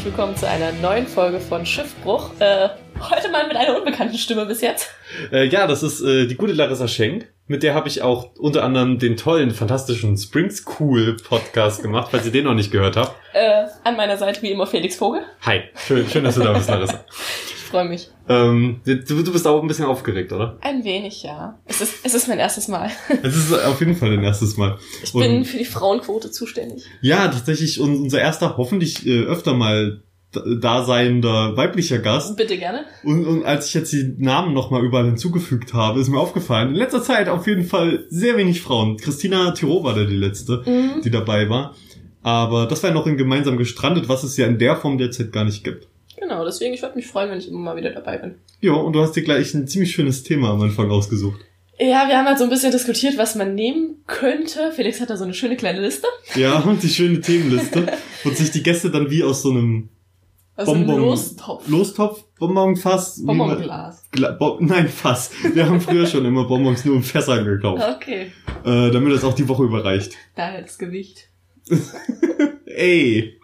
[0.00, 2.30] herzlich willkommen zu einer neuen Folge von Schiffbruch.
[2.38, 4.88] Äh, heute mal mit einer unbekannten Stimme bis jetzt.
[5.30, 7.28] Äh, ja, das ist äh, die gute Larissa Schenk.
[7.48, 12.24] Mit der habe ich auch unter anderem den tollen, fantastischen Spring School Podcast gemacht, falls
[12.24, 13.14] ihr den noch nicht gehört habt.
[13.34, 15.20] Äh, an meiner Seite wie immer Felix Vogel.
[15.42, 17.04] Hi, schön, schön dass du da bist, Larissa.
[17.70, 18.10] Ich freue mich.
[18.28, 20.58] Ähm, du, du bist auch ein bisschen aufgeregt, oder?
[20.60, 21.56] Ein wenig, ja.
[21.66, 22.90] Es ist, es ist mein erstes Mal.
[23.22, 24.76] Es ist auf jeden Fall dein erstes Mal.
[25.04, 26.82] Ich bin für die Frauenquote zuständig.
[27.00, 30.02] Ja, tatsächlich unser erster, hoffentlich äh, öfter mal
[30.32, 32.36] daseinender weiblicher Gast.
[32.36, 32.86] Bitte gerne.
[33.04, 36.74] Und, und als ich jetzt die Namen nochmal überall hinzugefügt habe, ist mir aufgefallen, in
[36.74, 38.96] letzter Zeit auf jeden Fall sehr wenig Frauen.
[38.96, 41.02] Christina Thiro war da die letzte, mhm.
[41.02, 41.76] die dabei war.
[42.24, 45.30] Aber das war ja noch in gemeinsam gestrandet, was es ja in der Form derzeit
[45.30, 45.86] gar nicht gibt.
[46.30, 48.36] Genau, deswegen, ich würde mich freuen, wenn ich immer mal wieder dabei bin.
[48.60, 51.40] Ja, und du hast dir gleich ein ziemlich schönes Thema am Anfang ausgesucht.
[51.76, 54.70] Ja, wir haben halt so ein bisschen diskutiert, was man nehmen könnte.
[54.70, 56.06] Felix hat da so eine schöne kleine Liste.
[56.36, 57.84] Ja, und die schöne Themenliste.
[58.22, 59.88] und sich die Gäste dann wie aus so einem
[60.54, 61.68] also Bonbon, Lostopf.
[61.68, 63.24] Lostopf, Bonbonfass.
[63.24, 64.08] Bonbonglas.
[64.12, 65.32] Gla Bo Nein, Fass.
[65.52, 67.82] Wir haben früher schon immer Bonbons nur im Fässern gekauft.
[67.96, 68.30] Okay.
[68.64, 70.12] Äh, damit das auch die Woche überreicht.
[70.36, 71.28] Daher das Gewicht.
[72.66, 73.40] Ey.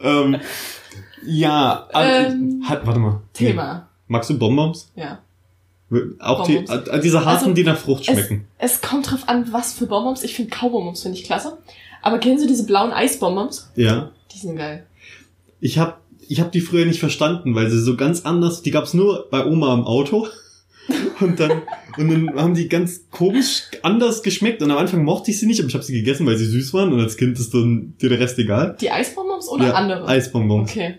[0.00, 0.38] Ähm,
[1.24, 3.22] ja, ähm, hat, warte mal.
[3.32, 3.74] Thema.
[3.74, 3.80] Nee.
[4.08, 4.90] Magst du Bonbons?
[4.94, 5.20] Ja.
[6.18, 8.46] Auch die, äh, diese harten, also, die nach Frucht schmecken.
[8.58, 10.24] Es, es kommt drauf an, was für Bonbons.
[10.24, 11.58] Ich finde Kaubonbons finde ich klasse.
[12.02, 13.70] Aber kennen Sie diese blauen Eisbonbons?
[13.76, 14.10] Ja.
[14.32, 14.86] Die sind geil.
[15.60, 15.94] Ich habe
[16.28, 19.46] ich hab die früher nicht verstanden, weil sie so ganz anders, die gab's nur bei
[19.46, 20.26] Oma im Auto.
[21.20, 21.62] Und dann,
[21.96, 24.62] und dann haben die ganz komisch anders geschmeckt.
[24.62, 26.74] Und am Anfang mochte ich sie nicht, aber ich habe sie gegessen, weil sie süß
[26.74, 26.92] waren.
[26.92, 28.76] Und als Kind ist dann dir der Rest egal.
[28.80, 30.06] Die Eisbonbons oder ja, andere?
[30.06, 30.70] Eisbonbons.
[30.70, 30.96] Okay.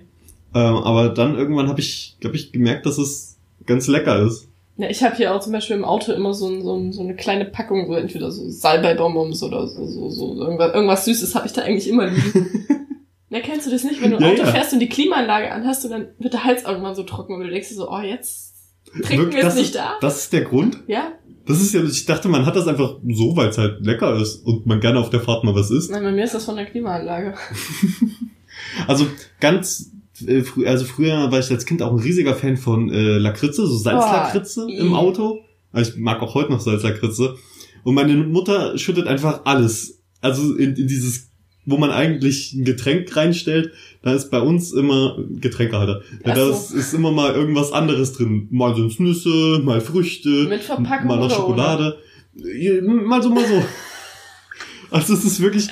[0.54, 4.48] Ähm, aber dann irgendwann habe ich, glaube ich, gemerkt, dass es ganz lecker ist.
[4.78, 7.02] Ja, ich habe hier auch zum Beispiel im Auto immer so, ein, so, ein, so
[7.02, 11.48] eine kleine Packung, so entweder so Salbei-Bonbons oder so, so, so irgendwas, irgendwas Süßes habe
[11.48, 12.66] ich da eigentlich immer liegen.
[13.30, 14.02] Na, kennst du das nicht?
[14.02, 14.52] Wenn du ein ja, Auto ja.
[14.52, 17.50] fährst und die Klimaanlage anhast, und dann wird der Hals irgendwann so trocken und du
[17.50, 18.56] denkst dir so, oh, jetzt
[19.04, 19.96] trinken wir es nicht da.
[20.00, 20.78] Das ist der Grund?
[20.88, 21.12] Ja.
[21.46, 24.46] Das ist ja, ich dachte, man hat das einfach so, weil es halt lecker ist
[24.46, 25.90] und man gerne auf der Fahrt mal was isst.
[25.90, 27.36] Nein, bei mir ist das von der Klimaanlage.
[28.88, 29.08] also
[29.40, 29.92] ganz
[30.66, 34.66] also früher war ich als Kind auch ein riesiger Fan von äh, Lakritze, so Salzlakritze
[34.68, 35.40] oh, im Auto.
[35.72, 37.36] Also ich mag auch heute noch Salzlakritze.
[37.84, 40.02] Und meine Mutter schüttet einfach alles.
[40.22, 41.30] Also in, in dieses,
[41.66, 46.02] wo man eigentlich ein Getränk reinstellt, da ist bei uns immer Getränkehalter.
[46.26, 48.48] Ja, da ist, ist immer mal irgendwas anderes drin.
[48.52, 51.98] Mal sind's Nüsse, mal Früchte, Mit Verpackung mal noch Schokolade.
[52.36, 52.82] Oder?
[52.82, 53.64] Mal so, mal so.
[54.90, 55.68] Also es ist wirklich.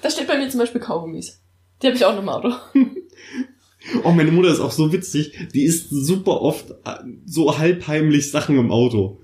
[0.00, 1.40] Da steht bei mir zum Beispiel Kaugummis.
[1.82, 2.52] Die habe ich auch noch im Auto.
[4.02, 5.32] Oh, meine Mutter ist auch so witzig.
[5.54, 6.96] Die isst super oft äh,
[7.26, 9.20] so halbheimlich Sachen im Auto.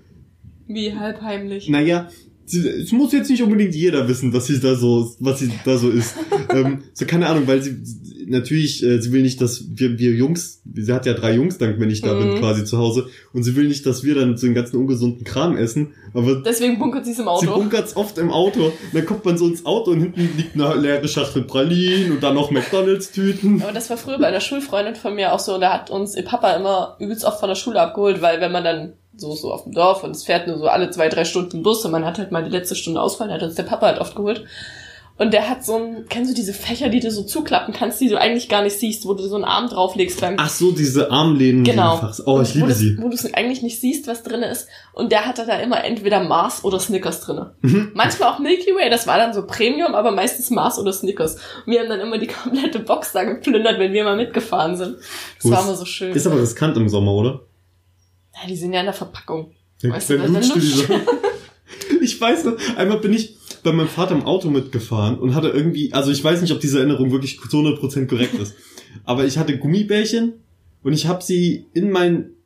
[0.67, 1.69] Wie halbheimlich?
[1.69, 2.09] Naja,
[2.55, 5.91] es muss jetzt nicht unbedingt jeder wissen, was sie da so, was sie da so
[5.91, 6.15] ist.
[6.51, 7.77] ähm, so keine Ahnung, weil sie
[8.31, 11.79] natürlich, äh, sie will nicht, dass wir, wir Jungs, sie hat ja drei Jungs dann,
[11.81, 12.19] wenn ich da mhm.
[12.19, 15.25] bin, quasi zu Hause, und sie will nicht, dass wir dann so den ganzen ungesunden
[15.25, 15.93] Kram essen.
[16.15, 17.41] Aber deswegen bunkert sie es im Auto.
[17.41, 18.67] Sie bunkert es oft im Auto.
[18.67, 22.23] Und dann kommt man so ins Auto und hinten liegt eine leere Schachtel Pralinen und
[22.23, 23.63] dann noch McDonalds-Tüten.
[23.63, 26.25] Aber das war früher bei einer Schulfreundin von mir auch so, da hat uns ihr
[26.25, 29.65] Papa immer übelst oft von der Schule abgeholt, weil wenn man dann so, so auf
[29.65, 32.19] dem Dorf und es fährt nur so alle zwei, drei Stunden Bus und man hat
[32.19, 34.45] halt mal die letzte Stunde Ausfall, hat uns der Papa halt oft geholt.
[35.21, 38.09] Und der hat so ein, kennst du diese Fächer, die du so zuklappen kannst, die
[38.09, 40.37] du eigentlich gar nicht siehst, wo du so einen Arm drauflegst beim.
[40.39, 41.63] Ach so, diese Armlehnen.
[41.63, 42.01] Genau.
[42.25, 42.97] Oh, ich liebe wo sie.
[42.99, 44.67] wo du es eigentlich nicht siehst, was drin ist.
[44.95, 47.53] Und der hatte da immer entweder Mars oder Snickers drinne.
[47.61, 47.91] Mhm.
[47.93, 51.35] Manchmal auch Milky Way, das war dann so Premium, aber meistens Mars oder Snickers.
[51.35, 54.97] Und wir haben dann immer die komplette Box da geplündert, wenn wir mal mitgefahren sind.
[54.97, 56.13] Das Wo war immer so schön.
[56.15, 57.41] Ist aber riskant im Sommer, oder?
[58.35, 59.53] Ja, die sind ja in der Verpackung.
[59.83, 60.43] Ja, weißt du, dann dann
[62.03, 65.93] ich weiß noch, einmal bin ich bei meinem Vater im Auto mitgefahren und hatte irgendwie,
[65.93, 68.55] also ich weiß nicht, ob diese Erinnerung wirklich zu 100% korrekt ist,
[69.05, 70.35] aber ich hatte Gummibärchen
[70.83, 72.37] und ich habe sie in meinen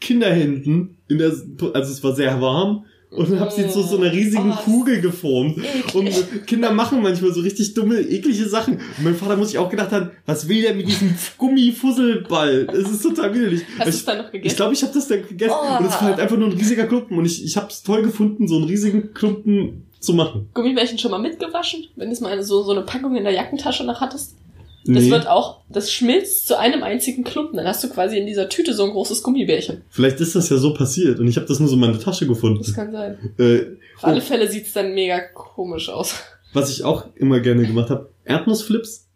[0.00, 4.52] Kinderhänden, in der, also es war sehr warm, und hab sie zu so einer riesigen
[4.52, 5.58] oh, Kugel geformt.
[5.94, 8.74] Und Kinder machen manchmal so richtig dumme, eklige Sachen.
[8.74, 12.66] Und mein Vater muss sich auch gedacht haben, was will der mit diesem Gummifusselball?
[12.72, 13.62] Es ist total widerlich.
[13.78, 14.46] Hast du es dann noch gegessen?
[14.46, 15.54] Ich glaube, ich habe das dann gegessen.
[15.54, 15.78] Oh.
[15.78, 17.18] Und es war halt einfach nur ein riesiger Klumpen.
[17.18, 20.48] Und ich, ich habe es toll gefunden, so einen riesigen Klumpen zu machen.
[20.54, 24.00] Gummibärchen schon mal mitgewaschen, wenn du mal so, so eine Packung in der Jackentasche noch
[24.00, 24.36] hattest?
[24.84, 25.10] Das nee.
[25.10, 27.56] wird auch, das schmilzt zu einem einzigen Klumpen.
[27.56, 29.82] Dann hast du quasi in dieser Tüte so ein großes Gummibärchen.
[29.88, 32.26] Vielleicht ist das ja so passiert und ich habe das nur so in meiner Tasche
[32.26, 32.58] gefunden.
[32.58, 33.16] Das kann sein.
[33.38, 34.20] Äh, Auf alle oh.
[34.20, 36.16] Fälle sieht's dann mega komisch aus.
[36.52, 39.08] Was ich auch immer gerne gemacht habe, Erdnussflips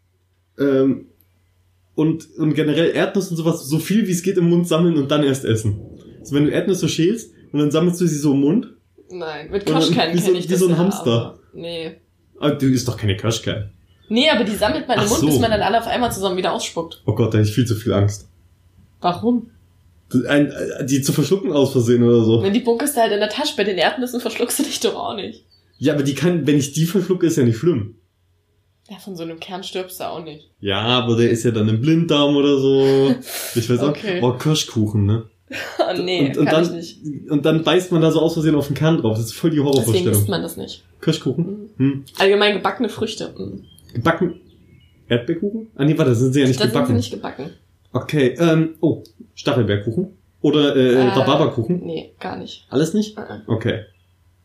[0.59, 1.09] ähm,
[1.95, 5.11] und, und generell Erdnuss und sowas so viel wie es geht im Mund sammeln und
[5.11, 5.81] dann erst essen.
[6.21, 8.73] Also wenn du Erdnüsse schälst und dann sammelst du sie so im Mund
[9.11, 10.49] Nein, mit Kirschkern kenne ich wie das.
[10.49, 11.39] Wie so ein Hamster.
[11.53, 11.97] Nee.
[12.39, 13.71] Aber du isst doch keine Kirschkern.
[14.09, 15.27] Nee, aber die sammelt man im Ach Mund, so.
[15.27, 17.03] bis man dann alle auf einmal zusammen wieder ausspuckt.
[17.07, 18.29] Oh Gott, da hätte ich viel zu viel Angst.
[19.01, 19.51] Warum?
[20.29, 22.43] Ein, äh, die zu verschlucken aus Versehen oder so.
[22.43, 24.95] Wenn die bunkerst du halt in der Tasche, bei den Erdnüssen verschluckst du dich doch
[24.95, 25.45] auch nicht.
[25.79, 27.97] Ja, aber die kann, wenn ich die verschlucke, ist ja nicht schlimm.
[28.89, 30.49] Ja, von so einem Kern stirbst du auch nicht.
[30.61, 33.15] Ja, aber der ist ja dann im Blinddarm oder so.
[33.57, 33.89] Ich weiß auch.
[33.89, 34.21] Okay.
[34.23, 35.25] Oh, Kirschkuchen, ne?
[35.79, 37.31] Oh, nee, und, und kann dann, ich nicht.
[37.31, 39.17] Und dann beißt man da so aus Versehen auf den Kern drauf.
[39.17, 40.13] Das ist voll die Deswegen Horrorvorstellung.
[40.15, 40.85] isst man das nicht.
[41.01, 41.71] Kirschkuchen?
[41.79, 42.05] Hm.
[42.19, 43.35] Allgemein gebackene Früchte.
[43.37, 43.65] mm.
[43.97, 44.41] Gebacken.
[45.09, 45.69] Erdbeerkuchen?
[45.77, 46.97] Ah nee, warte, das sind sie ja nicht da sind sie gebacken.
[46.97, 47.51] nicht gebacken.
[47.93, 49.03] Okay, ähm, oh,
[49.35, 50.09] Stachelbeerkuchen.
[50.43, 51.81] Oder äh, Äh, Rhabarberkuchen.
[51.85, 52.67] Nee, gar nicht.
[52.71, 53.17] Alles nicht?
[53.17, 53.39] Äh, äh.
[53.47, 53.85] Okay.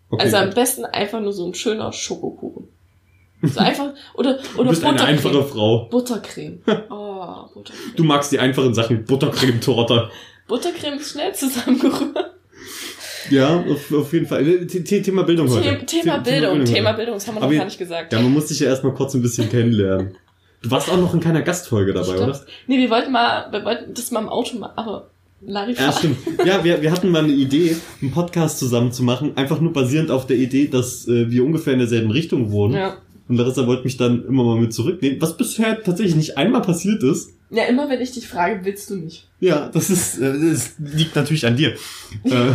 [0.10, 0.24] okay.
[0.24, 2.68] Also am besten einfach nur so ein schöner Schokokuchen.
[3.44, 5.16] So einfach, oder, du oder bist eine Buttercreme.
[5.18, 5.86] einfache Frau.
[5.90, 6.60] Buttercreme.
[6.90, 7.96] Oh, Buttercreme.
[7.98, 9.04] Du magst die einfachen Sachen.
[9.06, 10.10] Buttercreme-Torte.
[10.48, 12.31] Buttercreme ist schnell zusammengerührt.
[13.30, 14.48] Ja, auf, auf jeden Fall.
[14.48, 15.78] Äh, The- The- Thema Bildung heute.
[15.80, 16.60] The Thema Bildung.
[16.60, 16.74] heute.
[16.74, 18.14] Thema Bildung, das haben wir noch gar nicht gesagt.
[18.14, 20.16] Ja, man muss dich ja erstmal kurz ein bisschen kennenlernen.
[20.62, 22.22] Du warst auch noch in keiner Gastfolge dabei, Stimmt.
[22.22, 22.42] oder?
[22.68, 25.10] Nee, wir wollten mal, wir wollten das mal im Auto machen, aber
[25.44, 25.88] Larifar.
[25.88, 26.18] Ja, stimmt.
[26.46, 30.12] Ja, wir, wir hatten mal eine Idee, einen Podcast zusammen zu machen, einfach nur basierend
[30.12, 32.76] auf der Idee, dass äh, wir ungefähr in derselben Richtung wohnen.
[32.76, 32.98] Ja.
[33.28, 37.02] Und Larissa wollte mich dann immer mal mit zurücknehmen, was bisher tatsächlich nicht einmal passiert
[37.02, 37.32] ist.
[37.50, 39.28] ja, immer wenn ich dich frage, willst du nicht.
[39.40, 41.70] Ja, das ist, äh, das liegt natürlich an dir.
[42.26, 42.52] äh,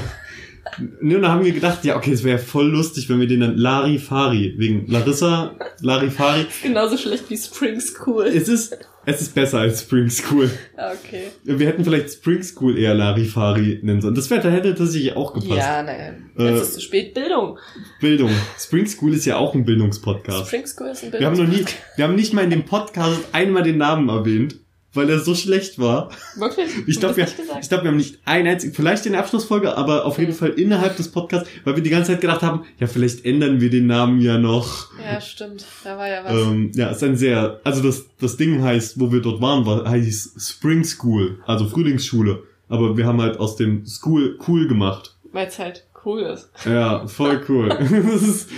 [1.00, 3.40] ne, und da haben wir gedacht, ja, okay, es wäre voll lustig, wenn wir den
[3.40, 6.46] dann Larifari, wegen Larissa, Larifari.
[6.62, 8.26] Genauso schlecht wie Spring School.
[8.26, 10.50] Es ist, es ist besser als Spring School.
[10.76, 11.24] Ja, okay.
[11.44, 14.14] Wir hätten vielleicht Spring School eher Larifari nennen sollen.
[14.14, 15.58] Das wäre, da hätte tatsächlich auch gepasst.
[15.58, 16.30] Ja, nein.
[16.38, 17.14] Äh, Jetzt ist zu spät.
[17.14, 17.58] Bildung.
[18.00, 18.30] Bildung.
[18.58, 20.48] Spring School ist ja auch ein Bildungspodcast.
[20.48, 21.64] Spring School ist ein Wir haben noch nie,
[21.96, 24.56] wir haben nicht mal in dem Podcast einmal den Namen erwähnt,
[24.96, 26.10] weil er so schlecht war.
[26.36, 26.68] Wirklich?
[26.86, 27.26] Ich glaube, wir,
[27.60, 30.36] ich glaube, wir haben nicht ein einzig, vielleicht in der Abschlussfolge, aber auf jeden Mhm.
[30.36, 33.70] Fall innerhalb des Podcasts, weil wir die ganze Zeit gedacht haben, ja, vielleicht ändern wir
[33.70, 34.88] den Namen ja noch.
[35.02, 35.64] Ja, stimmt.
[35.84, 36.32] Da war ja was.
[36.32, 39.88] Ähm, ja, ist ein sehr, also das, das Ding heißt, wo wir dort waren, war,
[39.88, 42.42] heißt Spring School, also Frühlingsschule.
[42.68, 45.16] Aber wir haben halt aus dem School cool gemacht.
[45.32, 46.48] Weil es halt cool ist.
[46.64, 47.68] Ja, voll cool.
[47.78, 48.50] das ist,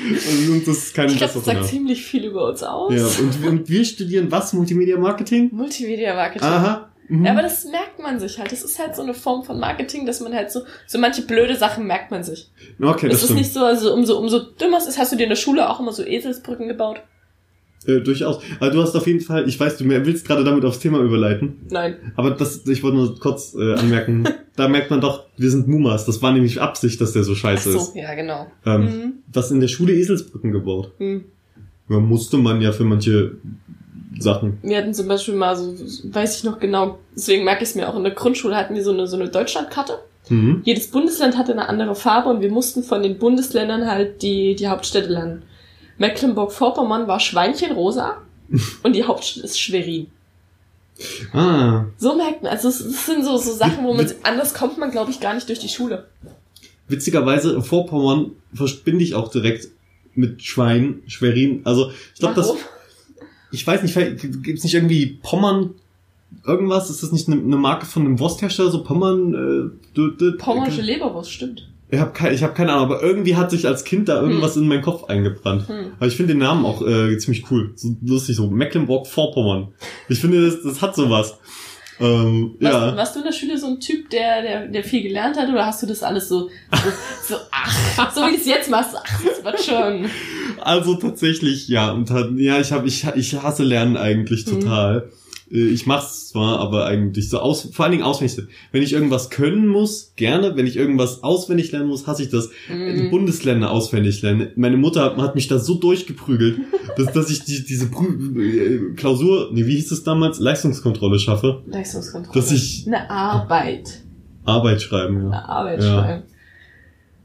[0.49, 2.95] und das ist kein Ich glaube, das sagt ziemlich viel über uns aus.
[2.95, 4.53] Ja, und, und wir studieren was?
[4.53, 5.49] Multimedia Marketing?
[5.53, 6.47] Multimedia Marketing.
[6.47, 6.91] Aha.
[7.09, 7.25] Mhm.
[7.25, 8.53] Ja, aber das merkt man sich halt.
[8.53, 11.57] Das ist halt so eine Form von Marketing, dass man halt so, so manche blöde
[11.57, 12.51] Sachen merkt man sich.
[12.81, 13.39] okay, Das, das, ist stimmt.
[13.41, 15.81] nicht so, also umso, umso dümmer es ist, hast du dir in der Schule auch
[15.81, 17.01] immer so Eselsbrücken gebaut?
[17.89, 18.41] Äh, durchaus.
[18.61, 21.57] Aber du hast auf jeden Fall, ich weiß, du willst gerade damit aufs Thema überleiten.
[21.71, 21.97] Nein.
[22.17, 24.25] Aber das, ich wollte nur kurz äh, anmerken,
[24.57, 26.05] da merkt man doch, wir sind Mumas.
[26.05, 27.97] Das war nämlich Absicht, dass der so Ach scheiße so, ist.
[27.97, 28.47] ja, genau.
[28.67, 29.13] Ähm, Mhm.
[29.33, 30.93] Was in der Schule Eselsbrücken gebaut.
[30.99, 31.25] Mhm.
[31.89, 33.37] Ja, musste man ja für manche
[34.19, 34.59] Sachen.
[34.63, 37.75] Wir hatten zum Beispiel mal so, so- weiß ich noch genau, deswegen merke ich es
[37.75, 39.95] mir auch, in der Grundschule hatten wir so eine, so eine Deutschlandkarte.
[40.29, 40.61] Mhm.
[40.65, 44.67] Jedes Bundesland hatte eine andere Farbe und wir mussten von den Bundesländern halt die, die
[44.69, 45.43] Hauptstädte lernen.
[45.99, 48.19] Mecklenburg-Vorpommern war Schweinchenrosa
[48.83, 50.09] und die Hauptstadt ist Schwerin.
[51.33, 54.79] Ah, So merkt man, also es, es sind so, so Sachen, wo man, anders kommt
[54.79, 56.09] man, glaube ich, gar nicht durch die Schule.
[56.89, 59.69] witzigerweise, Vorpommern verbinde ich auch direkt
[60.15, 61.61] mit Schwein, Schwerin.
[61.65, 62.53] Also, ich glaube, das,
[63.53, 65.75] ich weiß nicht, gibt's nicht irgendwie Pommern
[66.45, 66.91] irgendwas?
[66.91, 69.73] Ist das nicht eine, eine Marke von einem Wursthersteller, so Pommern?
[69.95, 71.68] Äh, Pommersche Leberwurst, stimmt.
[71.91, 74.69] Ich habe keine, hab keine Ahnung, aber irgendwie hat sich als Kind da irgendwas in
[74.69, 75.69] meinen Kopf eingebrannt.
[75.69, 75.93] Hm.
[75.97, 77.73] Aber ich finde den Namen auch äh, ziemlich cool.
[77.77, 79.69] So lustig, so Mecklenburg-Vorpommern.
[80.09, 81.39] Ich finde, das, das hat sowas.
[82.01, 82.97] Ähm, Warst, ja.
[82.97, 85.67] warst du in der Schule so ein Typ, der, der, der viel gelernt hat, oder
[85.67, 86.91] hast du das alles so, so,
[87.27, 90.09] so ach, so wie du es jetzt machst, ach, das wird schon.
[90.61, 91.91] Also tatsächlich, ja.
[91.91, 94.61] Und ja, ich habe, ich, ich hasse Lernen eigentlich Mhm.
[94.61, 94.97] total.
[94.99, 98.39] Äh, Ich mach's zwar, aber eigentlich so aus, vor allen Dingen auswendig.
[98.71, 100.57] Wenn ich irgendwas können muss, gerne.
[100.57, 102.51] Wenn ich irgendwas auswendig lernen muss, hasse ich das.
[102.69, 103.11] Die Mhm.
[103.11, 104.51] Bundesländer auswendig lernen.
[104.57, 106.59] Meine Mutter hat, mich da so durchgeprügelt,
[106.99, 108.07] dass, dass ich die, diese Prü
[108.43, 112.39] äh, Klausur, nee, wie hieß es damals, Leistungskontrolle schaffe, Leistungskontrolle.
[112.39, 114.03] dass ich Eine Arbeit.
[114.45, 115.23] Arbeit schreiben.
[115.23, 115.29] Ja.
[115.29, 115.89] Eine Arbeit Ja.
[116.03, 116.23] schreiben.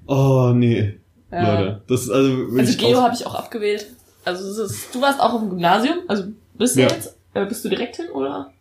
[0.08, 0.96] Oh nee,
[1.32, 1.60] Ja.
[1.60, 2.32] Leute, das ist also.
[2.58, 3.88] Also Geo habe ich auch abgewählt.
[4.26, 6.24] Also ist, du warst auch auf dem Gymnasium, also
[6.58, 6.88] bist du Ja.
[6.88, 8.52] jetzt, äh, bist du direkt hin oder?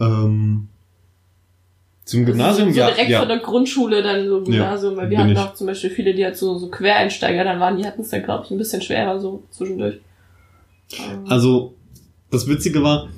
[0.00, 0.68] ähm,
[2.04, 3.18] zum Gymnasium, also so, so ja, direkt ja.
[3.20, 5.38] von der Grundschule dann so Gymnasium, weil wir hatten ich.
[5.38, 8.22] auch zum Beispiel viele, die halt so, so Quereinsteiger dann waren, die hatten es dann
[8.24, 10.00] glaube ich ein bisschen schwerer so zwischendurch.
[10.94, 11.74] Ähm, Also,
[12.30, 13.08] das Witzige war,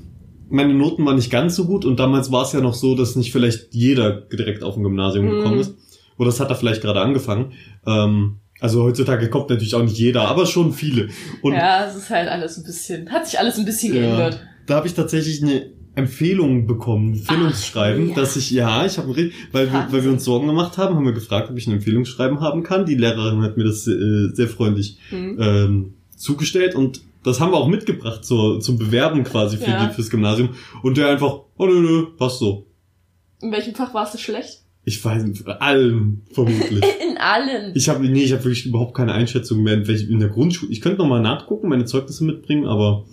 [0.51, 3.17] meine Noten waren nicht ganz so gut und damals war es ja noch so, dass
[3.17, 5.31] nicht vielleicht jeder direkt auf ein Gymnasium Mhm.
[5.39, 5.75] gekommen ist.
[6.19, 7.53] Oder das hat da vielleicht gerade angefangen.
[7.87, 11.09] Ähm, also heutzutage kommt natürlich auch nicht jeder, aber schon viele.
[11.43, 14.01] Und ja, es ist halt alles ein bisschen, hat sich alles ein bisschen Ja.
[14.03, 14.41] geändert.
[14.67, 18.15] Da habe ich tatsächlich eine Empfehlung bekommen, Empfehlungsschreiben, ja.
[18.17, 19.09] dass ich, ja, ich habe,
[19.53, 22.41] weil wir, weil wir uns Sorgen gemacht haben, haben wir gefragt, ob ich ein Empfehlungsschreiben
[22.41, 22.85] haben kann.
[22.85, 25.37] Die Lehrerin hat mir das äh, sehr freundlich Hm.
[25.41, 29.87] ähm, zugestellt und Das haben wir auch mitgebracht zur, zum Bewerben quasi für Ja.
[29.87, 30.51] die, fürs Gymnasium.
[30.83, 32.67] Und der einfach, oh nö, nö, passt so.
[33.41, 34.61] In welchem Fach warst du schlecht?
[34.85, 36.85] Ich weiß nicht, allen vermutlich.
[37.11, 37.73] In allen.
[37.75, 40.71] Ich habe nee, ich habe wirklich überhaupt keine Einschätzung mehr in, welch, in der Grundschule.
[40.71, 43.07] Ich könnte noch mal nachgucken, meine Zeugnisse mitbringen, aber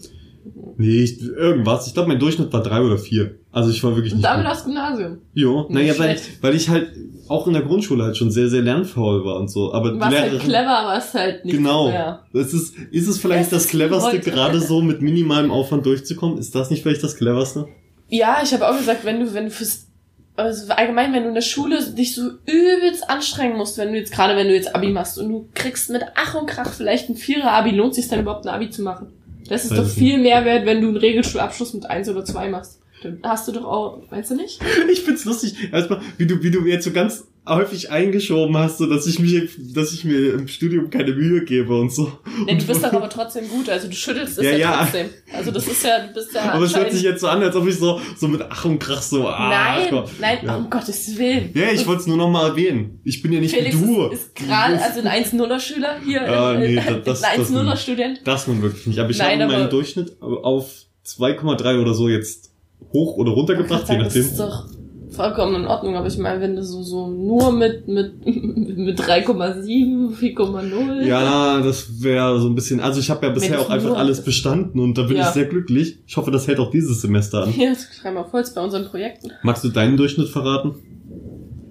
[0.77, 1.88] nee, ich, irgendwas.
[1.88, 3.36] Ich glaube, mein Durchschnitt war drei oder vier.
[3.51, 4.29] Also ich war wirklich Und nicht.
[4.29, 4.53] damit gut.
[4.53, 5.17] aufs Gymnasium.
[5.33, 6.91] Jo, naja, weil, weil ich halt
[7.27, 9.74] auch in der Grundschule halt schon sehr, sehr lernfaul war und so.
[9.74, 11.55] Aber warst halt clever, aber es halt nicht.
[11.55, 11.89] Genau.
[11.89, 12.24] Ja.
[12.33, 16.38] das ist, ist es vielleicht Es das cleverste, gerade so mit minimalem Aufwand durchzukommen?
[16.38, 17.67] Ist das nicht vielleicht das cleverste?
[18.10, 19.88] Ja, ich habe auch gesagt, wenn du, wenn du fürs
[20.36, 24.13] also allgemein, wenn du in der Schule dich so übelst anstrengen musst, wenn du jetzt
[24.13, 27.15] gerade, wenn du jetzt Abi machst und du kriegst mit Ach und Krach vielleicht ein
[27.15, 29.07] Vierer Abi, lohnt sich dann überhaupt ein Abi zu machen?
[29.51, 32.48] Das ist Weiß doch viel mehr wert, wenn du einen Regelschulabschluss mit eins oder zwei
[32.48, 32.79] machst.
[33.03, 34.62] Dann hast du doch auch, meinst du nicht?
[34.89, 38.86] Ich find's lustig, erstmal, wie du, wie du jetzt so ganz häufig eingeschoben hast, so
[38.86, 42.12] dass ich mir, dass ich mir im Studium keine Mühe gebe und so.
[42.45, 44.77] Nee, du bist doch aber trotzdem gut, also du schüttelst es Ja, ja, ja.
[44.83, 45.07] trotzdem.
[45.36, 47.55] Also das ist ja, du bist ja Aber es hört sich jetzt so an, als
[47.55, 50.03] ob ich so, so mit Ach und Krach so, ah, Nein, komm.
[50.19, 50.55] nein, Ja.
[50.55, 51.50] um Gottes Willen.
[51.55, 53.00] Ja, ich wollte es nur noch mal erwähnen.
[53.03, 54.03] Ich bin ja nicht Felix wie du.
[54.10, 58.21] ist, ist gerade, also ein 1-0er-Schüler hier, Ah, äh, nee, das- ein das- 1-0er-Student.
[58.24, 59.00] Das nun wirklich nicht.
[59.00, 60.69] Aber ich Nein, habe meinen Durchschnitt auf
[61.03, 62.51] 2,3 oder so jetzt
[62.93, 64.29] hoch oder runtergebracht, je Sagen, das nachdem.
[64.29, 64.65] ist doch
[65.12, 70.15] vollkommen in Ordnung, aber ich meine, wenn du so, so nur mit, mit, mit 3,7,
[70.15, 71.01] 4,0.
[71.06, 72.80] Ja, das wäre so ein bisschen.
[72.80, 75.24] Also ich habe ja bisher auch einfach alles bestanden und da bin Ja.
[75.27, 76.00] ich sehr glücklich.
[76.08, 77.50] Ich hoffe, das hält auch dieses Semester an.
[77.50, 79.32] Hier, schreib mal Holz bei unseren Projekten.
[79.44, 80.75] Magst du deinen Durchschnitt verraten?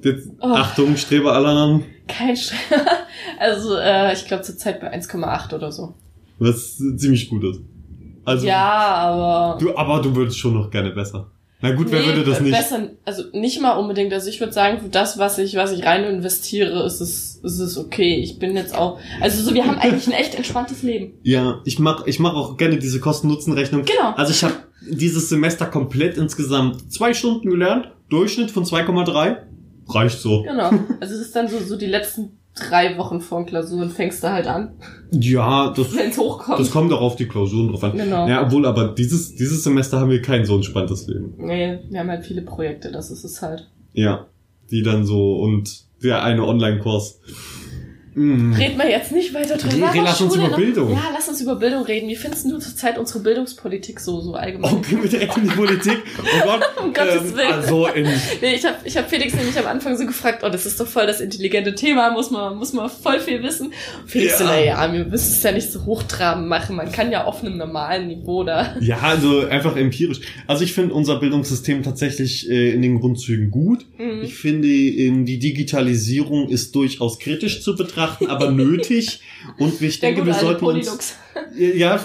[0.03, 0.47] Jetzt, Oh.
[0.49, 1.83] Achtung, Streber-Alarm.
[2.09, 2.59] Kein Stress.
[3.39, 5.95] Also, äh, ich glaube zurzeit bei 1,8 oder so.
[6.39, 7.61] Was ziemlich gut ist.
[8.25, 9.59] Also, ja, aber.
[9.59, 11.31] du, aber du würdest schon noch gerne besser.
[11.63, 12.57] Na gut, wer Nee, würde das nicht?
[12.57, 14.13] Besser, also nicht mal unbedingt.
[14.13, 17.59] Also ich würde sagen, für das, was ich, was ich rein investiere, ist es, ist
[17.59, 18.17] es okay.
[18.17, 21.19] Ich bin jetzt auch, also so, wir haben eigentlich ein echt entspanntes Leben.
[21.23, 23.85] Ja, ich mach, ich mach auch gerne diese Kosten-Nutzen-Rechnung.
[23.85, 24.15] Genau.
[24.17, 24.55] Also ich habe
[24.91, 29.37] dieses Semester komplett insgesamt zwei Stunden gelernt, Durchschnitt von 2,3.
[29.89, 30.43] Reicht so.
[30.43, 30.71] Genau.
[31.01, 34.47] Also es ist dann so, so die letzten drei Wochen vor Klausuren fängst du halt
[34.47, 34.73] an,
[35.13, 35.89] Ja, das,
[36.19, 36.59] hochkommt.
[36.61, 37.97] das kommt auch auf die Klausuren drauf an.
[37.97, 38.29] Genau.
[38.29, 41.35] Ja, obwohl, aber dieses, dieses Semester haben wir kein so entspanntes Leben.
[41.39, 43.69] Nee, wir haben halt viele Projekte, das ist es halt.
[43.93, 44.27] Ja,
[44.71, 47.21] die dann so und der eine Online-Kurs.
[48.15, 48.53] Mm.
[48.55, 49.91] Reden wir jetzt nicht weiter drüber.
[49.93, 50.93] Nee, lass uns über noch- Bildung.
[50.93, 52.09] Ja, lass uns über Bildung reden.
[52.09, 54.73] Wie findest du zurzeit unsere Bildungspolitik so, so allgemein?
[54.75, 55.99] Oh, gehen wir direkt in die Politik.
[56.19, 56.61] Oh Gott.
[56.81, 57.53] Um Gottes Willen.
[57.53, 58.05] Also in,
[58.41, 60.87] Nee, ich habe ich hab Felix nämlich am Anfang so gefragt, oh, das ist doch
[60.87, 63.73] voll das intelligente Thema, muss man, muss man voll viel wissen.
[64.07, 64.51] Felix so, Ja.
[64.51, 68.09] naja, wir müssen es ja nicht so hochtrabend machen, man kann ja auf einem normalen
[68.09, 68.77] Niveau da.
[68.81, 70.21] ja, also einfach empirisch.
[70.47, 73.85] Also ich finde unser Bildungssystem tatsächlich äh, in den Grundzügen gut.
[73.99, 74.23] Mhm.
[74.23, 79.21] Ich finde, ähm, die Digitalisierung ist durchaus kritisch zu betrachten, aber nötig.
[79.59, 81.15] Und ich denke, wir sollten uns, Polylux.
[81.77, 82.01] ja,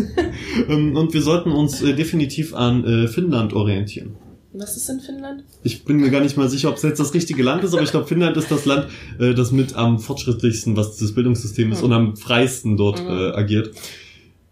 [0.68, 4.16] ähm, und wir sollten uns äh, definitiv an äh, Finnland orientieren.
[4.52, 5.44] Was ist in Finnland?
[5.62, 7.82] Ich bin mir gar nicht mal sicher, ob es jetzt das richtige Land ist, aber
[7.84, 8.88] ich glaube, Finnland ist das Land,
[9.20, 11.84] äh, das mit am fortschrittlichsten, was das Bildungssystem ist, Mhm.
[11.84, 13.08] und am freisten dort Mhm.
[13.10, 13.70] äh, agiert.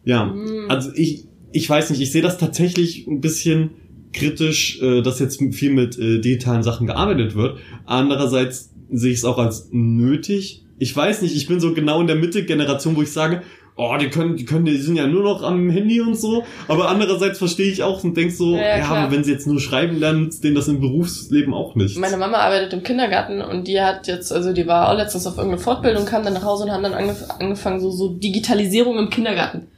[0.05, 0.67] Ja, Mhm.
[0.71, 3.71] also ich, ich weiß nicht, ich sehe das tatsächlich ein bisschen
[4.13, 7.59] kritisch, äh, dass jetzt viel mit äh, digitalen Sachen gearbeitet wird.
[7.85, 10.65] Andererseits sehe ich es auch als nötig.
[10.79, 13.43] Ich weiß nicht, ich bin so genau in der Mitte Generation, wo ich sage,
[13.77, 16.45] oh, die können, die können, die sind ja nur noch am Handy und so.
[16.67, 19.61] Aber andererseits verstehe ich auch und denk so, Ja, ja, aber wenn sie jetzt nur
[19.61, 21.97] schreiben, dann nützt denen das im Berufsleben auch nicht.
[21.99, 25.37] Meine Mama arbeitet im Kindergarten und die hat jetzt, also die war auch letztens auf
[25.37, 29.11] irgendeine Fortbildung, kam dann nach Hause und haben dann angef angefangen, so, so Digitalisierung im
[29.11, 29.69] Kindergarten.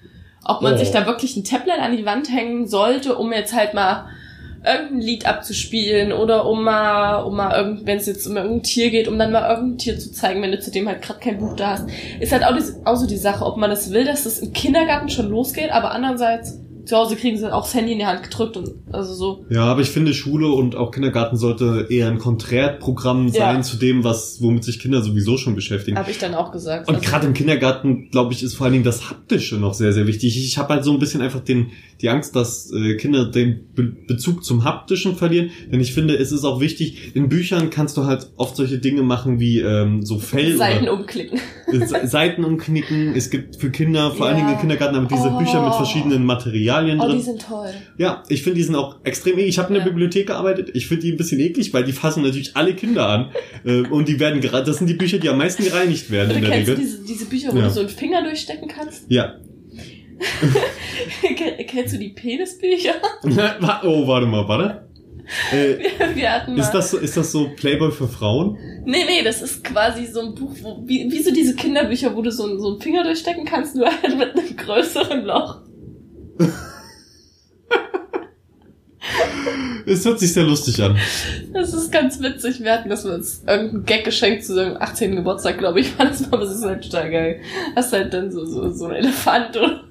[0.45, 0.79] Ob man Oh.
[0.79, 4.07] sich da wirklich ein Tablet an die Wand hängen sollte, um jetzt halt mal
[4.65, 8.91] irgendein Lied abzuspielen oder um mal, um mal irgend, wenn es jetzt um irgendein Tier
[8.91, 11.39] geht, um dann mal irgendein Tier zu zeigen, wenn du zu dem halt gerade kein
[11.39, 11.87] Buch da hast.
[12.21, 14.53] Ist halt auch, die, auch so die Sache, ob man es will, dass es im
[14.53, 18.23] Kindergarten schon losgeht, aber andererseits zu Hause kriegen sie auch das Handy in die Hand
[18.25, 19.45] gedrückt und also so.
[19.51, 23.63] Ja, aber ich finde, Schule und auch Kindergarten sollte eher ein Konträrprogramm sein Ja.
[23.63, 25.97] zu dem, was, womit sich Kinder sowieso schon beschäftigen.
[25.99, 26.89] Habe ich dann auch gesagt.
[26.89, 29.93] Und Also- gerade im Kindergarten, glaube ich, ist vor allen Dingen das Haptische noch sehr,
[29.93, 30.37] sehr wichtig.
[30.45, 31.71] Ich habe halt so ein bisschen einfach den,
[32.03, 35.51] die Angst, dass äh, Kinder den Be Bezug zum Haptischen verlieren.
[35.71, 39.03] Denn ich finde, es ist auch wichtig, in Büchern kannst du halt oft solche Dinge
[39.03, 41.39] machen wie ähm, so Fell Seiten oder umklicken.
[41.73, 43.15] äh, Se- Seiten umknicken.
[43.15, 44.43] Es gibt für Kinder, vor allen Ja.
[44.45, 45.39] Dingen im Kindergarten, aber diese Oh.
[45.39, 47.17] Bücher mit verschiedenen Materialien Oh, drin.
[47.19, 47.71] die sind toll.
[47.99, 49.49] Ja, ich finde, die sind auch extrem eklig.
[49.49, 49.89] Ich habe in der Ja.
[49.89, 50.71] Bibliothek gearbeitet.
[50.75, 53.31] Ich finde die ein bisschen eklig, weil die fassen natürlich alle Kinder an.
[53.65, 56.37] Äh, und die werden gerade, das sind die Bücher, die am meisten gereinigt werden Oder
[56.37, 56.85] in der kennst du Regel.
[56.85, 57.65] diese, diese Bücher, wo Ja.
[57.65, 59.05] du so einen Finger durchstecken kannst?
[59.09, 59.35] Ja.
[61.37, 62.95] Ken- kennst du die Penisbücher?
[63.85, 64.89] oh, warte mal, warte.
[65.53, 65.77] Äh,
[66.17, 68.59] Wir, hatten mal, ist, das so, ist das so Playboy für Frauen?
[68.85, 72.23] Nee, nee, das ist quasi so ein Buch, wo, wie, wie so diese Kinderbücher, wo
[72.23, 75.61] du so, so einen Finger durchstecken kannst, nur halt mit einem größeren Loch.
[79.87, 80.97] Es hört sich sehr lustig an.
[81.53, 82.61] Das ist ganz witzig.
[82.63, 85.17] Wir hatten das uns irgendein Gag geschenkt zu seinem 18.
[85.17, 85.99] Geburtstag, glaube ich.
[85.99, 87.41] War das mal, aber es ist halt total geil.
[87.75, 89.90] Hast halt dann so, so, so ein Elefant und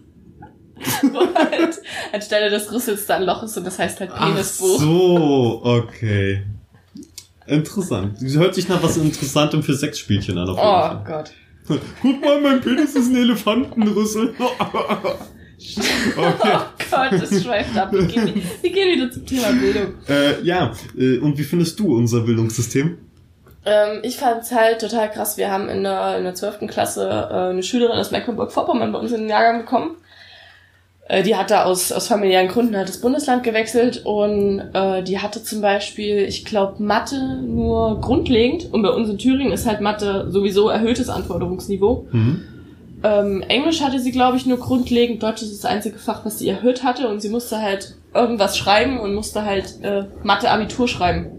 [1.12, 1.82] wo halt
[2.14, 4.80] anstelle des Rüssels da ein Loch ist und das heißt halt Ach Penisbuch.
[4.80, 6.44] so, okay.
[7.48, 8.18] Interessant.
[8.22, 10.50] Das hört sich nach was Interessantem für Sexspielchen an.
[10.50, 11.04] Auf jeden Oh Fall.
[11.06, 11.32] Gott.
[12.02, 14.34] Guck mal, mein Penis ist ein Elefantenrüssel.
[14.40, 15.18] okay.
[16.18, 16.32] Oh
[16.92, 17.92] Gott, das schweift ab.
[17.92, 19.94] Wir gehen, wir gehen wieder zum Thema Bildung.
[20.08, 22.98] Äh, ja, äh, und wie findest du unser Bildungssystem?
[23.66, 25.38] Ähm, ich fand's halt total krass.
[25.38, 26.68] Wir haben in der, in der 12.
[26.68, 29.98] Klasse äh, eine Schülerin aus Mecklenburg-Vorpommern bei uns in den Jahrgang bekommen.
[31.10, 35.44] Äh, die hatte aus, aus familiären Gründen halt das Bundesland gewechselt und äh, die hatte
[35.44, 40.30] zum Beispiel, ich glaube, Mathe nur grundlegend und bei uns in Thüringen ist halt Mathe
[40.30, 42.08] sowieso erhöhtes Anforderungsniveau.
[42.12, 42.44] Mhm.
[43.01, 45.24] Ähm, Englisch hatte sie, glaube ich, nur grundlegend.
[45.24, 49.00] Deutsch ist das einzige Fach, was sie erhöht hatte und sie musste halt irgendwas schreiben
[49.00, 51.32] und musste halt äh, Mathe-Abitur schreiben.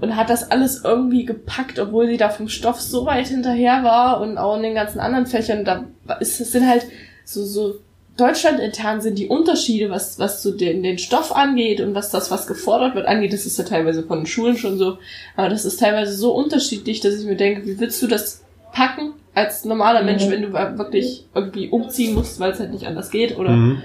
[0.00, 4.20] Und hat das alles irgendwie gepackt, obwohl sie da vom Stoff so weit hinterher war
[4.20, 5.64] und auch in den ganzen anderen Fächern.
[5.64, 5.84] Da
[6.20, 6.86] ist es sind halt
[7.24, 7.74] so, so
[8.18, 12.46] deutschlandintern sind die Unterschiede, was, was so den, den Stoff angeht und was das, was
[12.46, 13.32] gefordert wird, angeht.
[13.32, 14.98] Das ist ja teilweise von den Schulen schon so.
[15.36, 19.12] Aber das ist teilweise so unterschiedlich, dass ich mir denke, wie willst du das packen
[19.34, 20.30] als normaler Mensch, Mhm.
[20.30, 23.82] wenn du wirklich irgendwie umziehen musst, weil es halt nicht anders geht oder Mhm.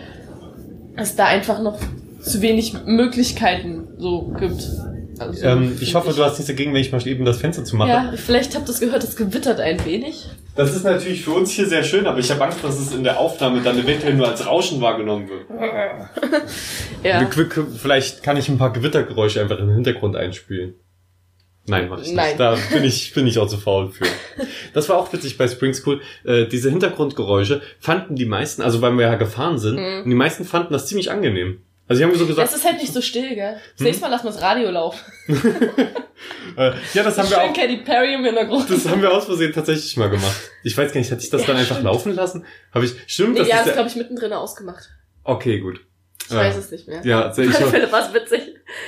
[0.95, 1.77] es da einfach noch
[2.21, 4.67] zu wenig Möglichkeiten so gibt.
[5.19, 7.75] Also, Ähm, ich hoffe, du hast nichts dagegen, wenn ich mal eben das Fenster zu
[7.75, 7.89] mache.
[7.89, 10.27] Ja, vielleicht habt ihr es gehört, es gewittert ein wenig.
[10.55, 13.03] Das ist natürlich für uns hier sehr schön, aber ich habe Angst, dass es in
[13.03, 15.45] der Aufnahme dann eventuell nur als Rauschen wahrgenommen wird.
[17.03, 17.29] Ja.
[17.75, 20.75] Vielleicht kann ich ein paar Gewittergeräusche einfach im Hintergrund einspielen.
[21.67, 22.15] Nein, mach ich nicht.
[22.15, 22.35] Nein.
[22.37, 24.05] Da bin ich, bin ich auch zu faul für.
[24.73, 26.01] Das war auch witzig bei Spring School.
[26.25, 30.03] Äh, diese Hintergrundgeräusche fanden die meisten, also weil wir ja gefahren sind, Mhm.
[30.03, 31.61] und die meisten fanden das ziemlich angenehm.
[31.87, 33.53] Also die haben so gesagt, Das ist halt nicht so still, gell?
[33.73, 33.85] Das Hm?
[33.85, 34.99] nächste Mal lassen wir das Radio laufen.
[36.57, 38.69] äh, ja, das haben wir auch, Katy Perry im Hintergrund.
[38.69, 40.35] das haben wir aus Versehen tatsächlich mal gemacht.
[40.63, 41.85] Ich weiß gar nicht, hatte ich das Ja, dann einfach stimmt.
[41.85, 42.45] laufen lassen?
[42.73, 44.89] Habe ich, stimmt, Nee, das ist es, der, glaube ich, mittendrin ausgemacht.
[45.23, 45.81] okay, gut.
[46.25, 46.37] Ich Ja.
[46.37, 47.01] weiß es nicht mehr.
[47.03, 48.41] Ja, sehr- ich, finde was witzig.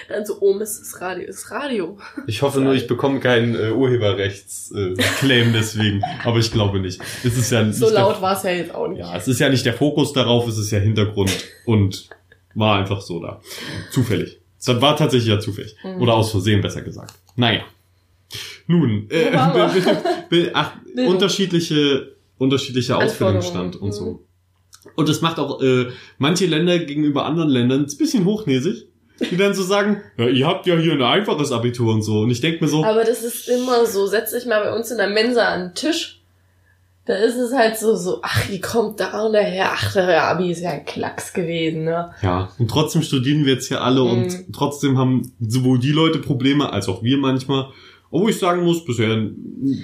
[0.08, 1.27] Dann so, oh Mist, das Radio.
[1.27, 1.97] Das Radio.
[2.27, 6.01] Ich hoffe nur, ich bekomme keinen äh, Urheberrechts-Claim äh, deswegen.
[6.23, 7.01] Aber ich glaube nicht.
[7.25, 8.99] Es ist ja So laut war es ja jetzt auch nicht.
[8.99, 11.31] Ja, es ist ja nicht der Fokus darauf, es ist ja Hintergrund
[11.65, 12.08] und
[12.56, 13.41] war einfach so da.
[13.91, 14.39] Zufällig.
[14.60, 15.76] Es war tatsächlich ja zufällig.
[15.84, 16.02] Mhm.
[16.02, 17.13] Oder aus Versehen, besser gesagt.
[17.36, 17.62] Naja.
[18.68, 19.32] Nun, äh,
[20.54, 20.72] ach,
[21.08, 23.38] unterschiedliche, unterschiedlicher Anforderungen.
[23.38, 23.91] Ausbildungsstand und Mhm.
[23.94, 24.22] so.
[24.96, 25.88] Und es macht auch äh,
[26.18, 28.88] manche Länder gegenüber anderen Ländern ein bisschen hochnäsig.
[29.32, 32.20] Die dann so sagen, ja, ihr habt ja hier ein einfaches Abitur und so.
[32.22, 34.08] Und ich denk mir so, Aber das ist immer so.
[34.08, 36.14] Setz dich mal bei uns in der Mensa an den Tisch.
[37.06, 39.70] Da ist es halt so, so, ach, die kommt da und daher.
[39.74, 42.12] Ach, der Abi ist ja ein Klacks gewesen, ne?
[42.24, 44.10] Ja, und trotzdem studieren wir jetzt hier alle Mhm.
[44.10, 47.68] und trotzdem haben sowohl die Leute Probleme als auch wir manchmal.
[48.10, 49.28] Obwohl ich sagen muss, bisher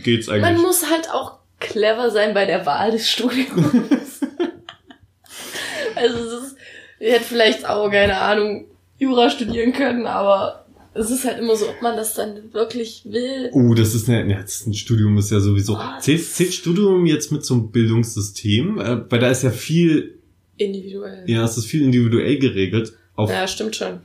[0.04, 0.62] geht's Man eigentlich.
[0.64, 4.22] muss halt auch clever sein bei der Wahl des Studiums.
[5.96, 6.56] also es ist,
[7.00, 8.66] ich hätte vielleicht auch, keine Ahnung,
[8.98, 10.61] Jura studieren können, aber
[10.93, 13.49] es ist halt immer so, ob man das dann wirklich will.
[13.54, 15.73] Oh, das ist eine, ja, das ist ein Studium ist ja sowieso.
[15.75, 16.04] Was?
[16.04, 18.80] Zählt, zählt Studium jetzt mit zum Bildungssystem?
[18.80, 20.17] Äh, weil da ist ja viel,
[20.58, 21.23] Individuell.
[21.27, 22.93] ja, es ist viel individuell geregelt.
[23.15, 23.99] Auf, Ja, stimmt schon.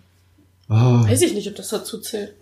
[0.68, 2.35] ah, Weiß ich nicht, ob das dazu zählt.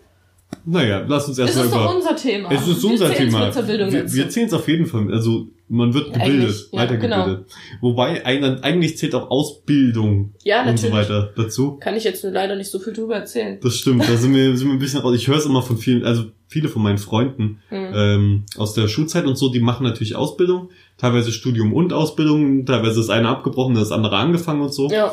[0.65, 1.97] naja, lass uns Es erstmal ist doch über.
[1.97, 2.51] unser Thema.
[2.53, 3.55] Es ist unser Wir Thema.
[3.93, 5.13] wir wir zählen es auf jeden Fall.
[5.13, 7.47] Also man wird gebildet, ja, weitergebildet.
[7.81, 11.77] Wobei eigentlich, zählt auch Ausbildung Ja, und so weiter dazu.
[11.81, 13.59] Kann ich jetzt nur leider nicht so viel drüber erzählen.
[13.63, 15.15] Das stimmt, da sind wir, sind wir ein bisschen raus.
[15.17, 17.93] Ich höre es immer von vielen, also viele von meinen Freunden Hm.
[17.95, 23.01] ähm, aus der Schulzeit und so, die machen natürlich Ausbildung, teilweise Studium und Ausbildung, teilweise
[23.01, 24.89] ist eine abgebrochen, das andere angefangen und so.
[24.91, 25.13] Ja,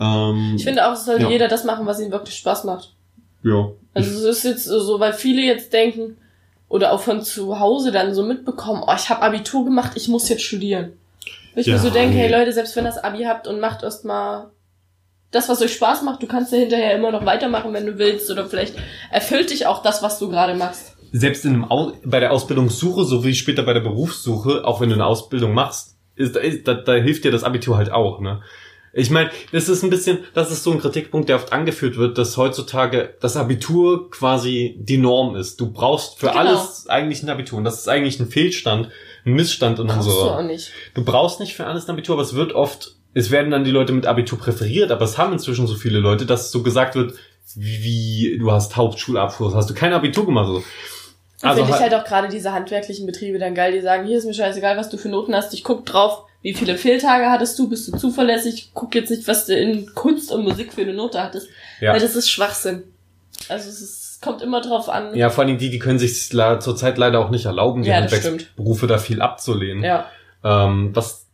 [0.00, 1.30] Ähm, ich finde auch, es sollte Ja.
[1.30, 2.94] jeder das machen, was ihm wirklich Spaß macht.
[3.42, 3.68] ja.
[3.94, 6.16] Also es ist jetzt so, weil viele jetzt denken
[6.68, 10.28] oder auch von zu Hause dann so mitbekommen, oh, ich habe Abitur gemacht, ich muss
[10.28, 10.92] jetzt studieren.
[11.54, 13.82] Wo ich Ja, mir so denke, hey Leute, selbst wenn das Abi habt und macht
[13.82, 14.50] erst mal
[15.30, 18.30] das, was euch Spaß macht, du kannst ja hinterher immer noch weitermachen, wenn du willst
[18.30, 18.74] oder vielleicht
[19.10, 20.96] erfüllt dich auch das, was du gerade machst.
[21.12, 24.90] Selbst in einem Au bei der Ausbildungssuche, so wie später bei der Berufssuche, auch wenn
[24.90, 28.42] du eine Ausbildung machst, ist, ist, da, da hilft dir das Abitur halt auch, ne?
[28.92, 32.18] Ich meine, das ist ein bisschen, das ist so ein Kritikpunkt, der oft angeführt wird,
[32.18, 35.60] dass heutzutage das Abitur quasi die Norm ist.
[35.60, 36.38] Du brauchst für Genau.
[36.38, 37.58] alles eigentlich ein Abitur.
[37.58, 38.88] Und das ist eigentlich ein Fehlstand,
[39.26, 40.72] ein Missstand in Brauchst du auch nicht.
[40.94, 43.70] Du brauchst nicht für alles ein Abitur, aber es wird oft, es werden dann die
[43.70, 47.14] Leute mit Abitur präferiert, aber es haben inzwischen so viele Leute, dass so gesagt wird,
[47.54, 50.46] wie, wie du hast Hauptschulabschluss, hast du kein Abitur gemacht.
[50.46, 50.62] So.
[51.42, 54.24] Also finde ich halt auch gerade diese handwerklichen Betriebe dann geil, die sagen, hier ist
[54.24, 57.68] mir scheißegal, was du für Noten hast, ich guck drauf, wie viele Fehltage hattest du,
[57.68, 61.22] bist du zuverlässig, guck jetzt nicht, was du in Kunst und Musik für eine Note
[61.22, 61.48] hattest.
[61.80, 61.92] Ja.
[61.92, 62.84] Weil das ist Schwachsinn.
[63.48, 65.14] Also es ist, kommt immer drauf an.
[65.14, 68.06] Ja, vor allem die, die können sich zurzeit leider auch nicht erlauben, die ja,
[68.56, 69.84] Berufe da viel abzulehnen.
[69.84, 70.06] Ja.
[70.44, 71.26] Ähm, was,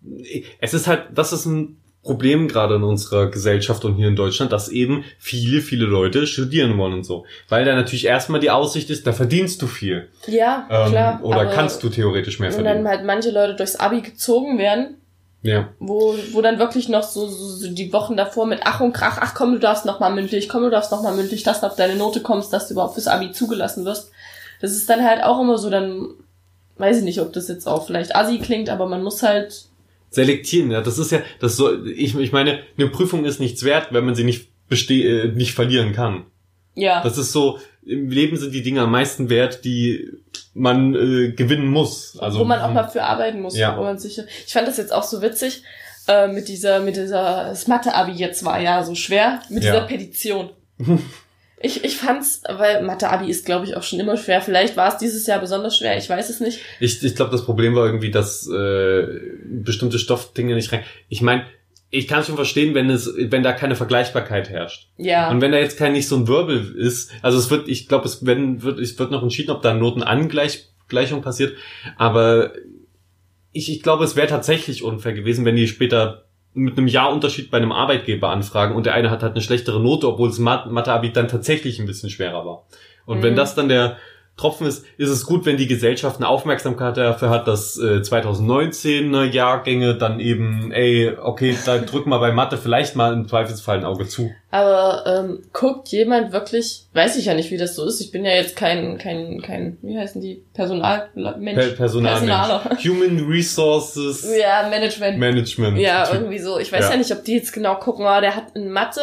[0.60, 4.52] es ist halt, das ist ein Problem gerade in unserer Gesellschaft und hier in Deutschland,
[4.52, 7.24] dass eben viele, viele Leute studieren wollen und so.
[7.48, 10.08] Weil da natürlich erstmal die Aussicht ist, da verdienst du viel.
[10.26, 11.20] Ja, ähm, klar.
[11.22, 12.76] Oder kannst du theoretisch mehr verdienen.
[12.76, 14.98] Und dann halt manche Leute durchs Abi gezogen werden.
[15.42, 15.68] Ja.
[15.78, 19.18] Wo, wo dann wirklich noch so, so, so die Wochen davor mit Ach und Krach,
[19.20, 21.66] ach komm, du darfst noch mal mündlich, komm, du darfst noch mal mündlich, dass du
[21.66, 24.10] auf deine Note kommst, dass du überhaupt fürs Abi zugelassen wirst.
[24.60, 26.08] Das ist dann halt auch immer so, dann
[26.78, 29.66] weiß ich nicht, ob das jetzt auch vielleicht assi klingt, aber man muss halt
[30.14, 30.70] selektieren.
[30.70, 34.04] Ja, das ist ja, das soll, ich, ich meine, eine Prüfung ist nichts wert, wenn
[34.04, 36.24] man sie nicht beste äh, nicht verlieren kann.
[36.74, 37.02] Ja.
[37.02, 40.10] Das ist so, im Leben sind die Dinge am meisten wert, die
[40.54, 42.18] man äh, gewinnen muss.
[42.18, 43.76] Also wo man auch mal für arbeiten muss, ja.
[43.76, 44.24] wo man sicher.
[44.46, 45.62] Ich fand das jetzt auch so witzig
[46.08, 49.72] äh, mit dieser mit dieser das Mathe Abi jetzt war ja so schwer mit ja.
[49.72, 50.50] dieser Petition.
[51.64, 54.42] Ich, ich fand's, weil Mathe-Abi ist, glaube ich, auch schon immer schwer.
[54.42, 56.60] Vielleicht war es dieses Jahr besonders schwer, ich weiß es nicht.
[56.78, 59.06] Ich, ich glaube, das Problem war irgendwie, dass äh,
[59.46, 60.84] bestimmte Stoffdinge nicht rein.
[61.08, 61.46] Ich meine,
[61.88, 64.90] ich kann schon verstehen, wenn es, wenn da keine Vergleichbarkeit herrscht.
[64.98, 65.30] Ja.
[65.30, 68.04] Und wenn da jetzt kein nicht so ein Wirbel ist, also es wird, ich glaube,
[68.04, 71.56] es wenn, wird, es wird noch entschieden, ob da Notenangleichung passiert.
[71.96, 72.52] Aber
[73.52, 77.50] ich, ich glaube, es wäre tatsächlich unfair gewesen, wenn die später mit einem Jahr Unterschied
[77.50, 81.12] bei einem Arbeitgeber anfragen und der eine hat halt eine schlechtere Note, obwohl das Mathe-Abi
[81.12, 82.66] dann tatsächlich ein bisschen schwerer war.
[83.06, 83.22] Und mhm.
[83.22, 83.96] wenn das dann der
[84.36, 89.30] Tropfen ist, ist es gut, wenn die Gesellschaft eine Aufmerksamkeit dafür hat, dass äh, 2019
[89.30, 93.84] Jahrgänge dann eben, ey, okay, da drück mal bei Mathe vielleicht mal im Zweifelsfall ein
[93.84, 94.32] Auge zu.
[94.50, 98.00] Aber ähm, guckt jemand wirklich, weiß ich ja nicht, wie das so ist.
[98.00, 101.54] Ich bin ja jetzt kein, kein, kein, wie heißen die, Personalmensch.
[101.54, 102.76] Per Personaler.
[102.84, 104.26] Human Resources.
[104.36, 105.18] Ja, Management.
[105.18, 105.78] Management.
[105.78, 106.58] Ja, irgendwie so.
[106.58, 109.00] Ich weiß ja, ja nicht, ob die jetzt genau gucken, oh, der hat in Mathe,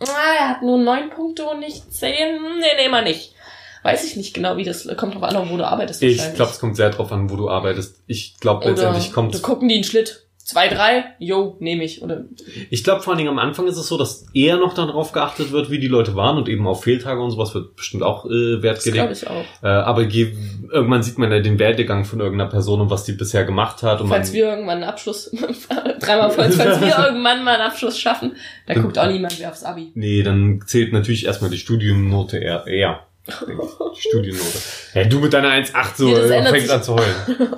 [0.00, 2.40] ah, er hat nur neun Punkte und nicht zehn.
[2.60, 3.34] Nee, nehmen wir nicht.
[3.82, 6.02] Weiß ich nicht genau, wie das kommt drauf an, wo du arbeitest.
[6.02, 8.02] Ich glaube, es kommt sehr drauf an, wo du arbeitest.
[8.06, 9.34] Ich glaube, letztendlich kommt.
[9.34, 10.26] Du gucken die einen Schlitt.
[10.50, 12.02] Zwei, drei, yo, nehme ich.
[12.02, 12.24] Oder
[12.70, 15.52] ich glaube, vor allen Dingen am Anfang ist es so, dass eher noch darauf geachtet
[15.52, 18.60] wird, wie die Leute waren und eben auf Fehltage und sowas wird bestimmt auch äh,
[18.60, 19.10] Wert gelegt.
[19.10, 19.44] Das ich auch.
[19.62, 20.32] Äh, aber je,
[20.72, 24.00] irgendwann sieht man ja den Werdegang von irgendeiner Person und was die bisher gemacht hat.
[24.00, 25.30] Und falls man, wir irgendwann einen Abschluss,
[26.00, 28.34] dreimal falls, falls wir irgendwann mal einen Abschluss schaffen,
[28.66, 29.92] da guckt auch niemand mehr aufs Abi.
[29.94, 32.66] Nee, dann zählt natürlich erstmal die Studiumnote eher.
[32.66, 33.06] eher.
[33.96, 34.58] Die Studiennote.
[34.94, 37.54] Ja, du mit deiner 1,8 so ja, fängst an zu heulen.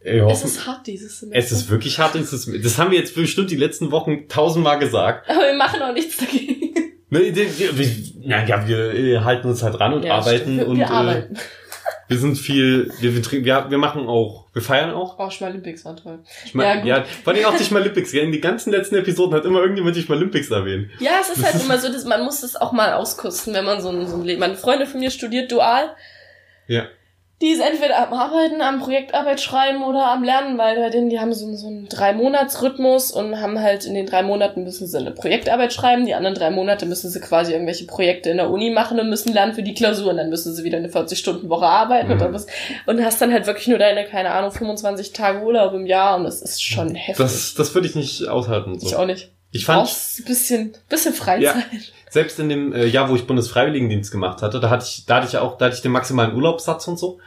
[0.30, 1.38] es ist hart dieses Semester.
[1.38, 2.14] Es ist wirklich hart.
[2.14, 5.28] Das haben wir jetzt bestimmt die letzten Wochen tausendmal gesagt.
[5.28, 6.58] Aber wir machen auch nichts dagegen.
[7.10, 7.86] Ne, wir, wir,
[8.20, 10.58] ja, wir halten uns halt ran und ja, arbeiten.
[10.58, 11.36] Wir, und, wir arbeiten.
[11.36, 11.38] Äh,
[12.08, 15.18] wir sind viel, wir, wir, wir machen auch, wir feiern auch.
[15.18, 16.20] Oh, Schmalympics war toll.
[16.46, 16.86] Schmal, ja, gut.
[16.86, 18.12] ja, vor allem auch die Schmalympics.
[18.14, 20.90] In die ganzen letzten Episoden hat immer irgendjemand die Schmalympics erwähnt.
[20.98, 23.80] Ja, es ist halt immer so, dass man muss das auch mal auskosten, wenn man
[23.80, 24.40] so ein, so ein Leben.
[24.40, 25.94] Meine Freundin von mir studiert dual.
[26.66, 26.86] Ja
[27.40, 31.20] die ist entweder am Arbeiten, am Projektarbeit schreiben oder am Lernen, weil bei denen, die
[31.20, 35.12] haben so, so einen Drei-Monats-Rhythmus und haben halt in den drei Monaten müssen sie eine
[35.12, 38.98] Projektarbeit schreiben, die anderen drei Monate müssen sie quasi irgendwelche Projekte in der Uni machen
[38.98, 42.14] und müssen lernen für die Klausur und dann müssen sie wieder eine 40-Stunden-Woche arbeiten mhm.
[42.14, 42.48] oder was.
[42.86, 46.24] Und hast dann halt wirklich nur deine, keine Ahnung, 25 Tage Urlaub im Jahr und
[46.24, 47.24] das ist schon heftig.
[47.24, 48.80] Das, das würde ich nicht aushalten.
[48.80, 48.88] So.
[48.88, 49.30] Ich auch nicht.
[49.50, 49.84] Ich fand.
[49.84, 51.42] Brauchst ein bisschen, bisschen Freizeit.
[51.42, 51.78] Ja,
[52.10, 55.26] selbst in dem äh, Jahr, wo ich Bundesfreiwilligendienst gemacht hatte, da hatte ich, da hatte
[55.26, 57.18] ich ja auch, da hatte ich den maximalen Urlaubssatz und so.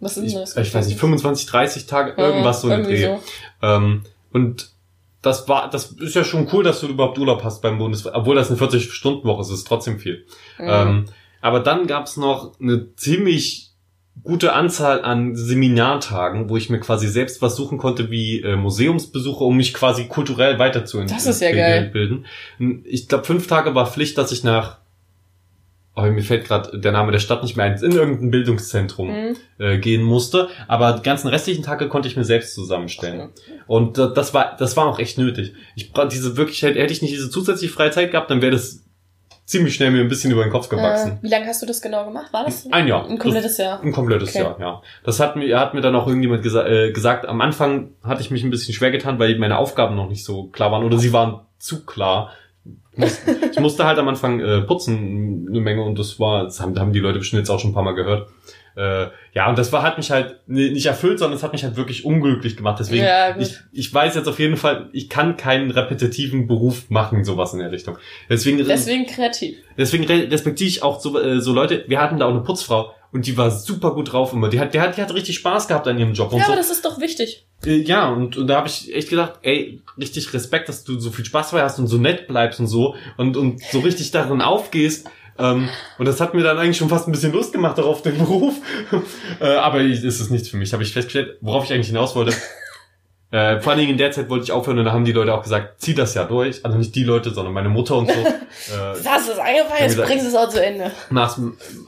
[0.00, 0.56] Was ist denn das?
[0.56, 3.06] Ich, ich weiß nicht, 25, 30 Tage, ja, irgendwas so in Dreh.
[3.06, 3.20] So.
[3.62, 4.70] Ähm, und
[5.22, 8.36] das war, das ist ja schon cool, dass du überhaupt Urlaub hast beim Bundeswehr, obwohl
[8.36, 10.26] das eine 40-Stunden-Woche ist, ist trotzdem viel.
[10.58, 10.66] Mhm.
[10.68, 11.04] Ähm,
[11.40, 13.67] aber dann gab's noch eine ziemlich
[14.22, 19.44] gute Anzahl an Seminartagen, wo ich mir quasi selbst was suchen konnte wie äh, Museumsbesuche,
[19.44, 21.14] um mich quasi kulturell weiterzubilden.
[21.14, 22.22] Das ist ja geil.
[22.84, 24.78] Ich glaube, fünf Tage war Pflicht, dass ich nach
[25.98, 29.36] oh, mir fällt gerade der Name der Stadt nicht mehr ein, in irgendein Bildungszentrum mhm.
[29.58, 30.48] äh, gehen musste.
[30.68, 33.20] Aber die ganzen restlichen Tage konnte ich mir selbst zusammenstellen.
[33.20, 33.60] Okay.
[33.66, 35.54] Und äh, das war, das war auch echt nötig.
[35.74, 38.84] Ich diese wirklich, hätte ich nicht diese zusätzliche freie Zeit gehabt, dann wäre das
[39.48, 41.12] ziemlich schnell mir ein bisschen über den Kopf gewachsen.
[41.12, 42.32] Äh, wie lange hast du das genau gemacht?
[42.32, 43.08] War das ein Jahr?
[43.08, 43.82] Ein komplettes Jahr.
[43.82, 44.40] Ein komplettes okay.
[44.40, 44.82] Jahr, ja.
[45.04, 47.26] Das hat mir, hat mir dann auch irgendjemand gesa äh, gesagt.
[47.26, 50.48] Am Anfang hatte ich mich ein bisschen schwer getan, weil meine Aufgaben noch nicht so
[50.48, 52.30] klar waren oder sie waren zu klar.
[53.50, 56.92] Ich musste halt am Anfang äh, putzen eine Menge und das war, das haben, haben
[56.92, 58.28] die Leute bestimmt jetzt auch schon ein paar Mal gehört.
[58.78, 61.74] Äh, ja, und das war, hat mich halt nicht erfüllt, sondern es hat mich halt
[61.76, 62.78] wirklich unglücklich gemacht.
[62.78, 67.24] Deswegen, Ja, ich, ich weiß jetzt auf jeden Fall, ich kann keinen repetitiven Beruf machen,
[67.24, 67.98] sowas in der Richtung.
[68.30, 69.56] Deswegen, Deswegen kreativ.
[69.76, 72.94] deswegen re- respektiere ich auch so, äh, so Leute, wir hatten da auch eine Putzfrau
[73.10, 74.48] und die war super gut drauf immer.
[74.48, 76.52] Die hat, die hat, die hat richtig Spaß gehabt an ihrem Job und Ja, so.
[76.52, 77.46] aber das ist doch wichtig.
[77.66, 81.10] Äh, Ja, und, und da habe ich echt gedacht, ey, richtig Respekt, dass du so
[81.10, 84.40] viel Spaß dabei hast und so nett bleibst und so und, und so richtig darin
[84.40, 85.08] aufgehst.
[85.38, 88.18] Ähm, und das hat mir dann eigentlich schon fast ein bisschen Lust gemacht darauf, den
[88.18, 88.54] Beruf.
[89.40, 92.34] äh, aber ist es nichts für mich, habe ich festgestellt, worauf ich eigentlich hinaus wollte.
[93.30, 95.34] Äh, vor allen Dingen in der Zeit wollte ich aufhören und da haben die Leute
[95.34, 96.64] auch gesagt, zieh das ja durch.
[96.64, 98.18] Also nicht die Leute, sondern meine Mutter und so.
[98.20, 100.90] äh, Du hast es angefangen, jetzt bringst du es auch zu Ende.
[101.10, 101.38] mach,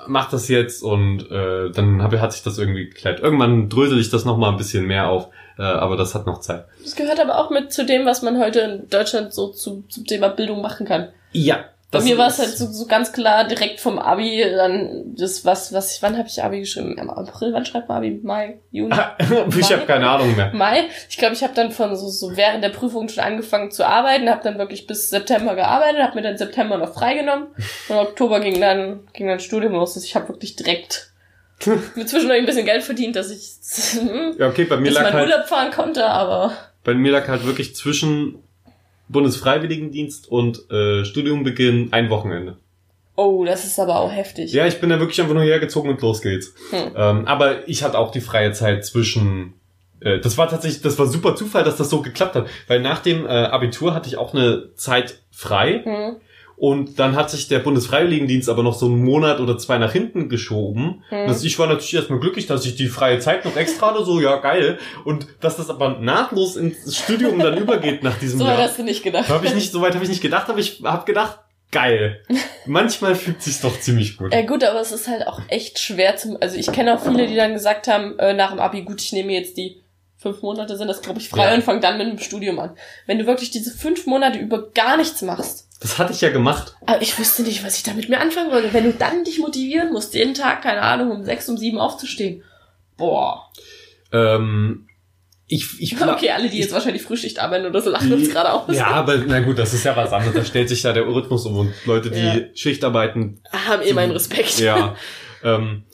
[0.06, 3.20] mach das jetzt und äh, dann hab, hat sich das irgendwie geklärt.
[3.20, 6.66] Irgendwann drösel ich das nochmal ein bisschen mehr auf, äh, aber das hat noch Zeit.
[6.82, 10.04] Das gehört aber auch mit zu dem, was man heute in Deutschland so zu, zum
[10.04, 11.08] Thema Bildung machen kann.
[11.32, 11.64] Ja.
[11.90, 15.72] Bei mir war es halt so, so ganz klar direkt vom Abi, dann das was,
[15.72, 16.96] was ich, wann habe ich Abi geschrieben?
[16.96, 18.20] Im April, wann schreibt man Abi?
[18.22, 18.94] Mai, Juni?
[19.58, 20.52] ich habe keine Ahnung mehr.
[20.54, 20.84] Mai.
[21.08, 24.30] Ich glaube, ich habe dann von so, so während der Prüfung schon angefangen zu arbeiten,
[24.30, 27.48] habe dann wirklich bis September gearbeitet, habe mir dann September noch freigenommen
[27.88, 29.96] und im Oktober ging dann ging dann Studium los.
[29.96, 31.10] Also ich habe wirklich direkt
[31.66, 33.50] mir zwischendurch ein bisschen Geld verdient, dass ich
[34.38, 36.52] Ja, okay, bei mir dass lag mein halt, Urlaub fahren konnte, aber
[36.84, 38.42] bei mir lag halt wirklich zwischen
[39.10, 42.56] Bundesfreiwilligendienst und äh, Studiumbeginn ein Wochenende.
[43.16, 44.52] oh, das ist aber auch heftig.
[44.52, 46.54] Ja, ich bin da wirklich einfach nur hergezogen und los geht's.
[46.70, 46.92] Hm.
[46.96, 49.54] Ähm, aber ich hatte auch die freie Zeit zwischen.
[50.00, 52.48] Äh, das war tatsächlich, das war super Zufall, dass das so geklappt hat.
[52.66, 55.82] Weil nach dem äh, Abitur hatte ich auch eine Zeit frei.
[55.84, 56.16] Hm.
[56.60, 60.28] Und dann hat sich der Bundesfreiwilligendienst aber noch so einen Monat oder zwei nach hinten
[60.28, 61.02] geschoben.
[61.08, 61.26] Hm.
[61.26, 64.20] Also ich war natürlich erstmal glücklich, dass ich die freie Zeit noch extra hatte, so,
[64.20, 64.78] ja, geil.
[65.04, 68.68] Und dass das aber nahtlos ins Studium dann übergeht nach diesem So weit Jahr.
[68.68, 69.30] hast du nicht gedacht.
[69.30, 71.38] Habe ich nicht, soweit habe ich nicht gedacht, aber ich habe gedacht,
[71.72, 72.22] geil.
[72.66, 74.34] Manchmal fühlt sich's doch ziemlich gut.
[74.34, 76.36] Äh, gut, aber es ist halt auch echt schwer zum.
[76.42, 79.12] Also ich kenne auch viele, die dann gesagt haben, äh, nach dem Abi, gut, ich
[79.12, 79.80] nehme jetzt die
[80.18, 81.54] fünf Monate sind das, glaube ich, frei Ja.
[81.54, 82.76] und fange dann mit dem Studium an.
[83.06, 86.76] Wenn du wirklich diese fünf Monate über gar nichts machst, Das hatte ich ja gemacht.
[86.86, 88.72] aber ich wüsste nicht, was ich damit mir anfangen wollte.
[88.74, 92.42] Wenn du dann dich motivieren musst, jeden Tag, keine Ahnung, um sechs, um sieben aufzustehen.
[92.98, 93.50] Boah.
[94.12, 94.86] Ähm,
[95.46, 98.76] ich, ich Okay, alle, die jetzt wahrscheinlich Frühschicht arbeiten oder so, lachen uns gerade aus.
[98.76, 100.34] Ja, aber na gut, das ist ja was anderes.
[100.34, 102.40] Da stellt sich ja der Rhythmus um und Leute, die Ja.
[102.54, 104.58] Schicht arbeiten, Haben eh meinen Respekt.
[104.60, 104.94] ja.
[105.42, 105.84] ähm,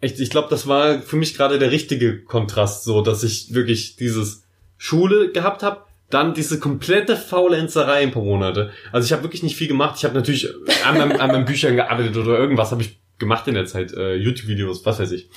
[0.00, 3.96] echt, ich glaube, das war für mich gerade der richtige Kontrast, so dass ich wirklich
[3.96, 4.44] dieses
[4.76, 8.70] Schule gehabt habe, dann diese komplette Faulenzerei ein paar Monate.
[8.92, 9.94] Also ich habe wirklich nicht viel gemacht.
[9.98, 10.48] Ich habe natürlich
[10.84, 14.14] an, meinem, an meinen Büchern gearbeitet oder irgendwas habe ich gemacht in der Zeit, äh,
[14.14, 15.28] YouTube-Videos, was weiß ich.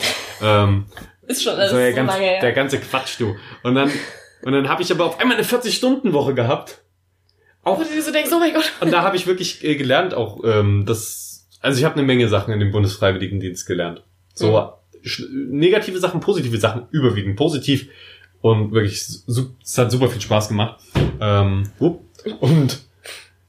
[0.42, 0.86] Ähm,
[1.28, 2.42] Ist schon alles so der, so ganz, lange her.
[2.42, 3.36] der ganze Quatsch, du.
[3.64, 3.92] Und dann,
[4.44, 6.82] und dann habe ich aber auf einmal eine 40-Stunden-Woche gehabt.
[7.64, 8.72] Auch dir so denkst, oh mein Gott.
[8.82, 11.48] und da habe ich wirklich äh, gelernt, auch ähm, das.
[11.60, 14.04] Also ich habe eine Menge Sachen in dem Bundesfreiwilligendienst gelernt.
[14.34, 14.72] So
[15.04, 17.90] sch- negative Sachen, positive Sachen, überwiegend positiv
[18.52, 20.80] und wirklich, es hat super viel Spaß gemacht.
[21.20, 21.70] Ähm,
[22.40, 22.80] und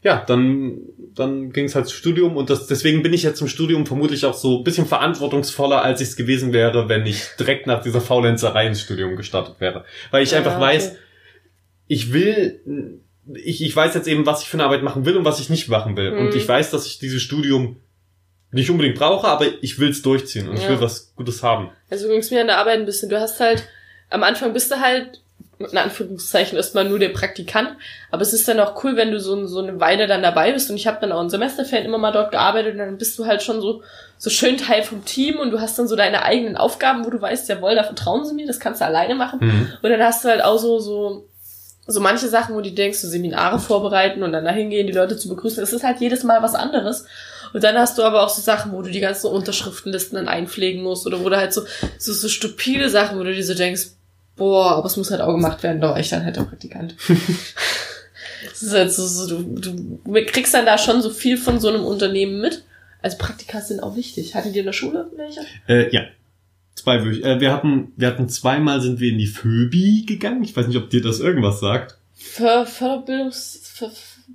[0.03, 0.79] ja, dann
[1.15, 4.25] dann ging es halt zum Studium und das, deswegen bin ich jetzt im Studium vermutlich
[4.25, 8.01] auch so ein bisschen verantwortungsvoller, als ich es gewesen wäre, wenn ich direkt nach dieser
[8.01, 9.85] Faulenzerei ins Studium gestartet wäre.
[10.13, 10.61] Weil ich Ja, einfach okay.
[10.61, 10.93] weiß,
[11.89, 12.61] ich will,
[13.35, 15.51] ich, ich weiß jetzt eben, was ich für eine Arbeit machen will und was ich
[15.51, 16.13] nicht machen will.
[16.13, 16.19] Mhm.
[16.29, 17.77] Und ich weiß, dass ich dieses Studium
[18.53, 20.69] nicht unbedingt brauche, aber ich will es durchziehen und ich Ja.
[20.71, 21.71] will was Gutes haben.
[21.91, 23.09] Also ging es mir an der Arbeit ein bisschen.
[23.09, 23.67] Du hast halt,
[24.11, 25.21] am Anfang bist du halt,
[25.59, 27.71] in Anführungszeichen, erstmal nur der Praktikant.
[28.11, 30.71] Aber es ist dann auch cool, wenn du so, so eine Weile dann dabei bist.
[30.71, 33.27] Und ich habe dann auch in Semesterferien immer mal dort gearbeitet und dann bist du
[33.27, 33.83] halt schon so,
[34.19, 37.21] so schön Teil vom Team und du hast dann so deine eigenen Aufgaben, wo du
[37.21, 39.41] weißt, jawohl, da vertrauen sie mir, das kannst du alleine machen.
[39.41, 39.73] Mhm.
[39.83, 41.27] Und dann hast du halt auch so, so,
[41.87, 45.17] so manche Sachen, wo du denkst, so Seminare vorbereiten und dann dahin gehen, die Leute
[45.17, 45.61] zu begrüßen.
[45.61, 47.05] Das ist halt jedes Mal was anderes.
[47.53, 50.83] Und dann hast du aber auch so Sachen, wo du die ganzen Unterschriftenlisten dann einpflegen
[50.83, 51.63] musst oder wo du halt so,
[51.99, 53.89] so, so stupide Sachen, wo du dir so denkst,
[54.39, 56.95] boah, aber es muss halt auch gemacht werden, da war ich dann halt der Praktikant.
[58.53, 61.69] Es ist halt so, so du, du kriegst dann da schon so viel von so
[61.69, 62.65] einem Unternehmen mit.
[63.03, 64.35] Also Praktika sind auch wichtig.
[64.35, 65.41] Hattet ihr in der Schule welche?
[65.69, 66.03] Äh, ja.
[66.75, 70.43] Zwei äh, wir hatten, wir hatten zweimal sind wir in die Phöbi gegangen.
[70.43, 71.99] Ich weiß nicht, ob dir das irgendwas sagt.
[72.15, 73.61] Für Förderbildungs...
[73.75, 73.91] Für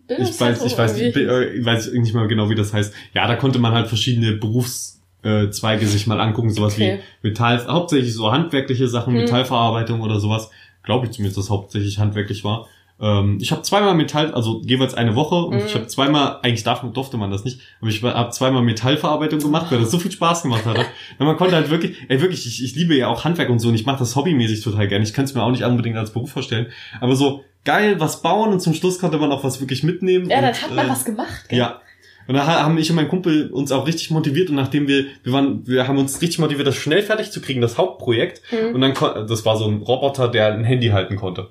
[0.08, 2.94] Ich weiß, ich weiß, ich, Bildungszentrum äh, ich weiß nicht mal genau, wie das heißt.
[3.14, 4.93] Ja, da konnte man halt verschiedene Berufszweige
[5.24, 7.00] äh, Zweige sich mal angucken, sowas Okay.
[7.22, 9.22] wie Metall, hauptsächlich so handwerkliche Sachen, Hm.
[9.22, 10.50] Metallverarbeitung oder sowas.
[10.84, 12.68] Glaube ich zumindest, dass hauptsächlich handwerklich war.
[13.02, 15.66] Ähm, ich habe zweimal Metall, also jeweils eine Woche und Mhm.
[15.66, 19.72] ich habe zweimal, eigentlich darf, durfte man das nicht, aber ich habe zweimal Metallverarbeitung gemacht,
[19.72, 20.82] weil das so viel Spaß gemacht hatte.
[21.20, 23.70] Und man konnte halt wirklich, ey wirklich, ich, ich liebe ja auch Handwerk und so
[23.70, 25.04] und ich mache das hobbymäßig total gerne.
[25.04, 26.68] Ich könnte es mir auch nicht unbedingt als Beruf vorstellen,
[27.02, 30.30] aber so geil was bauen und zum Schluss konnte man auch was wirklich mitnehmen.
[30.30, 31.50] Ja, dann und, hat man äh, was gemacht.
[31.50, 31.60] Gell?
[31.60, 31.82] Ja.
[32.28, 35.34] Und da haben ich und mein Kumpel uns auch richtig motiviert und nachdem wir, wir
[35.34, 38.42] waren, wir haben uns richtig motiviert, das schnell fertig zu kriegen, das Hauptprojekt.
[38.52, 38.76] Mhm.
[38.76, 38.94] Und dann,
[39.28, 41.50] das war so ein Roboter, der ein Handy halten konnte.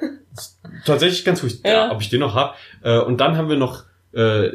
[0.84, 1.70] Tatsächlich ganz ruhig, ja.
[1.70, 1.92] Ja.
[1.92, 2.56] ob ich den noch hab.
[2.82, 4.50] Äh, Und dann haben wir noch äh,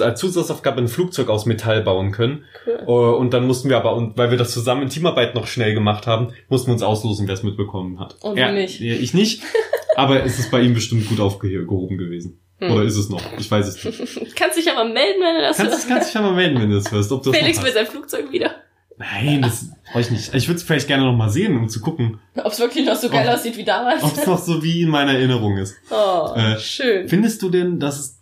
[0.00, 2.44] als Zusatzaufgabe ein Flugzeug aus Metall bauen können.
[2.66, 2.80] Cool.
[2.86, 5.74] Äh, Und dann mussten wir aber, und weil wir das zusammen in Teamarbeit noch schnell
[5.74, 8.16] gemacht haben, mussten wir uns auslosen, wer es mitbekommen hat.
[8.22, 8.80] Und er, nicht.
[8.80, 9.42] Ich nicht,
[9.96, 12.40] aber es ist bei ihm bestimmt gut aufgehoben gewesen.
[12.60, 12.72] Hm.
[12.72, 13.22] Oder ist es noch?
[13.38, 14.34] Ich weiß es nicht.
[14.36, 16.76] Kannst dich aber melden, wenn du das Kannst, kannst dich ja mal melden, wenn du
[16.76, 18.50] das hörst, ob du Felix mit seinem Flugzeug wieder.
[18.96, 20.34] Nein, das brauche ich nicht.
[20.34, 22.96] Ich würde es vielleicht gerne noch mal sehen, um zu gucken, Ob es wirklich noch
[22.96, 24.02] so geil Ob- aussieht wie damals.
[24.02, 25.76] ob es noch so wie in meiner Erinnerung ist.
[25.90, 27.08] Oh, Äh, schön.
[27.08, 28.18] Findest du denn, dass es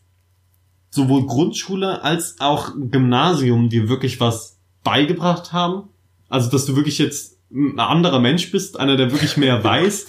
[0.91, 5.89] sowohl Grundschule als auch Gymnasium dir wirklich was beigebracht haben?
[6.29, 10.05] Also, dass du wirklich jetzt ein anderer Mensch bist, einer, der wirklich mehr weiß?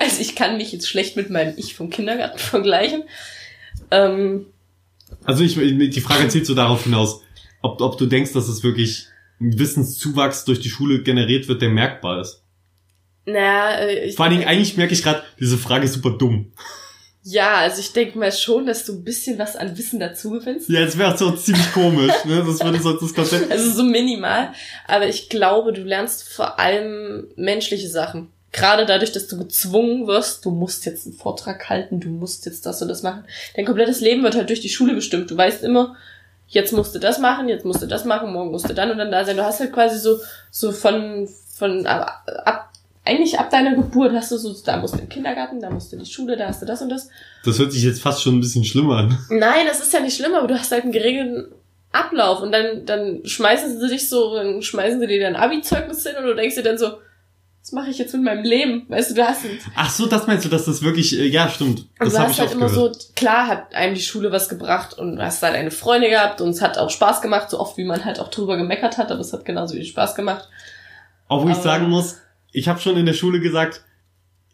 [0.00, 3.04] Also ich kann mich jetzt schlecht mit meinem Ich vom Kindergarten vergleichen.
[3.90, 4.46] Ähm,
[5.24, 7.22] Also ich, die Frage zielt so darauf hinaus,
[7.62, 9.06] ob, ob du denkst, dass es wirklich
[9.40, 12.42] ein Wissenszuwachs durch die Schule generiert wird, der merkbar ist.
[13.26, 16.52] naja, äh, ich, Vor allen Dingen, eigentlich merke ich gerade, diese Frage ist super dumm.
[17.22, 20.68] ja, also ich denke mal schon, dass du ein bisschen was an Wissen dazu gewinnst.
[20.68, 22.42] Ja, es wäre so ziemlich komisch, ne?
[22.46, 23.50] Das würde sonst das Konzept.
[23.50, 24.52] Also so minimal.
[24.86, 28.28] Aber ich glaube, du lernst vor allem menschliche Sachen.
[28.58, 32.66] Gerade dadurch, dass du gezwungen wirst, du musst jetzt einen Vortrag halten, du musst jetzt
[32.66, 33.24] das und das machen.
[33.56, 35.30] Dein komplettes Leben wird halt durch die Schule bestimmt.
[35.30, 35.96] Du weißt immer,
[36.48, 38.98] jetzt musst du das machen, jetzt musst du das machen, morgen musst du dann und
[38.98, 39.36] dann da sein.
[39.36, 40.18] Du hast halt quasi so,
[40.50, 42.72] so von, von, ab, ab,
[43.04, 45.96] eigentlich ab deiner Geburt hast du so, da musst du den Kindergarten, da musst du
[45.96, 47.08] in die Schule, da hast du das und das.
[47.44, 49.18] Das hört sich jetzt fast schon ein bisschen schlimmer an.
[49.30, 51.52] Nein, das ist ja nicht schlimm, aber du hast halt einen geregelten
[51.92, 56.16] Ablauf und dann, dann schmeißen sie dich so, dann schmeißen sie dir dein Abi-Zeugnis hin
[56.18, 56.98] und du denkst dir dann so,
[57.68, 58.86] was mache ich jetzt mit meinem Leben?
[58.88, 61.50] Weißt du, du hast und Ach so, das meinst du, dass das wirklich, äh, ja,
[61.50, 61.86] stimmt.
[61.98, 63.02] Das du hast ich halt immer gehört.
[63.02, 66.50] so, klar hat einem die Schule was gebracht und hast halt eine Freunde gehabt und
[66.50, 69.20] es hat auch Spaß gemacht, so oft wie man halt auch drüber gemeckert hat, aber
[69.20, 70.48] es hat genauso viel Spaß gemacht.
[71.28, 72.16] Obwohl ich sagen muss,
[72.52, 73.84] ich habe schon in der Schule gesagt,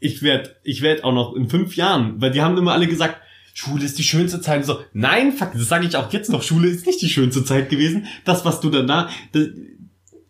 [0.00, 3.18] ich werd, ich werd auch noch in fünf Jahren, weil die haben immer alle gesagt,
[3.56, 4.58] Schule ist die schönste Zeit.
[4.58, 6.42] Und so, nein, fuck, das sage ich auch jetzt noch.
[6.42, 8.06] Schule ist nicht die schönste Zeit gewesen.
[8.24, 9.46] Das, was du danach, das,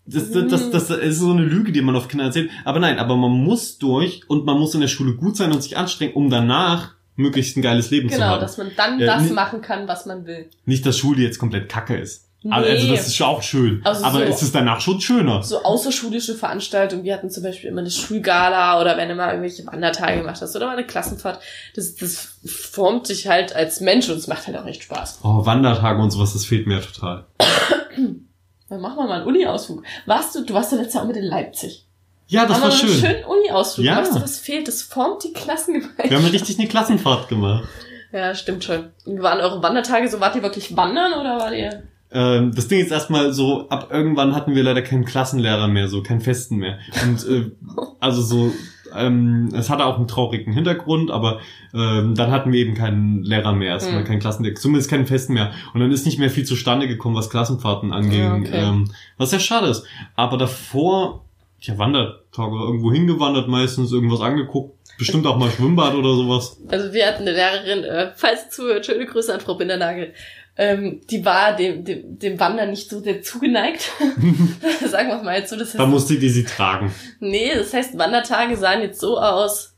[0.07, 2.51] das, das, das, das ist so eine Lüge, die man auf Kinder erzählt.
[2.65, 5.63] Aber nein, aber man muss durch und man muss in der Schule gut sein und
[5.63, 8.41] sich anstrengen, um danach möglichst ein geiles Leben zu Genau, haben.
[8.41, 10.51] dass man dann Ja, das ni- machen kann, was man will.
[10.67, 12.23] Nicht, dass Schule jetzt komplett kacke ist.
[12.51, 12.75] Also, Nee.
[12.77, 13.81] also das ist auch schön.
[13.85, 15.43] Also aber so- es ist danach schon schöner.
[15.43, 17.03] so außerschulische Veranstaltungen.
[17.03, 20.55] Wir hatten zum Beispiel immer eine Schulgala oder wenn du mal irgendwelche Wandertage gemacht hast
[20.55, 21.41] oder mal eine Klassenfahrt.
[21.75, 25.21] Das, das formt dich halt als Mensch und es macht halt auch echt Spaß.
[25.23, 27.25] Oh, Wandertage und sowas, das fehlt mir total.
[28.69, 29.83] Dann machen wir mal einen Uni-Ausflug.
[30.07, 31.87] Warst du, du warst ja letztes Jahr auch mit in Leipzig.
[32.27, 32.91] Ja, das Haben war schön.
[32.91, 33.87] einen schönen Uni-Ausflug.
[33.87, 33.99] Ja.
[33.99, 34.67] Weißt du, was fehlt?
[34.67, 36.11] Das formt die Klassengemeinschaft.
[36.11, 37.69] Wir haben richtig eine Klassenfahrt gemacht.
[38.13, 38.91] Ja, stimmt schon.
[39.05, 40.09] Wie waren eure Wandertage?
[40.09, 41.83] So wart ihr wirklich wandern oder wart ihr?
[42.13, 46.03] Ähm, das Ding ist erstmal so, ab irgendwann hatten wir leider keinen Klassenlehrer mehr, so
[46.03, 46.79] keinen festen mehr.
[47.03, 47.51] Und äh,
[48.01, 48.53] also so,
[48.97, 51.41] ähm, es hatte auch einen traurigen Hintergrund, aber
[51.75, 54.07] ähm, dann hatten wir eben keinen Lehrer mehr, erstmal Mhm.
[54.07, 55.53] keinen Klassenlehrer, zumindest keinen festen mehr.
[55.73, 58.51] Und dann ist nicht mehr viel zustande gekommen, was Klassenfahrten anging, Ja, okay.
[58.53, 59.85] ähm, was sehr schade ist.
[60.17, 61.25] Aber davor,
[61.61, 66.59] ja, Wandertage, irgendwo hingewandert meistens, irgendwas angeguckt, bestimmt auch mal Schwimmbad oder sowas.
[66.69, 70.13] Also wir hatten eine Lehrerin, äh, falls ihr zuhört, schöne Grüße an Frau Bindernagel.
[70.57, 73.91] Ähm, die war dem, dem, dem Wandern nicht so sehr zugeneigt.
[74.89, 75.57] Sagen wir mal jetzt so.
[75.57, 76.95] Das Da heißt, musste die sie tragen.
[77.21, 79.73] nee, das heißt, Wandertage sahen jetzt so aus.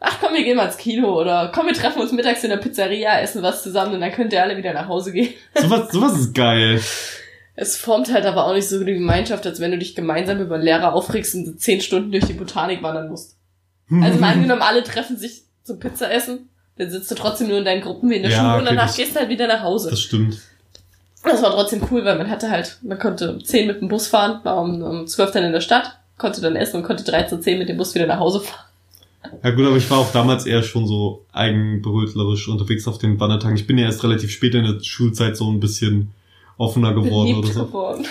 [0.00, 2.58] Ach komm, wir gehen mal ins Kino oder komm, wir treffen uns mittags in der
[2.58, 5.32] Pizzeria, essen was zusammen und dann könnt ihr alle wieder nach Hause gehen.
[5.54, 6.80] Sowas, sowas ist geil.
[7.54, 10.58] Es formt halt aber auch nicht so die Gemeinschaft, als wenn du dich gemeinsam über
[10.58, 13.38] Lehrer aufregst und zehn Stunden durch die Botanik wandern musst.
[14.02, 17.64] Also mal angenommen, alle treffen sich zum Pizza essen, dann sitzt du trotzdem nur in
[17.64, 19.46] deinen Gruppen wie in der Ja, Schule und okay, danach das- gehst du halt wieder
[19.46, 19.90] nach Hause.
[19.90, 20.38] Das stimmt.
[21.24, 24.06] Das war trotzdem cool, weil man hatte halt, man konnte um 10 mit dem Bus
[24.06, 27.58] fahren, war um, um 12 dann in der Stadt, konnte dann essen und konnte 13.10
[27.58, 28.60] mit dem Bus wieder nach Hause fahren.
[29.42, 33.56] Ja gut, aber ich war auch damals eher schon so eigenbrötlerisch unterwegs auf den Wandertagen.
[33.56, 36.12] Ich bin ja erst relativ spät in der Schulzeit so ein bisschen
[36.58, 37.66] offener geworden Beliebt oder so.
[37.66, 38.06] geworden.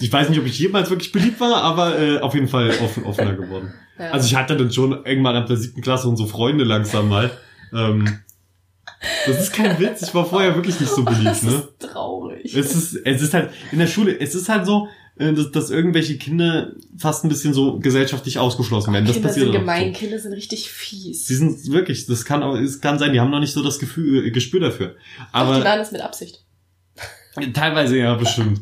[0.00, 3.04] Ich weiß nicht, ob ich jemals wirklich beliebt war, aber äh, auf jeden Fall offen,
[3.04, 3.74] offener geworden.
[3.98, 4.10] Ja.
[4.10, 7.30] Also ich hatte dann schon irgendwann ab der siebten Klasse und so Freunde langsam mal.
[7.72, 8.20] Ähm,
[9.26, 11.50] das ist kein Witz, ich war vorher wirklich nicht so beliebt, das ne?
[11.52, 12.54] ist traurig.
[12.54, 15.70] Es ist, es ist halt, in der Schule, es ist halt so, äh, dass, dass
[15.70, 19.06] irgendwelche Kinder fast ein bisschen so gesellschaftlich ausgeschlossen werden.
[19.06, 19.98] Das Kinder passiert sind gemein, so.
[19.98, 21.26] Kinder sind richtig fies.
[21.26, 24.26] Sie sind wirklich, das kann es kann sein, die haben noch nicht so das Gefühl,
[24.26, 24.96] äh, Gespür dafür.
[25.32, 26.44] Aber Aber die machen das mit Absicht.
[27.54, 28.60] teilweise ja, bestimmt.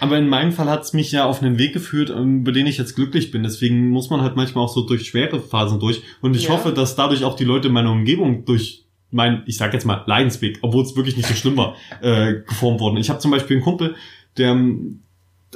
[0.00, 2.66] Aber in meinem Fall hat es mich ja auf einen Weg geführt, ähm, über den
[2.66, 3.42] ich jetzt glücklich bin.
[3.42, 6.02] Deswegen muss man halt manchmal auch so durch schwere Phasen durch.
[6.20, 6.50] Und ich Ja.
[6.50, 10.02] hoffe, dass dadurch auch die Leute in meiner Umgebung durch mein, ich sag jetzt mal,
[10.06, 12.98] Leidensweg, obwohl es wirklich nicht so schlimm war, äh, geformt worden.
[12.98, 13.94] Ich habe zum Beispiel einen Kumpel,
[14.36, 14.54] der,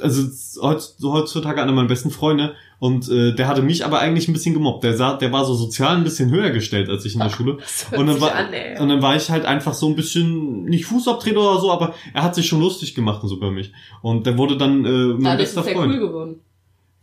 [0.01, 0.27] also
[0.61, 4.83] heutzutage einer meiner besten Freunde, und äh, der hatte mich aber eigentlich ein bisschen gemobbt.
[4.83, 7.59] Der, sah, der war so sozial ein bisschen höher gestellt als ich in der Schule.
[7.91, 11.39] Und dann, war, an, und dann war ich halt einfach so ein bisschen, nicht Fußabtreter
[11.39, 13.71] oder so, aber er hat sich schon lustig gemacht und so bei mich.
[14.01, 15.93] Und der wurde dann äh, mein Dadurch bester ist Freund.
[15.93, 16.39] Cool geworden.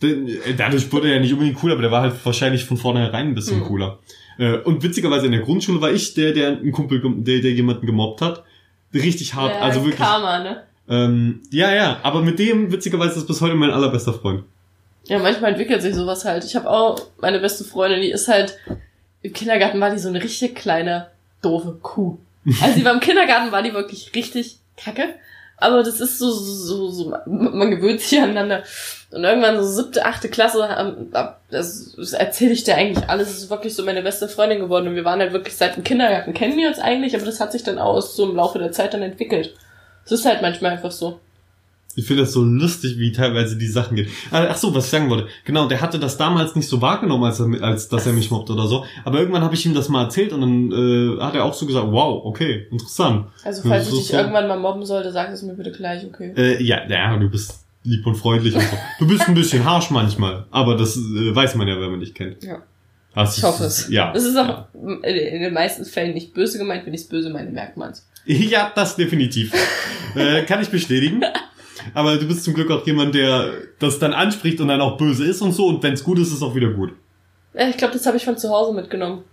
[0.02, 3.28] Äh, dadurch wurde er ja nicht unbedingt cool, aber der war halt wahrscheinlich von vornherein
[3.28, 3.64] ein bisschen mhm.
[3.64, 4.00] cooler.
[4.36, 7.86] Äh, und witzigerweise in der Grundschule war ich der, der einen Kumpel, der, der jemanden
[7.86, 8.44] gemobbt hat.
[8.92, 9.96] Richtig hart, ja, also wirklich.
[9.96, 10.62] Karma, ne?
[10.90, 14.44] Ähm, ja, ja, aber mit dem, witzigerweise, ist bis heute mein allerbester Freund.
[15.10, 16.44] Ja, manchmal entwickelt sich sowas halt.
[16.44, 18.56] Ich habe auch meine beste Freundin, die ist halt,
[19.22, 21.08] im Kindergarten war die so eine richtig kleine,
[21.42, 22.16] doofe Kuh.
[22.62, 25.08] Also die war im Kindergarten, war die wirklich richtig kacke.
[25.56, 28.62] Aber das ist so, so, so, man gewöhnt sich aneinander.
[29.10, 31.12] Und irgendwann so siebte, achte Klasse, ähm,
[31.50, 33.26] das, das erzähle ich dir eigentlich alles.
[33.26, 34.86] Das ist wirklich so meine beste Freundin geworden.
[34.86, 37.50] Und wir waren halt wirklich seit dem Kindergarten, kennen wir uns eigentlich, aber das hat
[37.50, 39.56] sich dann auch so im Laufe der Zeit dann entwickelt.
[40.04, 41.18] Es ist halt manchmal einfach so.
[41.96, 44.08] Ich finde das so lustig, wie teilweise die Sachen gehen.
[44.30, 45.28] Ah, ach so, was ich sagen wollte.
[45.44, 48.48] Genau, der hatte das damals nicht so wahrgenommen, als, er, als dass er mich mobbt
[48.48, 48.84] oder so.
[49.04, 51.66] Aber irgendwann habe ich ihm das mal erzählt und dann äh, hat er auch so
[51.66, 53.26] gesagt, wow, okay, interessant.
[53.44, 56.32] Also falls ich dich so, irgendwann mal mobben sollte, sag es mir bitte gleich, okay.
[56.36, 58.76] Äh, ja, ja, du bist lieb und freundlich und so.
[58.98, 62.14] Du bist ein bisschen harsh manchmal, aber das äh, weiß man ja, wenn man dich
[62.14, 62.42] kennt.
[62.44, 62.62] Ja.
[63.14, 63.88] Das ich hoffe es.
[63.88, 64.12] Ja.
[64.12, 64.66] Das ist auch ja.
[65.02, 66.86] in den meisten Fällen nicht böse gemeint.
[66.86, 68.06] Wenn ich es böse meine, merkt man es.
[68.26, 69.52] Ja, das definitiv.
[70.14, 71.22] äh, kann ich bestätigen.
[71.94, 75.24] Aber du bist zum Glück auch jemand, der das dann anspricht und dann auch böse
[75.24, 75.66] ist und so.
[75.66, 76.92] Und wenn es gut ist, ist es auch wieder gut.
[77.54, 79.24] Ja, ich glaube, das habe ich von zu Hause mitgenommen.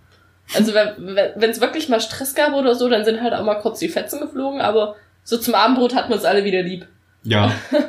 [0.54, 3.80] Also wenn es wirklich mal Stress gab oder so, dann sind halt auch mal kurz
[3.80, 6.86] die Fetzen geflogen, aber so zum Abendbrot hatten wir uns alle wieder lieb.
[7.22, 7.52] Ja.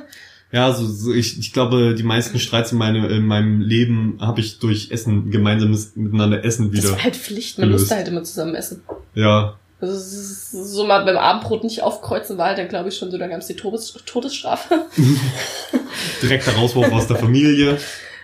[0.51, 4.39] Ja, so, so ich, ich glaube, die meisten Streits in, meine, in meinem Leben habe
[4.39, 6.81] ich durch Essen, gemeinsames miteinander Essen wieder.
[6.81, 7.83] Das war halt Pflicht, man gelöst.
[7.83, 8.81] musste halt immer zusammen essen.
[9.13, 13.17] Ja, also so mal beim Abendbrot nicht aufkreuzen war halt dann glaube ich schon so,
[13.17, 14.85] dann gab es die Todes Todesstrafe.
[16.21, 17.77] Direkter Rauswurf aus der Familie.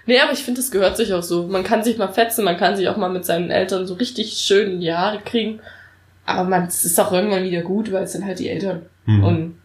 [0.06, 1.47] Nee, aber ich finde, das gehört sich auch so.
[1.47, 4.34] Man kann sich mal fetzen, man kann sich auch mal mit seinen Eltern so richtig
[4.34, 5.60] schön in die Haare kriegen.
[6.26, 8.86] Aber man, es ist auch irgendwann wieder gut, weil es sind halt die Eltern.
[9.06, 9.24] Mhm.
[9.24, 9.56] Und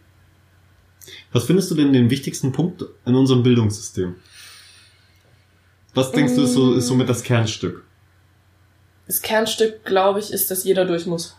[1.31, 4.15] Was findest du denn den wichtigsten Punkt in unserem Bildungssystem?
[5.93, 7.83] Was denkst du ist so, ist so mit das Kernstück?
[9.07, 11.35] Das Kernstück, glaube ich, ist, dass jeder durch muss.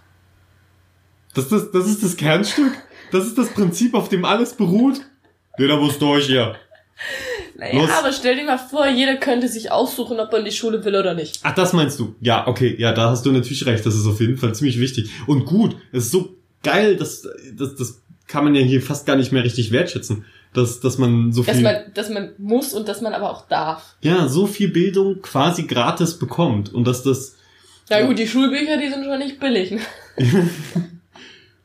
[1.34, 2.72] Das, das, das ist das Kernstück?
[3.10, 5.00] Das ist das Prinzip, auf dem alles beruht?
[5.58, 6.56] Jeder muss durch hier.
[7.56, 7.90] Naja, Los.
[7.90, 10.94] aber stell dir mal vor, jeder könnte sich aussuchen, ob er in die Schule will
[10.96, 11.40] oder nicht.
[11.42, 12.14] Ach, das meinst du?
[12.20, 13.84] Ja, okay, ja, da hast du natürlich recht.
[13.84, 15.10] Das ist auf jeden Fall ziemlich wichtig.
[15.26, 19.16] Und gut, es ist so geil, dass, das, das kann man ja hier fast gar
[19.16, 20.24] nicht mehr richtig wertschätzen.
[20.54, 21.54] Dass, dass man so viel.
[21.54, 23.96] Dass man, dass man muss und dass man aber auch darf.
[24.02, 26.72] Ja, so viel Bildung quasi gratis bekommt.
[26.72, 27.36] Und dass das.
[27.88, 29.70] Na gut, die Schulbücher, die sind schon nicht billig.
[29.70, 29.80] Ne?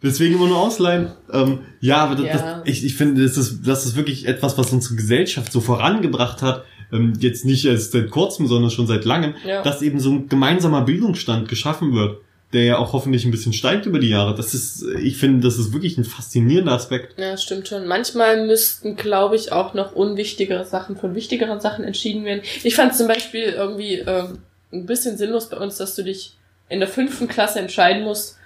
[0.03, 1.11] Deswegen immer nur ausleihen.
[1.33, 2.33] Ähm, ja, aber das, ja.
[2.33, 6.41] Das, ich, ich finde, das ist, das ist wirklich etwas, was unsere Gesellschaft so vorangebracht
[6.41, 6.65] hat.
[6.91, 9.61] Ähm, jetzt nicht erst seit kurzem, sondern schon seit langem, ja.
[9.63, 12.21] dass eben so ein gemeinsamer Bildungsstand geschaffen wird,
[12.53, 14.35] der ja auch hoffentlich ein bisschen steigt über die Jahre.
[14.35, 17.19] Das ist, ich finde, das ist wirklich ein faszinierender Aspekt.
[17.19, 17.87] Ja, stimmt schon.
[17.87, 22.41] Manchmal müssten, glaube ich, auch noch unwichtigere Sachen von wichtigeren Sachen entschieden werden.
[22.63, 24.37] Ich fand zum Beispiel irgendwie ähm,
[24.71, 26.37] ein bisschen sinnlos bei uns, dass du dich
[26.69, 28.36] in der fünften Klasse entscheiden musst,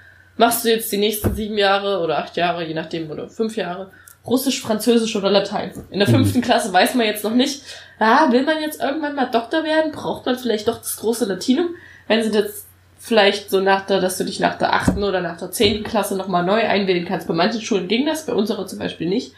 [0.41, 3.91] machst du jetzt die nächsten sieben Jahre oder acht Jahre, je nachdem, oder fünf Jahre,
[4.25, 5.71] Russisch, Französisch oder Latein.
[5.91, 6.43] In der fünften mhm.
[6.43, 7.61] Klasse weiß man jetzt noch nicht,
[7.99, 9.91] ah, will man jetzt irgendwann mal Doktor werden?
[9.91, 11.75] Braucht man vielleicht doch das große Latinum?
[12.07, 12.65] Wenn sie jetzt
[12.97, 16.17] vielleicht so nach der, dass du dich nach der achten oder nach der zehnten Klasse
[16.17, 17.27] nochmal neu einwählen kannst.
[17.27, 19.33] Bei manchen Schulen ging das, bei unserer zum Beispiel nicht.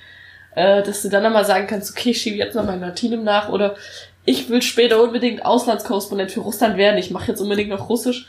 [0.56, 3.49] Äh, dass du dann nochmal sagen kannst, okay, ich schiebe jetzt noch mein Latinum nach
[3.49, 3.76] oder
[4.24, 8.26] ich will später unbedingt Auslandskorrespondent für Russland werden, ich mache jetzt unbedingt noch Russisch.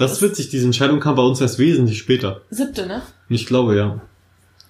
[0.00, 2.40] Das ist witzig, diese Entscheidung kam bei uns erst wesentlich später.
[2.48, 3.02] Siebte, ne?
[3.28, 4.00] Ich glaube, ja.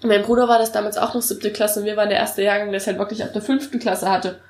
[0.03, 2.70] Mein Bruder war das damals auch noch siebte Klasse und wir waren der erste Jahrgang,
[2.70, 4.41] der es halt wirklich ab der fünften Klasse hatte.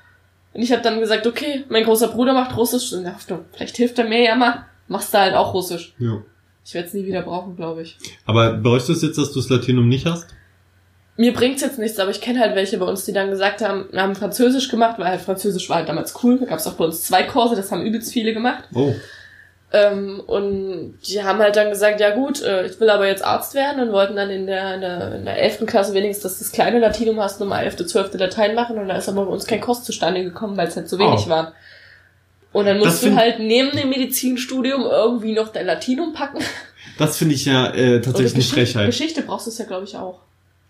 [0.53, 3.99] Und ich habe dann gesagt, okay, mein großer Bruder macht Russisch und dachte, vielleicht hilft
[3.99, 5.93] er mir ja mal, machst du halt auch Russisch.
[5.99, 6.23] Ja.
[6.65, 7.99] Ich werde es nie wieder brauchen, glaube ich.
[8.25, 10.29] Aber bereust du es jetzt, dass du das Latinum nicht hast?
[11.15, 13.85] Mir bringt's jetzt nichts, aber ich kenne halt welche bei uns, die dann gesagt haben,
[13.91, 16.39] wir haben Französisch gemacht, weil halt Französisch war halt damals cool.
[16.39, 18.63] Da gab's auch bei uns zwei Kurse, das haben übelst viele gemacht.
[18.73, 18.95] Oh.
[19.73, 23.53] Ähm, und die haben halt dann gesagt, ja gut, äh, ich will aber jetzt Arzt
[23.53, 25.65] werden und wollten dann in der, in der, in der 11.
[25.65, 28.13] Klasse wenigstens, dass das kleine Latinum hast, nochmal 11., 12.
[28.15, 30.89] Latein machen und da ist aber bei uns kein Kurs zustande gekommen, weil es halt
[30.89, 31.29] zu wenig oh.
[31.29, 31.53] war.
[32.51, 36.43] Und dann musst du halt neben dem Medizinstudium irgendwie noch dein Latinum packen.
[36.97, 38.85] Das finde ich ja äh, tatsächlich eine Frechheit.
[38.87, 40.19] Geschichte brauchst du es ja, glaube ich, auch.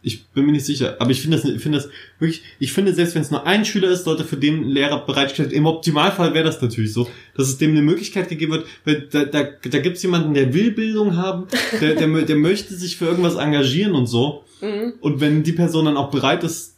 [0.04, 0.96] Ich bin mir nicht sicher.
[1.00, 1.90] Aber ich finde das, ich finde das
[2.20, 5.54] wirklich, ich finde, selbst wenn es nur ein Schüler ist, sollte für den Lehrer bereitgestellt.
[5.54, 9.26] Im Optimalfall wäre das natürlich so, dass es dem eine Möglichkeit gegeben wird, weil da,
[9.26, 11.48] da, da gibt es jemanden, der will Bildung haben,
[11.80, 14.44] der, der, der möchte sich für irgendwas engagieren und so.
[14.62, 14.94] Mhm.
[15.02, 16.76] Und wenn die Person dann auch bereit ist,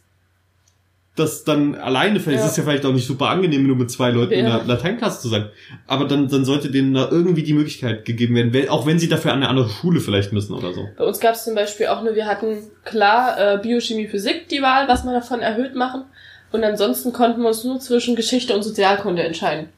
[1.16, 2.44] das dann alleine, vielleicht Ja.
[2.46, 4.58] ist es ja vielleicht auch nicht super angenehm, nur mit zwei Leuten in Ja.
[4.58, 5.48] der Lateinklasse zu sein.
[5.86, 9.32] Aber dann, dann sollte denen da irgendwie die Möglichkeit gegeben werden, auch wenn sie dafür
[9.32, 10.88] an eine andere Schule vielleicht müssen oder so.
[10.98, 14.60] Bei uns gab es zum Beispiel auch nur, wir hatten klar äh, Biochemie, Physik die
[14.60, 16.02] Wahl, was man davon erhöht machen.
[16.50, 19.68] Und ansonsten konnten wir uns nur zwischen Geschichte und Sozialkunde entscheiden.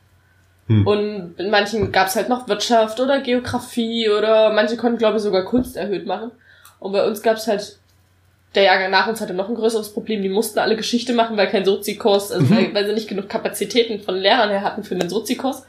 [0.69, 0.87] Hm.
[0.87, 5.23] Und in manchen gab es halt noch Wirtschaft oder Geografie oder manche konnten, glaube ich,
[5.23, 6.31] sogar Kunst erhöht machen.
[6.81, 7.79] Und bei uns gab es halt,
[8.57, 11.49] der Jahrgang nach uns hatte noch ein größeres Problem, die mussten alle Geschichte machen, weil
[11.49, 15.09] kein Sozikurs, also weil, weil sie nicht genug Kapazitäten von Lehrern her hatten für einen
[15.09, 15.65] Sozikurs.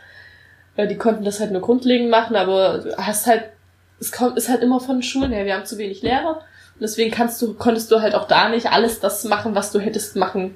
[0.78, 3.46] Die konnten das halt nur grundlegend machen, aber du hast halt,
[4.00, 6.38] es kommt, ist halt immer von den Schulen her, wir haben zu wenig Lehrer.
[6.76, 9.80] Und deswegen kannst du, konntest du halt auch da nicht alles das machen, was du
[9.80, 10.56] hättest machen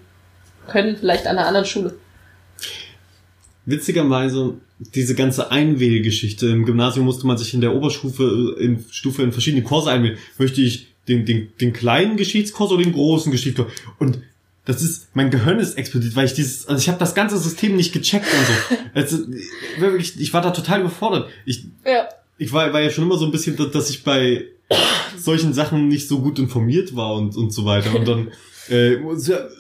[0.68, 1.96] können, vielleicht an einer anderen Schule.
[3.66, 9.32] Witzigerweise, diese ganze Einwählgeschichte im Gymnasium musste man sich in der Oberstufe in Stufe in
[9.32, 10.18] verschiedene Kurse einwählen.
[10.38, 13.72] Möchte ich den, den, den kleinen Geschichtskurs oder den großen Geschichtskurs?
[14.00, 14.22] Und
[14.66, 17.76] das ist, mein Gehirn ist explodiert, weil ich dieses, also ich habe das ganze System
[17.76, 18.76] nicht gecheckt und so.
[18.94, 19.18] Also,
[19.80, 21.30] wirklich, ich war da total überfordert.
[21.46, 22.08] Ich, Ja.
[22.38, 24.46] ich war, war ja schon immer so ein bisschen, dass- ich bei
[25.18, 27.96] solchen Sachen nicht so gut informiert war und, und so weiter.
[27.96, 28.32] Und dann
[28.70, 28.98] äh,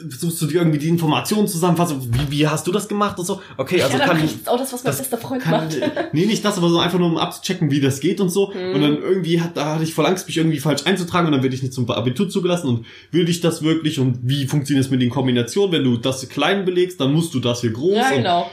[0.10, 2.02] versuchst du dir irgendwie die Informationen zusammenfassen.
[2.12, 3.41] Wie, wie hast du das gemacht und so?
[3.58, 4.47] Okay, also ja, dann kann ich.
[4.47, 5.78] auch das, was mein das bester Freund Kann, macht.
[6.14, 8.52] nee, nicht das, aber so einfach nur um abzuchecken, wie das geht und so.
[8.54, 8.76] Mhm.
[8.76, 11.43] Und dann irgendwie hat, da hatte ich voll Angst, mich irgendwie falsch einzutragen und dann
[11.43, 14.91] werde ich nicht zum Abitur zugelassen und will ich das wirklich und wie funktioniert es
[14.91, 15.72] mit den Kombinationen?
[15.72, 17.95] Wenn du das klein belegst, dann musst du das hier groß.
[17.95, 18.52] Ja, und- genau.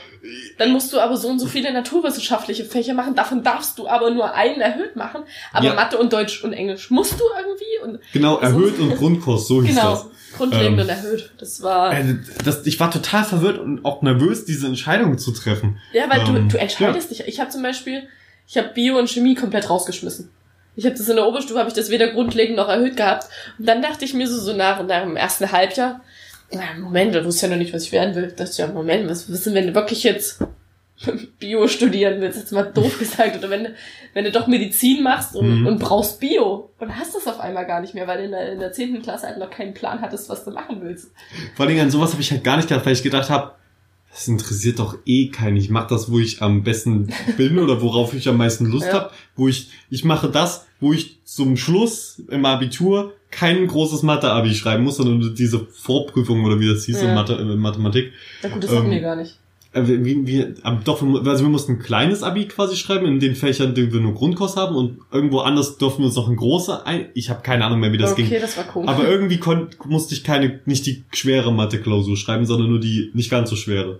[0.57, 3.15] Dann musst du aber so und so viele naturwissenschaftliche Fächer machen.
[3.15, 5.23] Davon darfst du aber nur einen erhöht machen.
[5.53, 5.73] Aber Ja.
[5.73, 7.83] Mathe und Deutsch und Englisch musst du irgendwie.
[7.83, 9.83] Und Genau, erhöht und Grundkurs, so hieß das.
[9.83, 11.31] genau, grundlegend Ähm, und erhöht.
[11.37, 11.93] Das war.
[11.97, 15.79] Äh, das, ich war total verwirrt und auch nervös, diese Entscheidung zu treffen.
[15.93, 17.21] Ja, weil Ähm, du, du entscheidest dich.
[17.27, 18.03] Ich habe zum Beispiel,
[18.47, 20.29] ich habe Bio und Chemie komplett rausgeschmissen.
[20.75, 23.25] Ich habe das in der Oberstufe, habe ich das weder grundlegend noch erhöht gehabt.
[23.57, 26.01] Und dann dachte ich mir so, so nach, nach dem ersten Halbjahr,
[26.51, 28.33] na, Moment, du wusstest ja noch nicht, was ich werden will.
[28.35, 30.39] Das ist ja, Moment, was wissen, wenn du wirklich jetzt
[31.39, 33.73] Bio studieren willst, jetzt mal doof gesagt, oder wenn du,
[34.13, 35.67] wenn du doch Medizin machst und, Mhm.
[35.67, 38.51] und brauchst Bio und hast das auf einmal gar nicht mehr, weil du in der,
[38.53, 39.01] in der 10.
[39.01, 41.11] Klasse halt noch keinen Plan hattest, was du machen willst.
[41.55, 43.53] Vor allem an sowas habe ich halt gar nicht gedacht, weil ich gedacht habe,
[44.11, 45.57] das interessiert doch eh keinen.
[45.57, 48.93] Ich mache das, wo ich am besten bin oder worauf ich am meisten Lust Ja.
[48.93, 49.13] hab.
[49.35, 54.83] Wo ich, ich mache das, wo ich zum Schluss im Abitur kein großes Mathe-Abi schreiben
[54.83, 57.13] muss, sondern diese Vorprüfung oder wie das hieß in, Ja.
[57.15, 58.11] Mathe, in Mathematik.
[58.43, 59.37] Na gut, das hatten Ähm, wir gar nicht.
[59.71, 63.19] Äh, Wie, wie, aber doch, wir- also wir mussten ein kleines Abi quasi schreiben in
[63.19, 66.35] den Fächern, die wir nur Grundkurs haben und irgendwo anders durften wir uns noch ein
[66.37, 67.09] großer ein.
[67.13, 68.41] Ich habe keine Ahnung mehr, wie das okay, ging.
[68.41, 68.89] das war komisch.
[68.89, 73.29] Aber irgendwie kon musste ich keine, nicht die schwere Mathe-Klausur schreiben, sondern nur die nicht
[73.29, 73.99] ganz so schwere.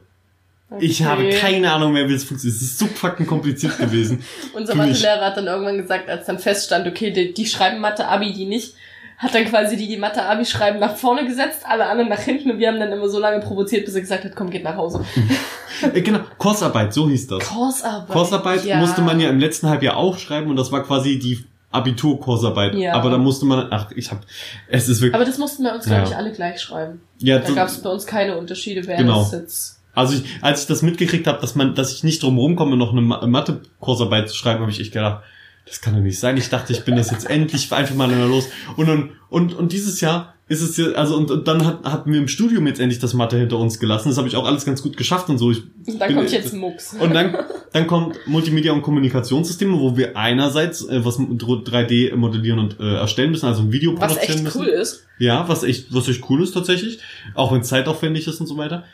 [0.80, 1.38] Ich habe Okay.
[1.40, 2.56] keine Ahnung mehr, wie es funktioniert.
[2.58, 4.24] Es ist so fucking kompliziert gewesen.
[4.54, 4.74] Unser.
[4.76, 8.74] Mathelehrer hat dann irgendwann gesagt, als dann feststand, okay, die, die schreiben Mathe-Abi, die nicht,
[9.20, 12.58] hat dann quasi die, die Mathe-Abi schreiben, nach vorne gesetzt, alle anderen nach hinten und
[12.60, 15.06] wir haben dann immer so lange provoziert, bis er gesagt hat, komm, geht nach Hause.
[15.94, 17.46] äh, genau, Kursarbeit, so hieß das.
[17.48, 18.08] Kursarbeit.
[18.10, 18.78] Kursarbeit ja.
[18.80, 22.76] musste man ja im letzten Halbjahr auch schreiben und das war quasi die Abitur-Kursarbeit.
[22.76, 22.94] Ja.
[22.94, 24.22] Aber da musste man, ach, ich hab,
[24.70, 26.08] es ist wirklich, Aber das mussten wir uns, glaube Ja.
[26.10, 27.02] ich, alle gleich schreiben.
[27.20, 29.20] ja, Da gab es bei uns keine Unterschiede, wer Genau.
[29.20, 29.76] das jetzt...
[29.96, 32.92] Also ich, als ich das mitgekriegt habe, dass man, dass ich nicht drum rumkomme, noch
[32.94, 35.24] eine Ma- Mathe-Kursarbeit zu schreiben, habe ich echt gedacht,
[35.70, 36.36] das kann doch nicht sein.
[36.38, 38.48] Ich dachte, ich bin das jetzt endlich einfach mal los.
[38.76, 42.12] Und dann, und, und dieses Jahr ist es ja, also und, und dann hat, hatten
[42.12, 44.10] wir im Studium jetzt endlich das Mathe hinter uns gelassen.
[44.10, 45.52] Das habe ich auch alles ganz gut geschafft und so.
[45.52, 46.96] Ich, Und dann bin- kommt jetzt Mux.
[47.00, 47.36] und dann,
[47.72, 52.96] dann kommt Multimedia und Kommunikationssysteme, wo wir einerseits äh, was mit 3D modellieren und äh,
[52.96, 54.62] erstellen müssen, also ein Video Was produzieren echt müssen.
[54.62, 55.06] cool ist.
[55.20, 56.98] Ja, was echt, was echt cool ist tatsächlich.
[57.36, 58.86] Auch wenn es zeitaufwendig ist und so weiter.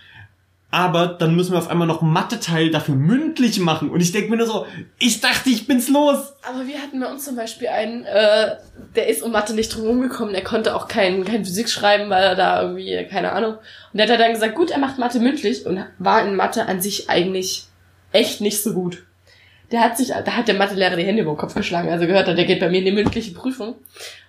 [0.76, 3.90] Aber dann müssen wir auf einmal noch Mathe-Teil dafür mündlich machen.
[3.90, 4.66] Und ich denke mir nur so,
[5.00, 6.34] ich dachte, ich bin's los.
[6.44, 8.58] Aber wir hatten bei uns zum Beispiel einen, äh,
[8.94, 12.22] der ist um Mathe nicht drum rumgekommen, der konnte auch kein, kein Physik schreiben, weil
[12.22, 13.54] er da irgendwie, keine Ahnung.
[13.54, 16.82] Und der hat dann gesagt, gut, er macht Mathe mündlich und war in Mathe an
[16.82, 17.68] sich eigentlich
[18.12, 19.06] echt nicht so gut.
[19.72, 22.28] Der hat sich, da hat der Mathelehrer die Hände über den Kopf geschlagen, also gehört
[22.28, 23.76] hat, der geht bei mir in die mündliche Prüfung.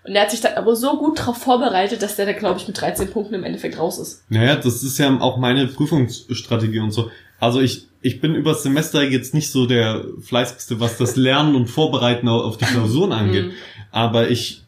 [0.05, 2.66] Und der hat sich dann aber so gut darauf vorbereitet, dass der da, glaube ich,
[2.68, 4.22] mit 13 Punkten im Endeffekt raus ist.
[4.28, 7.11] Naja, das ist ja auch meine Prüfungsstrategie und so.
[7.39, 11.66] Also ich, ich bin übers Semester jetzt nicht so der fleißigste, was das Lernen und
[11.68, 13.47] Vorbereiten au- auf die Klausuren angeht.
[13.47, 13.53] Mhm.
[13.91, 14.62] Aber ich,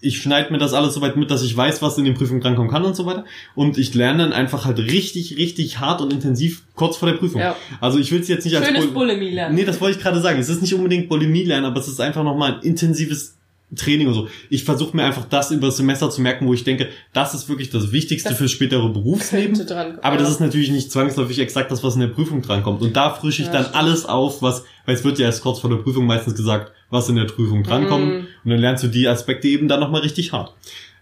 [0.00, 2.40] ich schneide mir das alles so weit mit, dass ich weiß, was in den Prüfungen
[2.40, 3.24] drankommen kann und so weiter.
[3.56, 7.40] Und ich lerne dann einfach halt richtig, richtig hart und intensiv kurz vor der Prüfung.
[7.40, 7.56] Ja.
[7.80, 9.54] Also ich will es jetzt nicht als Schönes Bul- Bulimie lernen.
[9.56, 10.38] Nee, das wollte ich gerade sagen.
[10.38, 13.34] Es ist nicht unbedingt Bulimie lernen, aber es ist einfach nochmal ein intensives
[13.76, 14.28] Training und so.
[14.48, 17.50] Ich versuche mir einfach das über das Semester zu merken, wo ich denke, das ist
[17.50, 19.54] wirklich das Wichtigste Das fürs spätere Berufsleben.
[19.66, 22.80] dran- Aber das ist natürlich nicht zwangsläufig exakt das, was in der Prüfung drankommt.
[22.80, 23.76] Und da frische ich Ja, dann stimmt.
[23.76, 27.10] alles auf, was, weil es wird ja erst kurz vor der Prüfung meistens gesagt, was
[27.10, 28.06] in der Prüfung drankommt.
[28.06, 28.26] Mhm.
[28.42, 30.54] Und dann lernst du die Aspekte eben dann nochmal richtig hart.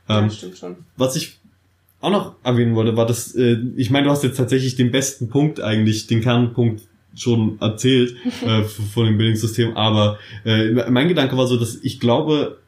[0.09, 0.77] Ja, Ähm, stimmt schon.
[0.97, 1.39] was ich
[2.01, 5.29] auch noch erwähnen wollte, war das, äh, ich meine, du hast jetzt tatsächlich den besten
[5.29, 6.83] Punkt eigentlich, den Kernpunkt
[7.15, 12.59] schon erzählt äh, von dem Bildungssystem, aber äh, mein Gedanke war so, dass ich glaube,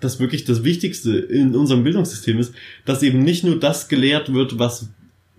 [0.00, 2.52] dass wirklich das Wichtigste in unserem Bildungssystem ist,
[2.84, 4.90] dass eben nicht nur das gelehrt wird, was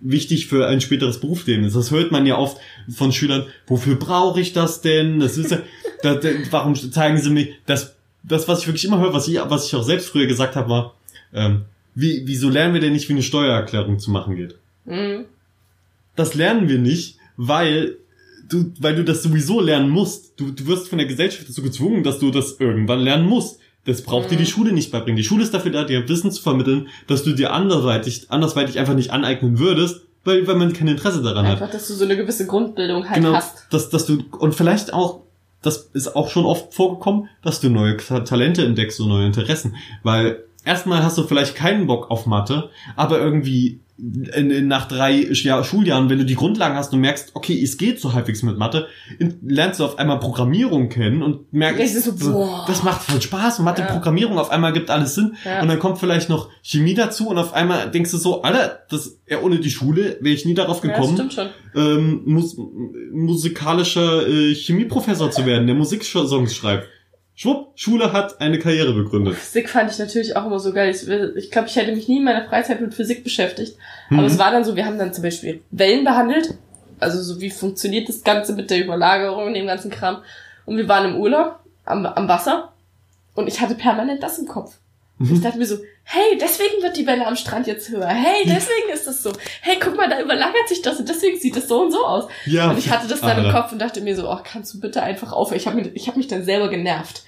[0.02, 1.76] wichtig für ein späteres Berufsleben ist.
[1.76, 2.58] Das hört man ja oft
[2.90, 5.20] von Schülern, wofür brauche ich das denn?
[5.20, 5.60] Das ist ja,
[6.02, 9.38] da, da, warum zeigen sie mir das, das, was ich wirklich immer höre, was ich,
[9.38, 10.94] was ich auch selbst früher gesagt habe, war,
[11.32, 11.62] ähm,
[11.94, 14.56] wie, wieso lernen wir denn nicht, wie eine Steuererklärung zu machen geht?
[14.84, 15.24] Mhm.
[16.16, 17.96] Das lernen wir nicht, weil
[18.48, 20.38] du, weil du das sowieso lernen musst.
[20.38, 23.60] Du, du wirst von der Gesellschaft dazu gezwungen, dass du das irgendwann lernen musst.
[23.84, 25.16] Das braucht dir die Schule nicht beibringen.
[25.16, 28.94] Die Schule ist dafür da, dir Wissen zu vermitteln, dass du dir anderweitig, andersweitig einfach
[28.94, 31.54] nicht aneignen würdest, weil, weil man kein Interesse daran hat.
[31.60, 33.66] Einfach, dass du so eine gewisse Grundbildung halt Genau, hast.
[33.70, 35.22] dass, dass du, und vielleicht auch,
[35.62, 39.74] das ist auch schon oft vorgekommen, dass du neue Ta- Talente entdeckst und neue Interessen.
[40.04, 45.12] Weil erstmal hast du vielleicht keinen Bock auf Mathe, aber irgendwie in, in, nach drei
[45.30, 48.58] Jahr, Schuljahren, wenn du die Grundlagen hast und merkst, okay, es geht so halbwegs mit
[48.58, 48.86] Mathe,
[49.18, 52.64] in, lernst du auf einmal Programmierung kennen und merkst, so, boah.
[52.66, 53.58] das macht voll Spaß.
[53.60, 53.88] Mathe, Ja.
[53.88, 55.36] Programmierung, auf einmal gibt alles Sinn.
[55.44, 55.60] Ja.
[55.62, 59.18] Und dann kommt vielleicht noch Chemie dazu und auf einmal denkst du so, Alter, das,
[59.28, 61.48] ja, ohne die Schule wäre ich nie darauf Ja, gekommen stimmt schon.
[61.74, 62.56] ähm, mus
[63.12, 66.88] musikalischer äh, Chemieprofessor zu werden, der Musiksongs schreibt.
[67.34, 69.34] Schwupp, Schule hat eine Karriere begründet.
[69.34, 70.90] Physik fand ich natürlich auch immer so geil.
[70.90, 73.76] Ich, ich glaube, ich hätte mich nie in meiner Freizeit mit Physik beschäftigt.
[74.10, 74.18] Mhm.
[74.18, 76.54] Aber es war dann so, wir haben dann zum Beispiel Wellen behandelt.
[77.00, 80.18] Also so wie funktioniert das Ganze mit der Überlagerung und dem ganzen Kram.
[80.66, 82.72] Und wir waren im Urlaub am, am Wasser
[83.34, 84.76] und ich hatte permanent das im Kopf.
[85.22, 85.34] Mhm.
[85.34, 88.08] Ich dachte mir so, hey, deswegen wird die Welle am Strand jetzt höher.
[88.08, 89.32] Hey, deswegen ist das so.
[89.60, 92.24] Hey, guck mal, da überlagert sich das und deswegen sieht das so und so aus.
[92.46, 92.70] Ja.
[92.70, 93.60] Und ich hatte das dann im Alter.
[93.60, 95.58] Kopf und dachte mir so, oh, kannst du bitte einfach aufhören?
[95.58, 97.22] Ich habe mich, ich hab mich dann selber genervt.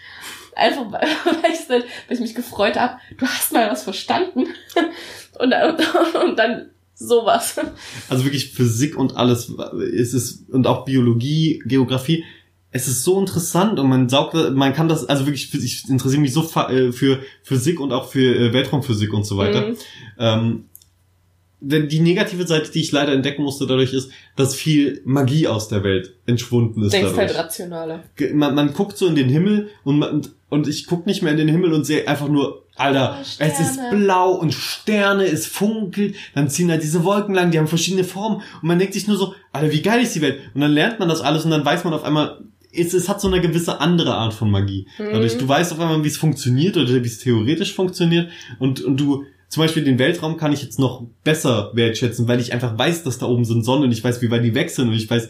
[0.57, 1.03] Einfach, weil
[1.53, 4.47] ich, weil ich mich gefreut habe, du hast mal was verstanden.
[5.39, 5.77] Und, dann-
[6.25, 7.57] und dann sowas.
[8.09, 9.53] Also wirklich Physik und alles,
[9.99, 12.25] es ist, und auch Biologie, Geografie,
[12.75, 16.33] es ist so interessant und man saugt, man kann das, also wirklich, ich interessiere mich
[16.33, 19.69] so äh, für Physik und auch für äh, Weltraumphysik und so weiter.
[19.69, 19.77] Mhm.
[20.19, 20.65] Ähm,
[21.61, 25.69] denn die negative Seite, die ich leider entdecken musste dadurch ist, dass viel Magie aus
[25.69, 27.37] der Welt entschwunden ist Denkst dadurch.
[27.37, 28.03] halt rationaler.
[28.33, 31.39] Man, man guckt so in den Himmel und man, und ich guck nicht mehr in
[31.39, 36.17] den Himmel und sehe einfach nur, Alter, Oh, es ist blau und Sterne, es funkelt,
[36.35, 39.17] dann ziehen da diese Wolken lang, die haben verschiedene Formen und man denkt sich nur
[39.17, 40.41] so, Alter, wie geil ist die Welt?
[40.55, 42.41] Und dann lernt man das alles und dann weiß man auf einmal,
[42.75, 44.87] es, es hat so eine gewisse andere Art von Magie.
[44.99, 48.29] Dadurch, du weißt auf einmal, wie es funktioniert oder wie es theoretisch funktioniert.
[48.59, 52.53] Und, und du, zum Beispiel den Weltraum kann ich jetzt noch besser wertschätzen, weil ich
[52.53, 54.89] einfach weiß, dass da oben sind Sonnen und ich weiß, wie weit die weg sind.
[54.89, 55.29] Und ich weiß,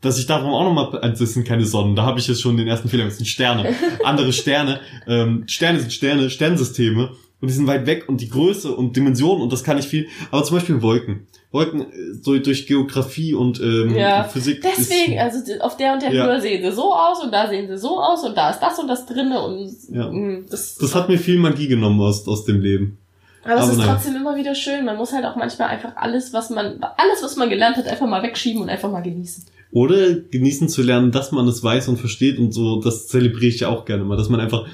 [0.00, 2.56] dass ich darum auch nochmal, also das sind keine Sonnen, da habe ich jetzt schon
[2.56, 3.74] den ersten Fehler, das sind Sterne,
[4.04, 7.10] andere Sterne, ähm, Sterne sind Sterne, Sternsysteme
[7.46, 10.08] und die sind weit weg und die Größe und Dimensionen und das kann ich viel,
[10.32, 14.62] aber zum Beispiel Wolken, Wolken äh, so durch Geografie und ähm, Ja, Physik.
[14.62, 16.26] Deswegen, ist, also auf der und der Ja.
[16.26, 18.78] Höhe sehen sie so aus und da sehen sie so aus und da ist das
[18.80, 20.10] und das drinne und Ja.
[20.10, 22.98] mh, das, das hat mir viel Magie genommen aus, aus dem Leben.
[23.44, 23.92] aber es aber ist naja.
[23.94, 24.84] trotzdem immer wieder schön.
[24.84, 28.08] Man muss halt auch manchmal einfach alles, was man, alles, was man gelernt hat, einfach
[28.08, 29.44] mal wegschieben und einfach mal genießen.
[29.72, 33.60] Oder genießen zu lernen, dass man es weiß und versteht und so, das zelebriere ich
[33.60, 34.66] ja auch gerne mal, dass man einfach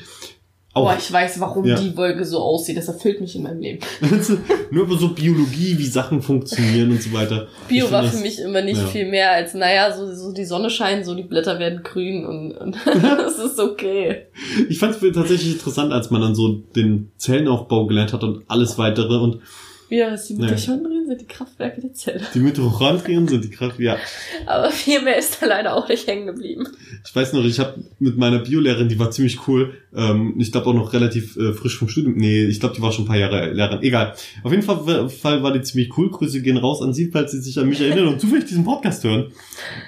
[0.74, 1.78] auch Boah, ich weiß, warum Ja.
[1.78, 2.78] die Wolke so aussieht.
[2.78, 3.80] Das erfüllt mich in meinem Leben.
[4.70, 7.48] nur über so Biologie, wie Sachen funktionieren und so weiter.
[7.68, 8.86] Bio war für mich immer nicht ja.
[8.86, 12.52] viel mehr als, naja, so, so die Sonne scheint, so die Blätter werden grün und,
[12.52, 14.28] und das ist okay.
[14.70, 18.78] Ich fand es tatsächlich interessant, als man dann so den Zellenaufbau gelernt hat und alles
[18.78, 19.40] weitere und
[19.94, 20.42] Ja, die Nee.
[20.46, 22.22] Mitochondrien sind die Kraftwerke der Zelle.
[22.34, 23.78] die Mitochondrien sind die Kraft.
[23.78, 23.96] Ja,
[24.46, 26.66] Aber viel mehr ist da leider auch nicht hängen geblieben.
[27.04, 29.74] ich weiß noch, ich habe mit meiner Biolehrerin, die war ziemlich cool.
[29.94, 32.16] Ähm, ich glaube auch noch relativ äh, frisch vom Studium.
[32.16, 33.82] Nee, ich glaube, die war schon ein paar Jahre Lehrerin.
[33.82, 34.14] Egal.
[34.42, 36.10] Auf jeden Fall, Fall war die ziemlich cool.
[36.10, 39.04] Grüße gehen raus an sie, falls sie sich an mich erinnern und zufällig diesen Podcast
[39.04, 39.30] hören.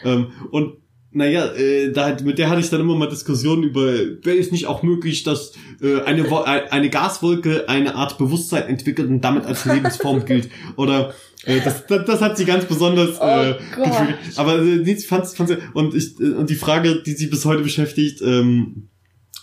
[0.04, 0.74] Ähm, und
[1.14, 4.66] naja, äh, da, mit der hatte ich dann immer mal Diskussionen über, wäre es nicht
[4.66, 9.64] auch möglich, dass äh, eine, äh, eine Gaswolke eine Art Bewusstsein entwickelt und damit als
[9.64, 10.50] Lebensform gilt.
[10.76, 14.16] Oder äh, das, das, das hat sie ganz besonders äh, Oh gefühlt.
[14.36, 17.44] Aber äh, nee, sie fand's, fand's, und ich äh, und die Frage, die sie bis
[17.44, 18.88] heute beschäftigt, ähm,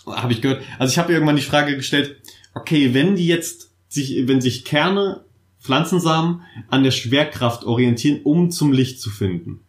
[0.06, 0.62] habe ich gehört.
[0.78, 2.16] Also ich habe irgendwann die Frage gestellt:
[2.54, 5.24] Okay, wenn die jetzt sich, wenn sich Kerne,
[5.58, 9.60] Pflanzensamen an der Schwerkraft orientieren, um zum Licht zu finden.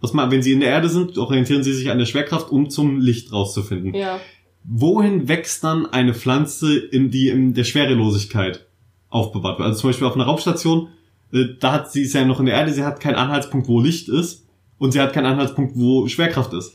[0.00, 2.70] Was mal, wenn sie in der Erde sind, orientieren sie sich an der Schwerkraft, um
[2.70, 3.94] zum Licht rauszufinden.
[3.94, 4.20] Ja.
[4.64, 8.66] wohin wächst dann eine Pflanze, in die in der Schwerelosigkeit
[9.08, 9.68] aufbewahrt wird?
[9.68, 10.88] Also zum Beispiel auf einer Raumstation,
[11.32, 13.80] äh, da hat sie ist ja noch in der Erde, sie hat keinen Anhaltspunkt, wo
[13.80, 14.46] Licht ist
[14.78, 16.74] und sie hat keinen Anhaltspunkt, wo Schwerkraft ist.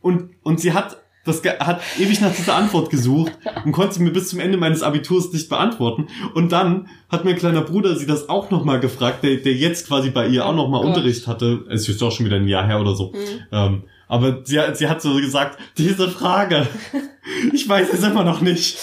[0.00, 3.32] Und, und sie hat das hat ewig nach dieser Antwort gesucht
[3.64, 6.08] und konnte sie mir bis zum Ende meines Abiturs nicht beantworten.
[6.34, 10.10] Und dann hat mein kleiner Bruder sie das auch nochmal gefragt, der, der jetzt quasi
[10.10, 10.88] bei ihr auch nochmal Oh.
[10.88, 11.64] Unterricht hatte.
[11.70, 13.12] Es ist jetzt auch schon wieder ein Jahr her oder so.
[13.52, 16.66] Ähm, aber sie, hat- sie hat so gesagt, diese Frage,
[17.52, 18.76] ich weiß es immer noch nicht.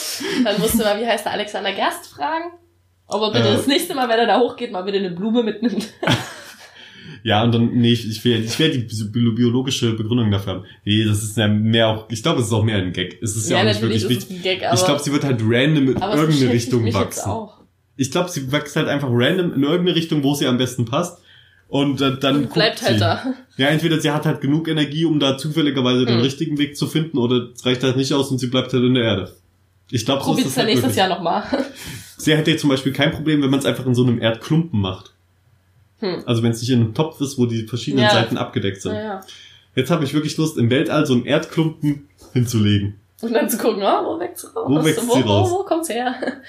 [0.44, 2.46] Dann musst du mal, wie heißt der Alexander Gerst fragen?
[3.08, 3.54] Ob er bitte Äh.
[3.58, 5.88] das nächste Mal, wenn er da hochgeht, mal bitte eine Blume mitnimmt.
[7.24, 10.64] Ja, und dann, nee, ich, ich will, ich will die bi- biologische Begründung dafür haben.
[10.86, 13.20] Nee, das ist ja mehr auch, ich glaube, es ist auch mehr ein Gag.
[13.22, 14.38] Es ist ja, auch nicht wirklich wichtig.
[14.38, 17.32] ein Gag, aber, Ich glaube, sie wird halt random in irgendeine Richtung wachsen.
[17.98, 21.22] Ich glaube, sie wächst halt einfach random in irgendeine Richtung, wo sie am besten passt.
[21.68, 23.00] Und äh, dann Und bleibt halt sie.
[23.00, 23.34] da.
[23.58, 26.22] Ja, entweder sie hat halt genug Energie, um da zufälligerweise den Hm.
[26.22, 28.96] richtigen Weg zu finden, oder es reicht halt nicht aus und sie bleibt halt in
[28.96, 29.36] der Erde.
[29.92, 30.98] Ich glaube, so ist das dann halt nächstes wirklich.
[30.98, 31.44] Jahr nochmal.
[32.18, 34.80] Sie hätte jetzt zum Beispiel kein Problem, wenn man es einfach in so einem Erdklumpen
[34.80, 35.14] macht.
[36.00, 36.24] Hm.
[36.26, 38.12] Also wenn es nicht in einem Topf ist, wo die verschiedenen Ja.
[38.12, 38.94] Seiten abgedeckt sind.
[38.94, 39.22] Naja.
[39.76, 42.96] Jetzt habe ich wirklich Lust, im Weltall so einen Erdklumpen hinzulegen.
[43.22, 44.66] Und dann zu gucken, oh, wo wächst sie raus?
[44.68, 45.52] Wo wächst wo, sie raus?
[45.52, 46.16] Wo, wo kommt's her?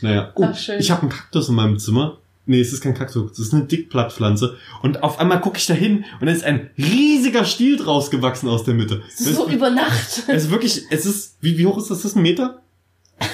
[0.00, 0.30] Naja.
[0.36, 0.78] Oh, Ach, schön.
[0.78, 2.18] ich habe einen Kaktus in meinem Zimmer.
[2.46, 4.56] Nee, es ist kein Kaktus, es ist eine Dickblattpflanze.
[4.80, 8.48] Und auf einmal gucke ich da hin und da ist ein riesiger Stiel draus gewachsen
[8.48, 9.02] aus der Mitte.
[9.18, 10.22] Das ist so über Nacht.
[10.28, 12.02] es ist wirklich, es ist, wie, wie hoch ist das?
[12.02, 12.62] Das ist ein Meter?
[13.18, 13.28] Das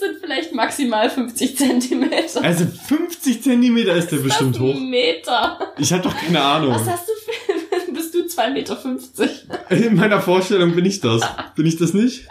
[0.00, 2.42] sind vielleicht maximal 50 Zentimeter.
[2.42, 4.74] Also 50 Zentimeter ist der bestimmt ist hoch.
[4.74, 5.58] ein Meter.
[5.78, 6.74] Ich habe doch keine Ahnung.
[6.74, 7.92] Was hast du für...
[7.92, 9.86] Bist du 2,50 Meter?
[9.86, 11.22] In meiner Vorstellung bin ich das.
[11.54, 12.26] Bin ich das nicht?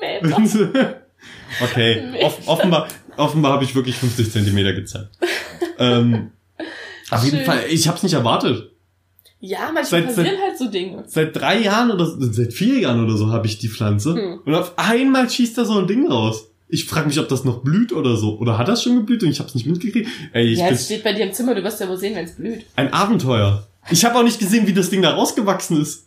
[0.00, 1.02] Meter.
[1.62, 5.10] okay, off offenbar, offenbar habe ich wirklich 50 Zentimeter gezeigt.
[5.78, 6.30] ähm,
[7.10, 7.44] auf jeden.
[7.44, 8.70] Fall, ich habe es nicht erwartet.
[9.40, 11.04] Ja, manchmal Seit- passieren halt so Dinge.
[11.06, 14.14] Seit drei Jahren oder so- seit vier Jahren oder so habe ich die Pflanze.
[14.14, 14.40] Hm.
[14.44, 16.50] Und auf einmal schießt da so ein Ding raus.
[16.70, 18.38] Ich frage mich, ob das noch blüht oder so.
[18.38, 20.08] Oder hat das schon geblüht und ich habe es nicht mitgekriegt?
[20.32, 22.26] Ey, ich ja, es steht bei dir im Zimmer, du wirst ja wohl sehen, wenn
[22.26, 22.66] es blüht.
[22.76, 23.66] ein Abenteuer.
[23.90, 26.04] Ich habe auch nicht gesehen, wie das Ding da rausgewachsen ist.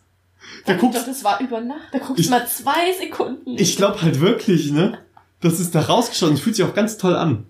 [0.66, 1.80] Da guckst, doch, das war über Nacht.
[1.92, 3.56] Da guckst Ich- du mal zwei Sekunden.
[3.58, 5.00] ich glaube halt wirklich, ne?
[5.40, 7.46] Das ist da es fühlt sich auch ganz toll an.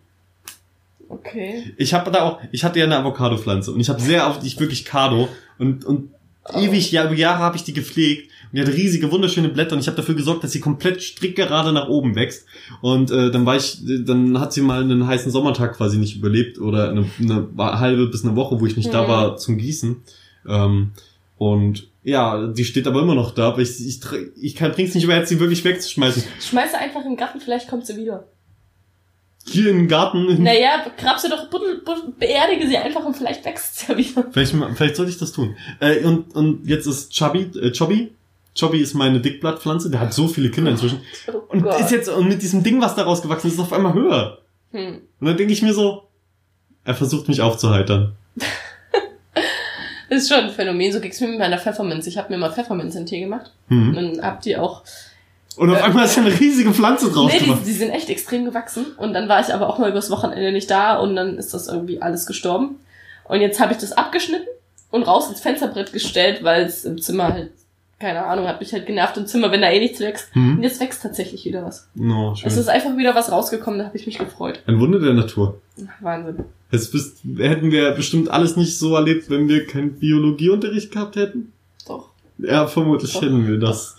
[1.09, 1.73] Okay.
[1.77, 4.59] Ich habe da auch, ich hatte ja eine Avocado-Pflanze und ich habe sehr oft, ich
[4.59, 5.27] wirklich Cardo
[5.59, 6.11] und, und.
[6.55, 9.81] Ewig, ja, über Jahre habe ich die gepflegt und die hat riesige, wunderschöne Blätter und
[9.81, 12.45] ich habe dafür gesorgt, dass sie komplett strickgerade nach oben wächst
[12.81, 16.59] und äh, dann war ich, dann hat sie mal einen heißen Sommertag quasi nicht überlebt
[16.59, 19.07] oder eine, eine halbe bis eine Woche, wo ich nicht da Mhm.
[19.07, 19.97] war zum Gießen
[20.47, 20.91] ähm,
[21.37, 23.99] und ja, die steht aber immer noch da, aber ich, ich,
[24.41, 26.23] ich kann, bring's nicht über, jetzt sie wirklich wegzuschmeißen.
[26.41, 28.27] Schmeiß sie einfach in den Garten, vielleicht kommt sie wieder.
[29.51, 33.79] Hier im Garten, Naja, grab sie doch, buddel, buddel, beerdige sie einfach und vielleicht wächst
[33.79, 34.25] sie ja wieder.
[34.31, 35.55] Vielleicht, vielleicht sollte ich das tun.
[35.79, 38.11] Äh, und, und jetzt ist Chubby, äh, Chubby.
[38.53, 41.01] Chubby ist meine Dickblattpflanze, der hat so viele Kinder inzwischen.
[41.31, 41.79] Oh Und Gott.
[41.79, 44.39] ist jetzt, und mit diesem Ding, was daraus gewachsen ist, ist auf einmal höher.
[44.71, 45.01] Hm.
[45.19, 46.03] Und dann denke ich mir so,
[46.83, 48.13] er versucht mich aufzuheitern.
[50.09, 52.05] Das ist schon ein Phänomen, so ging's mir mit meiner Pfefferminz.
[52.05, 53.53] Ich habe mir mal Pfefferminz in den Tee gemacht.
[53.69, 53.87] Hm.
[53.87, 54.83] Und dann habt ihr auch
[55.57, 58.45] Und auf Äh, einmal ist eine riesige Pflanze draus Nee, die, die sind echt extrem
[58.45, 58.85] gewachsen.
[58.97, 61.67] Und dann war ich aber auch mal übers Wochenende nicht da und dann ist das
[61.67, 62.75] irgendwie alles gestorben.
[63.27, 64.47] Und jetzt habe ich das abgeschnitten
[64.91, 67.51] und raus ins Fensterbrett gestellt, weil es im Zimmer halt,
[67.99, 70.29] keine Ahnung, hat mich halt genervt im Zimmer, wenn da eh nichts wächst.
[70.35, 70.63] Und Hm.
[70.63, 71.87] jetzt wächst tatsächlich wieder was.
[71.95, 72.47] No, schön.
[72.47, 74.61] Es ist einfach wieder was rausgekommen, da habe ich mich gefreut.
[74.67, 75.59] Ein Wunder der Natur.
[75.99, 76.45] Wahnsinn.
[76.71, 81.51] Jetzt bist, hätten wir bestimmt alles nicht so erlebt, wenn wir keinen Biologieunterricht gehabt hätten.
[81.87, 82.09] Doch.
[82.37, 83.21] Ja, vermutlich Doch.
[83.21, 83.95] hätten wir das.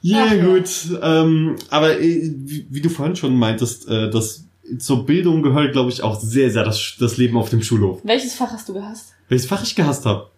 [0.00, 0.44] Ja, Ach ja.
[0.44, 0.70] gut.
[1.02, 4.44] Ähm, aber äh, wie, wie du vorhin schon meintest, äh, dass
[4.78, 8.00] zur Bildung gehört, glaube ich, auch sehr, sehr das, das Leben auf dem Schulhof.
[8.04, 9.14] Welches Fach hast du gehasst?
[9.28, 10.30] Welches Fach ich gehasst habe?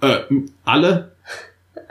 [0.00, 0.20] Äh,
[0.64, 1.12] alle?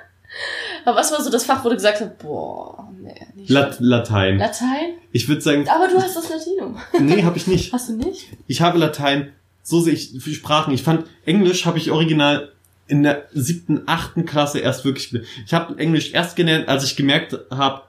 [0.86, 3.78] Aber was war so das Fach, wo du gesagt hast, boah, nee, nicht Lat.
[3.80, 4.38] Latein.
[4.38, 4.96] Latein?
[5.12, 6.78] Ich würde sagen, Aber du hast das Latinum.
[7.00, 7.74] nee, habe ich nicht.
[7.74, 8.28] Hast du nicht?
[8.48, 10.74] Ich habe Latein, so sehe ich Sprachen.
[10.74, 12.54] Ich fand Englisch habe ich original
[12.88, 15.14] in der siebten, achten Klasse erst wirklich.
[15.46, 17.82] Ich habe Englisch erst gelernt, als ich gemerkt habe,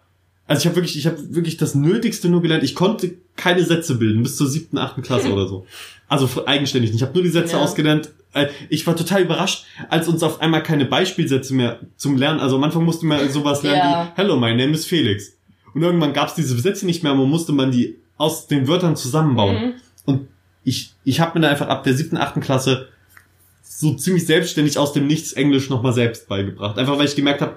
[0.46, 2.64] also ich habe wirklich, ich habe wirklich das Nötigste nur gelernt.
[2.64, 5.66] Ich konnte keine Sätze bilden bis zur siebten, achten Klasse oder so.
[6.10, 7.02] Also eigenständig nicht.
[7.02, 7.62] Ich habe nur die Sätze Ja.
[7.62, 8.08] ausgelernt.
[8.32, 12.40] Äh, Ich war total überrascht, als uns auf einmal keine Beispielsätze mehr zum Lernen.
[12.40, 14.04] Also am Anfang musste man sowas lernen Ja.
[14.16, 15.36] wie Hello, my name is Felix.
[15.74, 18.96] Und irgendwann gab es diese Sätze nicht mehr, man musste man die aus den Wörtern
[18.96, 19.54] zusammenbauen.
[19.66, 19.72] Mhm.
[20.06, 20.28] Und
[20.64, 22.88] ich, ich habe mir dann einfach ab der siebten, achten Klasse
[23.68, 26.78] so ziemlich selbstständig aus dem Nichts Englisch nochmal selbst beigebracht.
[26.78, 27.56] Einfach weil ich gemerkt habe,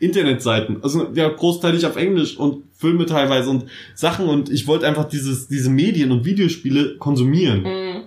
[0.00, 5.04] Internetseiten, also ja, großteilig auf Englisch und Filme teilweise und Sachen und ich wollte einfach
[5.04, 7.62] dieses, diese Medien und Videospiele konsumieren.
[7.62, 8.00] Mhm.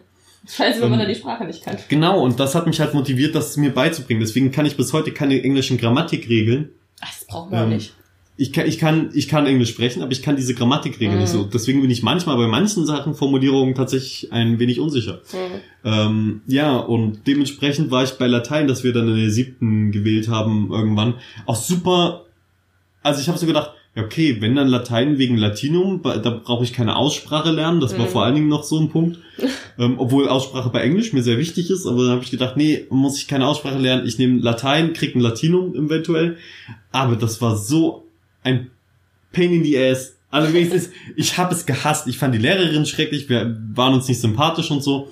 [0.46, 1.78] Scheiße, wenn man Ähm, dann die Sprache nicht kann.
[1.88, 4.20] Genau, und das hat mich halt motiviert, das mir beizubringen.
[4.20, 6.70] Deswegen kann ich bis heute keine englischen Grammatikregeln.
[7.00, 7.94] Ach, das braucht man auch Ähm, nicht.
[8.38, 11.22] Ich kann, ich kann, ich kann Englisch sprechen, aber ich kann diese Grammatikregeln Mhm.
[11.22, 11.44] nicht so.
[11.46, 15.22] Deswegen bin ich manchmal bei manchen Sachen, Formulierungen tatsächlich ein wenig unsicher.
[15.32, 15.62] Mhm.
[15.90, 20.28] Ähm, ja, und dementsprechend war ich bei Latein, dass wir dann in der siebten gewählt
[20.28, 21.14] haben irgendwann,
[21.46, 22.26] auch super.
[23.04, 26.98] Also ich habe so gedacht, okay, wenn dann Latein wegen Latinum, da brauche ich keine
[26.98, 27.80] Aussprache lernen.
[27.80, 28.10] Das war Mhm.
[28.10, 29.20] vor allen Dingen noch so ein Punkt.
[29.80, 32.86] ähm, obwohl Aussprache bei Englisch mir sehr wichtig ist, aber dann habe ich gedacht, nee,
[32.90, 34.06] muss ich keine Aussprache lernen.
[34.06, 36.36] Ich nehme Latein, krieg ein Latinum eventuell.
[36.92, 38.02] Aber das war so
[38.46, 38.72] ein
[39.34, 40.16] Pain in the ass.
[40.32, 42.08] Also wenigstens, ich habe es gehasst.
[42.08, 45.12] Ich fand die Lehrerin schrecklich, wir waren uns nicht sympathisch und so.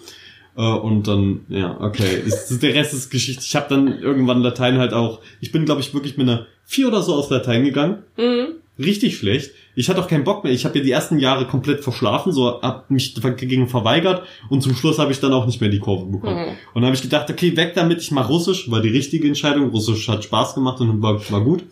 [0.56, 3.44] Äh, Und dann, ja, okay, ist, der Rest ist Geschichte.
[3.46, 6.88] Ich habe dann irgendwann Latein halt auch, ich bin, glaube ich, wirklich mit einer vier
[6.88, 8.04] oder so aus Latein gegangen.
[8.18, 8.56] Mhm.
[8.80, 9.52] Richtig schlecht.
[9.76, 10.52] Ich hatte auch keinen Bock mehr.
[10.52, 14.76] Ich habe ja die ersten Jahre komplett verschlafen, so hab mich dagegen verweigert und zum
[14.76, 16.38] Schluss habe ich dann auch nicht mehr die Kurve bekommen.
[16.38, 16.52] Mhm.
[16.74, 19.70] Und dann habe ich gedacht, okay, weg damit, ich mache Russisch, war die richtige Entscheidung.
[19.70, 21.64] Russisch hat Spaß gemacht und war, war gut.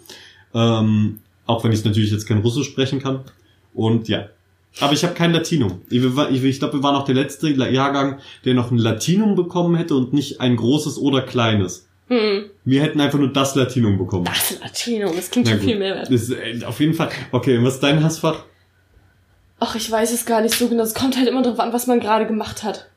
[0.53, 1.20] Ähm,
[1.51, 3.21] auch wenn ich natürlich jetzt kein Russisch sprechen kann.
[3.73, 4.29] Und ja.
[4.79, 5.81] Aber ich habe kein Latinum.
[5.89, 9.75] Ich, ich, ich glaube, wir waren auch der letzte Jahrgang, der noch ein Latinum bekommen
[9.75, 11.87] hätte und nicht ein großes oder kleines.
[12.07, 12.45] Mhm.
[12.65, 14.25] Wir hätten einfach nur das Latinum bekommen.
[14.25, 16.11] Das Latino, das klingt schon viel mehr wert.
[16.11, 17.09] Das ist, äh, auf jeden Fall.
[17.31, 18.43] Okay, und was ist dein Hassfach?
[19.59, 20.83] Ach, ich weiß es gar nicht so genau.
[20.83, 22.90] Es kommt halt immer darauf an, was man gerade gemacht hat.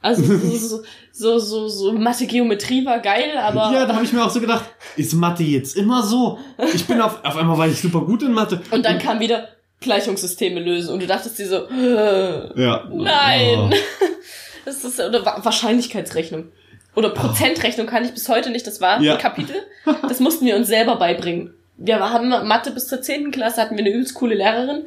[0.00, 0.22] Also
[0.52, 0.82] so,
[1.12, 4.40] so, so, so Mathe, Geometrie war geil, aber ja, da habe ich mir auch so
[4.40, 4.64] gedacht,
[4.96, 6.38] ist Mathe jetzt immer so?
[6.74, 8.60] Ich bin auf, auf einmal war ich super gut in Mathe.
[8.70, 9.48] und dann kam wieder
[9.80, 12.88] Gleichungssysteme lösen und du dachtest dir so, äh, Ja.
[12.92, 13.58] nein.
[13.58, 13.70] Oh.
[14.64, 16.48] Das ist oder Wa- Wahrscheinlichkeitsrechnung.
[16.94, 18.66] Oder Prozentrechnung kann ich bis heute nicht.
[18.66, 19.14] Das war Ja.
[19.14, 19.56] ein Kapitel.
[20.08, 21.54] Das mussten wir uns selber beibringen.
[21.78, 23.30] Wir haben Mathe bis zur 10.
[23.30, 24.84] Klasse, hatten wir eine übelst coole Lehrerin.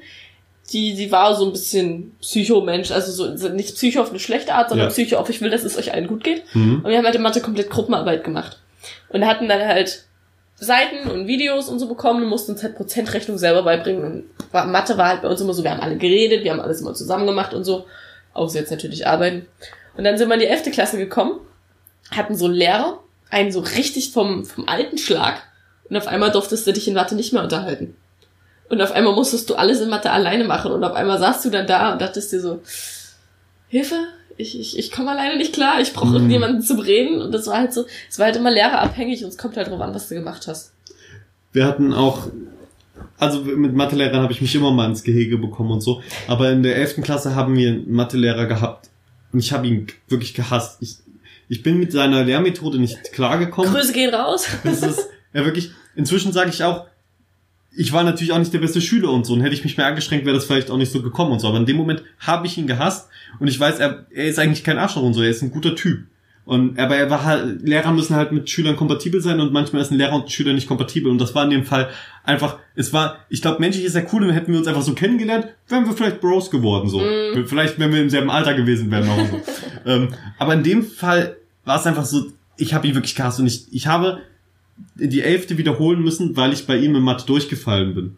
[0.72, 2.92] Die, die war so ein bisschen Psycho-Mensch.
[2.92, 4.92] Also so, nicht Psycho auf eine schlechte Art, sondern Ja.
[4.92, 6.44] Psycho auf, ich will, dass es euch allen gut geht.
[6.54, 6.82] Mhm.
[6.84, 8.58] Und wir haben halt in Mathe komplett Gruppenarbeit gemacht.
[9.10, 10.06] Und hatten dann halt
[10.56, 14.04] Seiten und Videos und so bekommen und mussten uns halt Prozentrechnung selber beibringen.
[14.04, 14.26] Und
[14.72, 16.94] Mathe war halt bei uns immer so, wir haben alle geredet, wir haben alles immer
[16.94, 17.86] zusammen gemacht und so.
[18.34, 19.48] Außer jetzt natürlich arbeiten.
[19.98, 20.72] Und dann sind wir in die 11.
[20.72, 21.40] Klasse gekommen,
[22.12, 23.00] hatten so einen Lehrer,
[23.30, 25.42] einen so richtig vom, vom alten Schlag.
[25.90, 27.96] Und auf einmal durftest du dich in Mathe nicht mehr unterhalten.
[28.72, 30.72] Und auf einmal musstest du alles in Mathe alleine machen.
[30.72, 32.62] Und auf einmal saßt du dann da und dachtest dir so,
[33.68, 33.96] Hilfe,
[34.38, 36.14] ich, ich, ich komme alleine nicht klar, ich brauche Mhm.
[36.16, 37.22] irgendjemanden zum Reden.
[37.22, 39.82] Und das war halt so, es war halt immer lehrerabhängig und es kommt halt drauf
[39.82, 40.72] an, was du gemacht hast.
[41.54, 42.28] Wir hatten auch,
[43.18, 46.02] also mit Mathelehrern habe ich mich immer mal ins Gehege bekommen und so.
[46.28, 47.02] Aber in der 11.
[47.02, 48.90] Klasse haben wir einen Mathelehrer gehabt.
[49.34, 50.78] Und ich habe ihn wirklich gehasst.
[50.82, 50.96] Ich,
[51.50, 53.74] ich bin mit seiner Lehrmethode nicht klargekommen.
[53.74, 54.48] Grüße gehen raus.
[54.64, 56.86] Das ist ja wirklich, inzwischen sage ich auch,
[57.76, 59.34] ich war natürlich auch nicht der beste Schüler und so.
[59.34, 61.48] Und hätte ich mich mehr angestrengt, wäre das vielleicht auch nicht so gekommen und so.
[61.48, 63.08] Aber in dem Moment habe ich ihn gehasst
[63.40, 65.76] und ich weiß, er, er ist eigentlich kein Arschloch und so, er ist ein guter
[65.76, 66.04] Typ.
[66.44, 69.92] Und aber er war halt, Lehrer müssen halt mit Schülern kompatibel sein und manchmal ist
[69.92, 71.12] ein Lehrer und ein Schüler nicht kompatibel.
[71.12, 71.90] Und das war in dem Fall
[72.24, 74.94] einfach, es war, ich glaube, menschlich ist er cool und hätten wir uns einfach so
[74.94, 77.00] kennengelernt, wären wir vielleicht Bros geworden, so.
[77.46, 79.42] Vielleicht, wenn wir im selben Alter gewesen wären auch so.
[79.86, 80.10] ähm,
[80.40, 82.26] aber in dem Fall war es einfach so,
[82.58, 84.20] ich habe ihn wirklich gehasst und ich, ich habe
[84.96, 88.18] die Elfte wiederholen müssen, weil ich bei ihm in Mathe durchgefallen bin.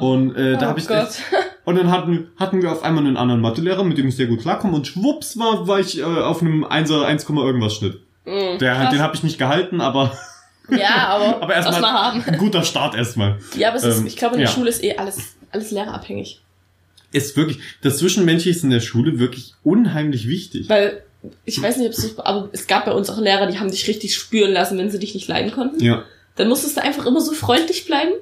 [0.00, 1.08] Und äh, da Oh habe ich Gott.
[1.64, 4.40] und dann hatten, hatten wir auf einmal einen anderen Mathelehrer, mit dem ich sehr gut
[4.40, 8.00] klarkomme und schwupps war, war ich äh, auf einem 1, 1, irgendwas Schnitt.
[8.26, 8.90] Mhm, Der, krass.
[8.90, 10.12] den habe ich nicht gehalten, aber,
[10.70, 12.22] Ja, aber, aber erstmal erstmal haben.
[12.24, 13.38] ein guter Start erstmal.
[13.56, 14.54] Ja, aber es ist, Ähm, ich glaube, in der ja.
[14.54, 16.40] Schule ist eh alles, alles lehrerabhängig.
[17.12, 20.68] Ist wirklich, das Zwischenmenschliche ist in der Schule wirklich unheimlich wichtig.
[20.68, 21.02] Weil,
[21.44, 23.86] ich weiß nicht, ob es aber es gab bei uns auch Lehrer, die haben dich
[23.88, 25.82] richtig spüren lassen, wenn sie dich nicht leiden konnten.
[25.82, 26.04] Ja.
[26.36, 28.12] Dann musstest du einfach immer so freundlich bleiben,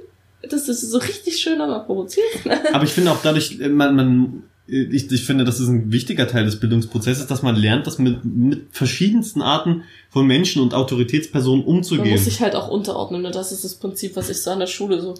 [0.49, 2.47] dass du so richtig schön aber provozierst.
[2.73, 5.91] Aber ich finde auch dadurch, äh, man, man äh, ich, ich finde, das ist ein
[5.93, 10.75] wichtiger Teil des Bildungsprozesses, dass man lernt, das mit, mit verschiedensten Arten von Menschen und
[10.75, 12.11] Autoritätspersonen Man umzugehen.
[12.11, 13.27] muss sich halt auch unterordnen.
[13.27, 15.15] Und das ist das Prinzip, was ich so an der Schule so.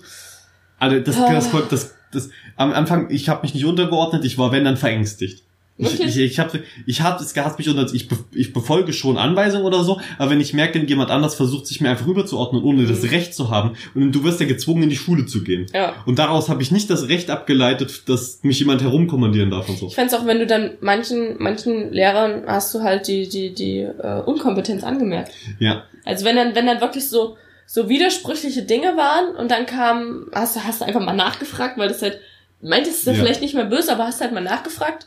[0.79, 1.33] Also das, Ah.
[1.33, 4.77] das, das, das, das, am Anfang, ich habe mich nicht untergeordnet, ich war wenn dann
[4.77, 5.43] verängstigt.
[5.81, 9.65] Ich, ich, ich habe ich hab es gehasst mich unter, ich, ich befolge schon Anweisungen
[9.65, 13.03] oder so, aber wenn ich merke, jemand anders versucht, sich mir einfach rüberzuordnen, ohne das
[13.03, 13.09] Mhm.
[13.11, 15.67] Recht zu haben, und du wirst ja gezwungen, in die Schule zu gehen.
[15.73, 15.95] Ja.
[16.05, 19.87] Und daraus habe ich nicht das Recht abgeleitet, dass mich jemand herumkommandieren darf und so.
[19.87, 23.79] Ich fände auch, wenn du dann manchen, manchen Lehrern hast du halt die, die, die
[23.81, 25.33] äh, Unkompetenz angemerkt.
[25.61, 25.85] Ja.
[26.05, 30.57] Also wenn dann, wenn dann wirklich so, so widersprüchliche Dinge waren und dann kam, hast
[30.57, 32.19] du, hast du einfach mal nachgefragt, weil das halt,
[32.63, 33.17] meintest du Ja.
[33.19, 35.07] vielleicht nicht mehr böse, aber hast halt mal nachgefragt.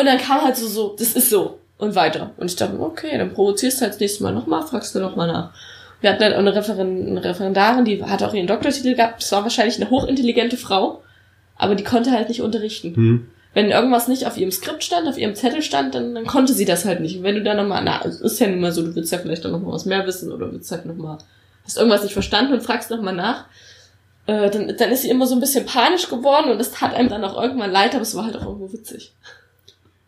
[0.00, 1.58] Und dann kam halt so, so, das ist so.
[1.76, 2.32] Und weiter.
[2.36, 5.28] Und ich dachte, okay, dann provozierst du halt das nächste Mal nochmal, fragst du nochmal
[5.28, 5.50] nach.
[6.00, 9.22] Wir hatten halt auch eine, Referin, eine Referendarin, die hat auch ihren Doktortitel gehabt.
[9.22, 11.02] Das war wahrscheinlich eine hochintelligente Frau,
[11.56, 12.94] aber die konnte halt nicht unterrichten.
[12.94, 13.26] Hm.
[13.54, 16.64] wenn irgendwas nicht auf ihrem Skript stand, auf ihrem Zettel stand, dann, dann konnte sie
[16.64, 17.16] das halt nicht.
[17.18, 19.18] Und wenn du dann nochmal, na, es ist ja nun mal so, du willst ja
[19.18, 21.18] vielleicht dann nochmal was mehr wissen oder willst halt nochmal,
[21.64, 23.46] hast irgendwas nicht verstanden und fragst nochmal nach,
[24.26, 27.08] äh, dann, dann ist sie immer so ein bisschen panisch geworden und es tat einem
[27.08, 29.12] dann auch irgendwann leid, aber es war halt auch irgendwo witzig.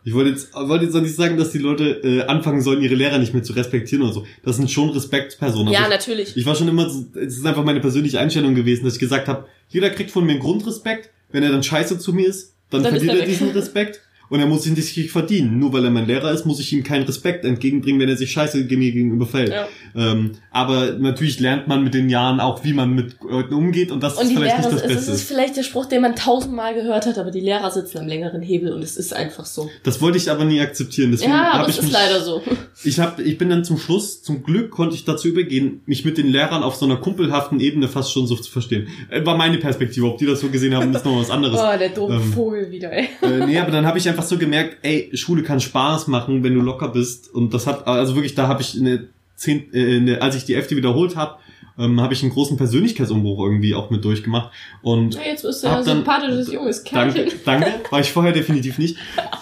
[0.05, 2.94] Ich wollte jetzt, wollte jetzt auch nicht sagen, dass die Leute äh, anfangen sollen, ihre
[2.94, 4.26] Lehrer nicht mehr zu respektieren oder so.
[4.44, 5.72] Das sind schon Respektspersonen.
[5.72, 6.30] ja, Also natürlich.
[6.30, 9.28] ich, ich war schon immer, es ist einfach meine persönliche Einstellung gewesen, dass ich gesagt
[9.28, 11.11] habe, jeder kriegt von mir einen Grundrespekt.
[11.30, 14.00] Wenn er dann scheiße zu mir ist, dann, Dann ist verdient er er diesen Respekt.
[14.32, 15.58] Und er muss ihn nicht verdienen.
[15.58, 18.30] Nur weil er mein Lehrer ist, muss ich ihm keinen Respekt entgegenbringen, wenn er sich
[18.32, 19.52] scheiße mir gegenüber verhält.
[19.52, 19.68] Ja.
[19.94, 24.02] Ähm, aber natürlich lernt man mit den Jahren auch, wie man mit Leuten umgeht und
[24.02, 25.12] das Und ist vielleicht Lehrer, nicht das es Beste.
[25.12, 28.40] ist vielleicht der Spruch, den man tausendmal gehört hat, aber die Lehrer sitzen am längeren
[28.40, 29.68] Hebel und es ist einfach so.
[29.82, 31.10] Das wollte ich aber nie akzeptieren.
[31.10, 32.40] Deswegen ja, aber es ist mich, leider so.
[32.84, 36.16] Ich hab, ich bin dann zum Schluss, zum Glück konnte ich dazu übergehen, mich mit
[36.16, 38.88] den Lehrern auf so einer kumpelhaften Ebene fast schon so zu verstehen.
[39.10, 40.06] Äh, War meine Perspektive.
[40.06, 41.60] Ob die das so gesehen haben, ist noch was anderes.
[41.62, 43.08] Oh, der doofe Ähm, Vogel wieder, ey.
[43.22, 46.54] äh, nee, aber dann habe ich einfach so gemerkt, ey, Schule kann Spaß machen, wenn
[46.54, 47.32] du locker bist.
[47.32, 50.54] Und das hat, also wirklich, da habe ich eine zehn, äh, eine, als ich die
[50.54, 51.36] Elfte wiederholt habe,
[51.78, 54.50] ähm, habe ich einen großen Persönlichkeitsumbruch irgendwie auch mit durchgemacht.
[54.82, 57.30] Und Ja, jetzt bist du ja dann- sympathisches junges Kerlchen.
[57.44, 57.90] Danke, danke.
[57.90, 58.96] War ich vorher definitiv nicht.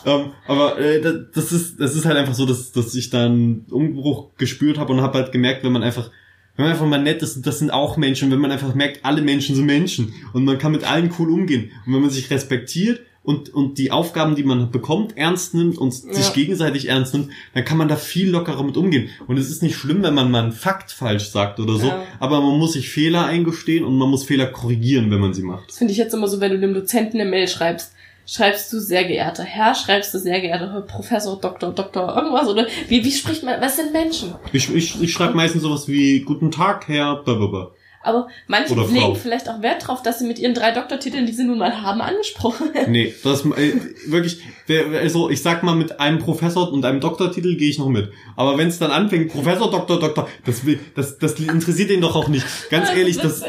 [0.06, 3.26] ähm, aber äh, da- das ist, das ist halt einfach so, dass, dass ich da
[3.26, 6.10] einen Umbruch gespürt habe und habe halt gemerkt, wenn man einfach,
[6.56, 8.30] wenn man einfach mal nett ist, das sind auch Menschen.
[8.30, 11.70] Wenn man einfach merkt, alle Menschen sind Menschen und man kann mit allen cool umgehen.
[11.84, 15.92] Und wenn man sich respektiert und, und die Aufgaben, die man bekommt, ernst nimmt und
[15.92, 16.32] sich Ja.
[16.32, 19.10] gegenseitig ernst nimmt, dann kann man da viel lockerer mit umgehen.
[19.26, 22.02] Und es ist nicht schlimm, wenn man mal einen Fakt falsch sagt oder so, Ja.
[22.18, 25.68] aber man muss sich Fehler eingestehen und man muss Fehler korrigieren, wenn man sie macht.
[25.68, 27.92] Das finde ich jetzt immer so, wenn du dem Dozenten eine Mail schreibst.
[28.26, 32.46] Schreibst du sehr geehrter Herr, schreibst du sehr geehrter Herr Professor, Doktor, Doktor, irgendwas?
[32.48, 34.34] Oder wie, wie spricht man, was sind Menschen?
[34.52, 37.72] Ich, ich, ich schreibe meistens sowas wie Guten Tag, Herr Blablabla.
[38.02, 38.92] Aber manche Oder Frau.
[38.92, 41.82] legen vielleicht auch Wert drauf, dass sie mit ihren drei Doktortiteln, die sie nun mal
[41.82, 42.92] haben, angesprochen werden.
[42.92, 43.74] Nee, das äh,
[44.06, 48.10] wirklich, also ich sag mal, mit einem Professor und einem Doktortitel gehe ich noch mit.
[48.36, 50.62] Aber wenn es dann anfängt, Professor, Doktor, Doktor, das,
[50.94, 52.46] das, das interessiert ihn doch auch nicht.
[52.70, 53.40] Ganz Das ehrlich, das,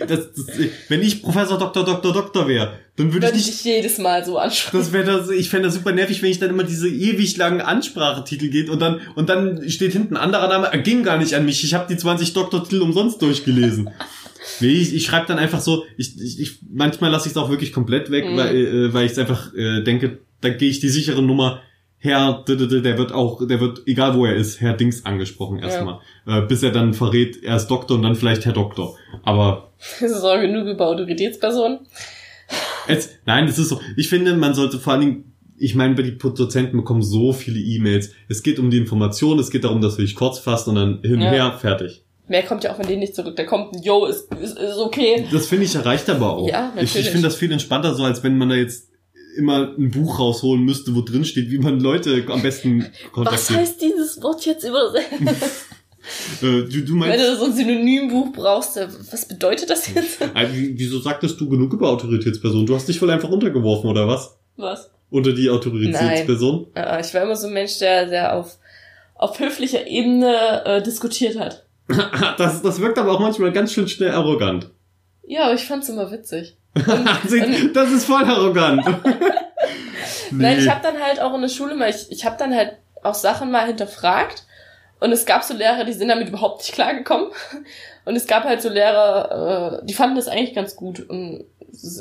[0.00, 0.28] das, das,
[0.88, 4.38] wenn ich Professor, Doktor, Doktor, Doktor wäre, dann würde ich nicht dich jedes Mal so
[4.38, 4.76] ansprechen.
[4.78, 7.60] Das wäre das, ich fände das super nervig, wenn ich dann immer diese ewig langen
[7.60, 11.34] Ansprachetitel geht und dann und dann steht hinten ein anderer Name, er ging gar nicht
[11.34, 11.64] an mich.
[11.64, 13.90] Ich habe die 20 Doktortitel umsonst durchgelesen.
[14.60, 17.48] Nee, ich, ich schreibe dann einfach so, ich, ich, ich manchmal lasse ich es auch
[17.48, 18.36] wirklich komplett weg, Mhm.
[18.36, 21.62] weil, äh, weil ich es einfach äh, denke, da gehe ich die sichere Nummer,
[21.96, 26.00] Herr, der wird auch, der wird, egal wo er ist, Herr Dings angesprochen erstmal.
[26.26, 28.96] Äh, bis er dann verrät, er ist Doktor und dann vielleicht Herr Doktor.
[29.22, 31.78] Aber Das ist auch genug über Autoritätspersonen.
[32.88, 33.80] Es, nein, das ist so.
[33.96, 38.10] Ich finde, man sollte vor allen Dingen, ich meine, die Dozenten bekommen so viele E-Mails.
[38.28, 41.00] Es geht um die Information, es geht darum, dass du dich kurz fasst und dann
[41.02, 41.30] hin und Ja.
[41.30, 42.04] her, fertig.
[42.26, 43.36] Mehr kommt ja auch von denen nicht zurück.
[43.36, 45.26] Da kommt ein Yo, ist, ist, ist okay.
[45.30, 46.48] Das finde ich erreicht aber auch.
[46.48, 47.10] Ja, ich ich natürlich.
[47.10, 48.88] finde das viel entspannter, so als wenn man da jetzt
[49.36, 53.58] immer ein Buch rausholen müsste, wo drin steht, wie man Leute am besten Was kontaktiert.
[53.60, 55.06] heißt dieses Wort jetzt übersetzt?
[56.42, 60.20] Äh, du, du Wenn meinst, du so ein Synonymbuch brauchst, äh, was bedeutet das jetzt?
[60.52, 62.66] wie- wieso sagtest du genug über Autoritätspersonen?
[62.66, 64.36] Du hast dich wohl einfach untergeworfen, oder was?
[64.56, 64.90] Was?
[65.10, 66.66] Unter die Autoritätsperson?
[66.74, 68.58] Äh, ich war immer so ein Mensch, der, der auf,
[69.14, 71.64] auf höflicher Ebene äh, diskutiert hat.
[72.38, 74.70] Das, das wirkt aber auch manchmal ganz schön schnell arrogant.
[75.26, 76.56] Ja, aber ich fand's immer witzig.
[77.26, 78.82] Seht, das ist voll arrogant.
[80.32, 82.72] Nein, ich habe dann halt auch in der Schule mal, ich, ich habe dann halt
[83.02, 84.43] auch Sachen mal hinterfragt.
[85.04, 87.28] Und es gab so Lehrer, die sind damit überhaupt nicht klargekommen.
[88.06, 91.06] Und es gab halt so Lehrer, äh, die fanden das eigentlich ganz gut.
[91.10, 91.44] Und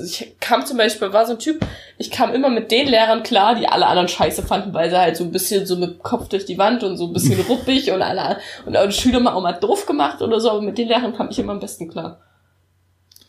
[0.06, 1.66] ich kam zum Beispiel, war so ein Typ,
[1.98, 5.18] ich kam immer mit den Lehrern klar, die alle anderen scheiße fanden, weil sie halt
[5.18, 8.02] so ein bisschen so mit Kopf durch die Wand und so ein bisschen ruppig und
[8.02, 10.88] alle, und auch die Schüler mal auch mal doof gemacht oder so, aber mit den
[10.88, 12.22] Lehrern kam ich immer am besten klar.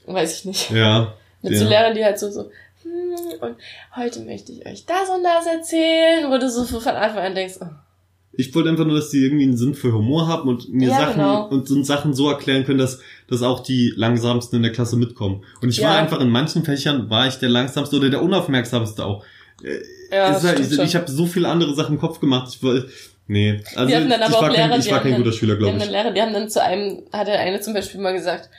[0.06, 0.70] Weiß ich nicht.
[0.70, 1.14] Ja.
[1.42, 1.70] Mit so ja.
[1.70, 2.48] Lehrern, die halt so, so,
[2.84, 3.56] hm, und
[3.96, 7.56] heute möchte ich euch das und das erzählen, wo du so von Anfang an denkst,
[7.60, 7.66] oh,
[8.36, 10.96] Ich wollte einfach nur, dass die irgendwie einen Sinn für Humor haben und mir Ja,
[10.98, 11.46] Sachen genau.
[11.48, 15.42] und, und Sachen so erklären können, dass, dass auch die langsamsten in der Klasse mitkommen.
[15.62, 16.00] Und ich war Ja.
[16.00, 19.24] einfach in manchen Fächern war ich der langsamste oder der unaufmerksamste auch.
[20.10, 22.52] ja, Es ist halt, ich ich habe so viele andere Sachen im Kopf gemacht.
[22.54, 22.82] Ich war,
[23.26, 25.82] nee, also ich war kein, Lehrer, ich die war kein dann- guter Schüler, glaube ich.
[25.82, 28.50] dann Lehrer, die haben dann zu einem, hat der eine zum Beispiel mal gesagt,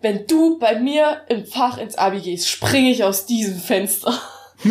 [0.00, 4.12] wenn du bei mir im Fach ins Abi gehst, springe ich aus diesem Fenster.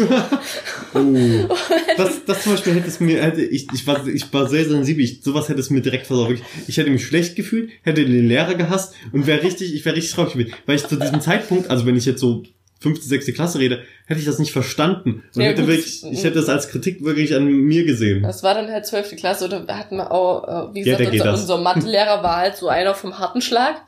[0.93, 1.55] Oh.
[1.97, 5.03] Das, das zum Beispiel hätte es mir, hätte ich, ich war, ich war sehr sensibel.
[5.03, 6.41] Ich, sowas hätte es mir direkt versorgt.
[6.67, 10.13] Ich hätte mich schlecht gefühlt, hätte den Lehrer gehasst und wäre richtig, ich wäre richtig
[10.13, 10.53] traurig gewesen.
[10.65, 12.43] Weil ich zu diesem Zeitpunkt, also wenn ich jetzt so
[12.79, 15.23] fünfte, sechste Klasse rede, hätte ich das nicht verstanden.
[15.35, 15.71] Und Ja, hätte gut.
[15.71, 18.23] wirklich, ich hätte das als Kritik wirklich an mir gesehen.
[18.23, 21.21] Das war dann halt zwölfte Klasse oder hatten wir auch, äh, wie Ja, gesagt, geht
[21.21, 23.81] unser, unser Mathelehrer war halt so einer vom harten Schlag.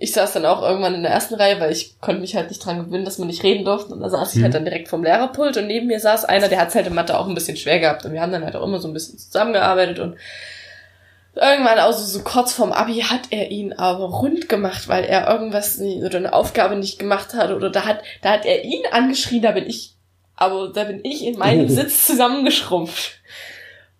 [0.00, 2.64] Ich saß dann auch irgendwann in der ersten Reihe, weil ich konnte mich halt nicht
[2.64, 3.92] dran gewöhnen, dass man nicht reden durfte.
[3.92, 4.56] Und da saß ich halt Mhm.
[4.56, 7.26] dann direkt vom Lehrerpult und neben mir saß einer, der hat halt in Mathe auch
[7.26, 8.04] ein bisschen schwer gehabt.
[8.04, 10.16] Und wir haben dann halt auch immer so ein bisschen zusammengearbeitet und
[11.34, 15.78] irgendwann, also so kurz vorm Abi, hat er ihn aber rund gemacht, weil er irgendwas
[15.78, 17.50] nie, oder eine Aufgabe nicht gemacht hat.
[17.50, 19.94] Oder da hat, da hat er ihn angeschrien, da bin ich,
[20.36, 21.68] aber da bin ich in meinem.
[21.68, 23.20] Sitz zusammengeschrumpft.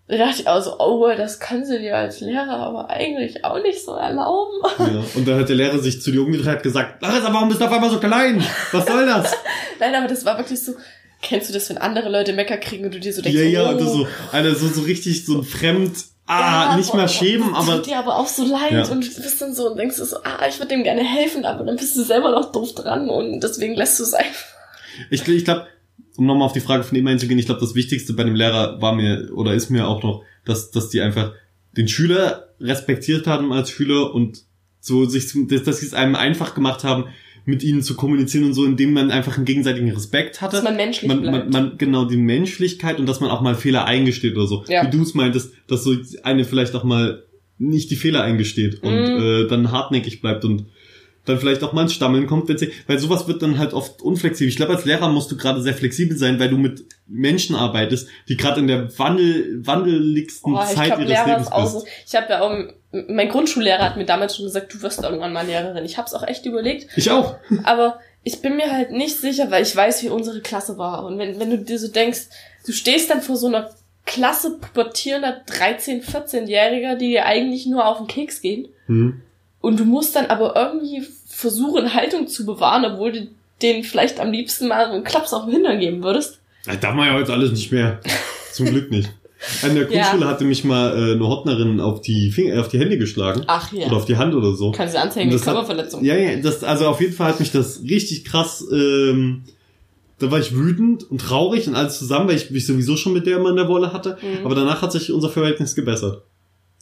[0.09, 3.85] Da dachte ich also, oh, das können sie dir als Lehrer aber eigentlich auch nicht
[3.85, 4.57] so erlauben.
[4.79, 5.03] Ja.
[5.13, 7.65] Und dann hat der Lehrer sich zu dir umgedreht und gesagt, Larissa, warum bist du
[7.65, 8.43] auf einmal so klein?
[8.71, 9.31] Was soll das?
[9.79, 10.73] Nein, aber das war wirklich so.
[11.21, 13.69] Kennst du das, wenn andere Leute Mecker kriegen und du dir so denkst, ja, ja,
[13.69, 17.07] oh, das so, Alter, so, so richtig so ein Fremd, ah, ja, nicht boah, boah,
[17.07, 18.87] schämen, aber tut dir aber auch so leid Ja.
[18.87, 21.65] und du bist dann so und denkst so, ah, ich würde dem gerne helfen, aber
[21.65, 24.45] dann bist du selber noch doof dran und deswegen lässt du es einfach.
[25.11, 25.67] ich, ich glaube,
[26.19, 28.81] um nochmal auf die Frage von ihm einzugehen, ich glaube, das Wichtigste bei dem Lehrer
[28.81, 31.33] war mir, oder ist mir auch noch, dass, dass die einfach
[31.77, 34.43] den Schüler respektiert haben als Schüler und
[34.81, 37.05] so sich, dass, dass sie es einem einfach gemacht haben,
[37.45, 40.57] mit ihnen zu kommunizieren und so, indem man einfach einen gegenseitigen Respekt hatte.
[40.57, 41.49] Dass man menschlich man, bleibt.
[41.49, 44.63] man, man genau die Menschlichkeit und dass man auch mal Fehler eingesteht oder so.
[44.67, 44.85] Ja.
[44.85, 47.23] Wie du es meintest, dass so eine vielleicht auch mal
[47.57, 49.21] nicht die Fehler eingesteht und Mhm.
[49.21, 50.65] äh, dann hartnäckig bleibt und
[51.25, 54.01] dann vielleicht auch mal ins Stammeln kommt, wenn sie, weil sowas wird dann halt oft
[54.01, 54.49] unflexibel.
[54.49, 58.07] Ich glaube, als Lehrer musst du gerade sehr flexibel sein, weil du mit Menschen arbeitest,
[58.27, 61.71] die gerade in der Wandel, wandeligsten Oh, Zeit glaube, ihres Lehrer Lebens bist.
[61.71, 61.85] so.
[62.07, 62.51] Ich habe ja auch,
[63.07, 65.85] mein Grundschullehrer hat mir damals schon gesagt, du wirst irgendwann mal Lehrerin.
[65.85, 67.35] Ich habe es auch echt überlegt, Ich auch.
[67.63, 71.05] aber ich bin mir halt nicht sicher, weil ich weiß, wie unsere Klasse war.
[71.05, 72.27] Und wenn, wenn du dir so denkst,
[72.65, 73.69] du stehst dann vor so einer
[74.05, 78.67] Klasse pubertierender 13-, 14-Jähriger, die dir eigentlich nur auf den Keks gehen.
[78.87, 79.21] Hm.
[79.61, 83.27] Und du musst dann aber irgendwie versuchen, Haltung zu bewahren, obwohl du
[83.61, 86.39] denen vielleicht am liebsten mal so einen Klaps auf den Hintern geben würdest.
[86.65, 87.99] Das darf man ja heute alles nicht mehr.
[88.53, 89.09] Zum Glück nicht.
[89.63, 92.97] An der Grundschule hatte mich mal äh, eine Hottnerin auf die Finger, auf die Hände
[92.97, 93.43] geschlagen.
[93.47, 93.87] Ach ja.
[93.87, 94.71] Oder auf die Hand oder so.
[94.71, 96.03] Kann sie anzeigen, das hat- Körperverletzung.
[96.03, 99.43] Ja, ja, das, also auf jeden Fall hat mich das richtig krass, ähm,
[100.19, 103.25] da war ich wütend und traurig und alles zusammen, weil ich mich sowieso schon mit
[103.27, 104.17] der immer in der Wolle hatte.
[104.21, 104.45] Mhm.
[104.45, 106.23] Aber danach hat sich unser Verhältnis gebessert.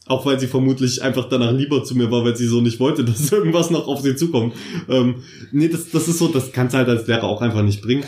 [0.10, 3.04] Auch weil sie vermutlich einfach danach lieber zu mir war, weil sie so nicht wollte,
[3.06, 4.56] dass irgendwas noch auf sie zukommt.
[4.90, 7.82] Ähm, nee, das, das ist so, das kannst du halt als Lehrer auch einfach nicht
[7.82, 8.04] bringen.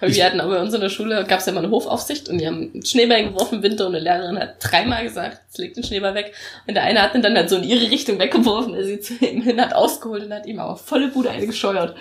[0.00, 1.70] Aber Ich- wir hatten aber bei uns in der Schule, gab es ja mal eine
[1.70, 5.58] Hofaufsicht und die haben Schneeball geworfen im Winter und eine Lehrerin hat dreimal gesagt, jetzt
[5.58, 6.32] legt den Schneeball weg.
[6.66, 9.14] Und der eine hat ihn dann halt so in ihre Richtung weggeworfen, er sie zu
[9.22, 11.94] ihm hin hat ausgeholt und hat ihm aber volle Bude eine gescheuert.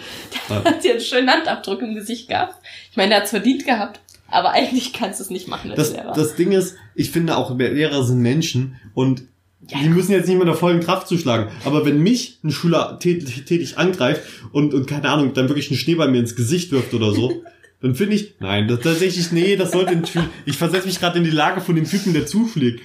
[0.50, 0.60] Ja.
[0.62, 2.56] Der hat sie einen schönen Handabdruck im Gesicht gehabt.
[2.91, 5.91] Ich meine, der hat's verdient gehabt, aber eigentlich kannst du es nicht machen als Das,
[5.94, 6.14] Lehrer.
[6.14, 9.24] das Ding ist, ich finde auch, Lehrer sind Menschen und
[9.70, 9.80] Ja.
[9.82, 11.47] die müssen jetzt nicht mit der vollen Kraft zuschlagen.
[11.66, 15.78] Aber wenn mich ein Schüler tät- tätig angreift und, und keine Ahnung, dann wirklich einen
[15.80, 17.43] Schneeball mir ins Gesicht wirft oder so,
[17.82, 21.18] dann finde ich, nein, das tatsächlich, nee, das sollte ein Schüler, ich versetze mich gerade
[21.18, 22.82] in die Lage von dem Typen, der zuschlägt.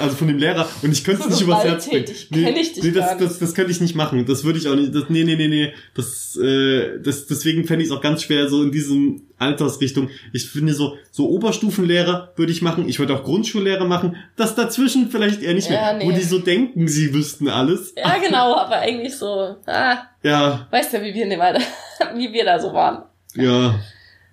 [0.00, 2.04] Also von dem Lehrer und ich könnte es So nicht übers Herz bringen.
[2.04, 4.26] gewalttätig kenn ich dich nee das, das, das könnte ich nicht machen.
[4.26, 4.94] Das würde ich auch nicht.
[4.94, 5.72] Das, nee, nee, nee, nee.
[5.94, 10.10] Das, äh, das, deswegen fände ich es auch ganz schwer, so in diesem Altersrichtung.
[10.34, 12.88] Ich finde so, so Oberstufenlehrer würde ich machen.
[12.88, 14.16] Ich würde auch Grundschullehrer machen.
[14.36, 16.06] Das dazwischen vielleicht eher nicht Ja, mehr.
[16.06, 16.18] Wo nee.
[16.18, 17.94] die so denken, sie wüssten alles.
[17.96, 21.60] ja, genau, aber eigentlich so, ah, Ja, weißt ja, wie wir Alter,
[22.16, 23.04] wie wir da so waren.
[23.34, 23.74] ja,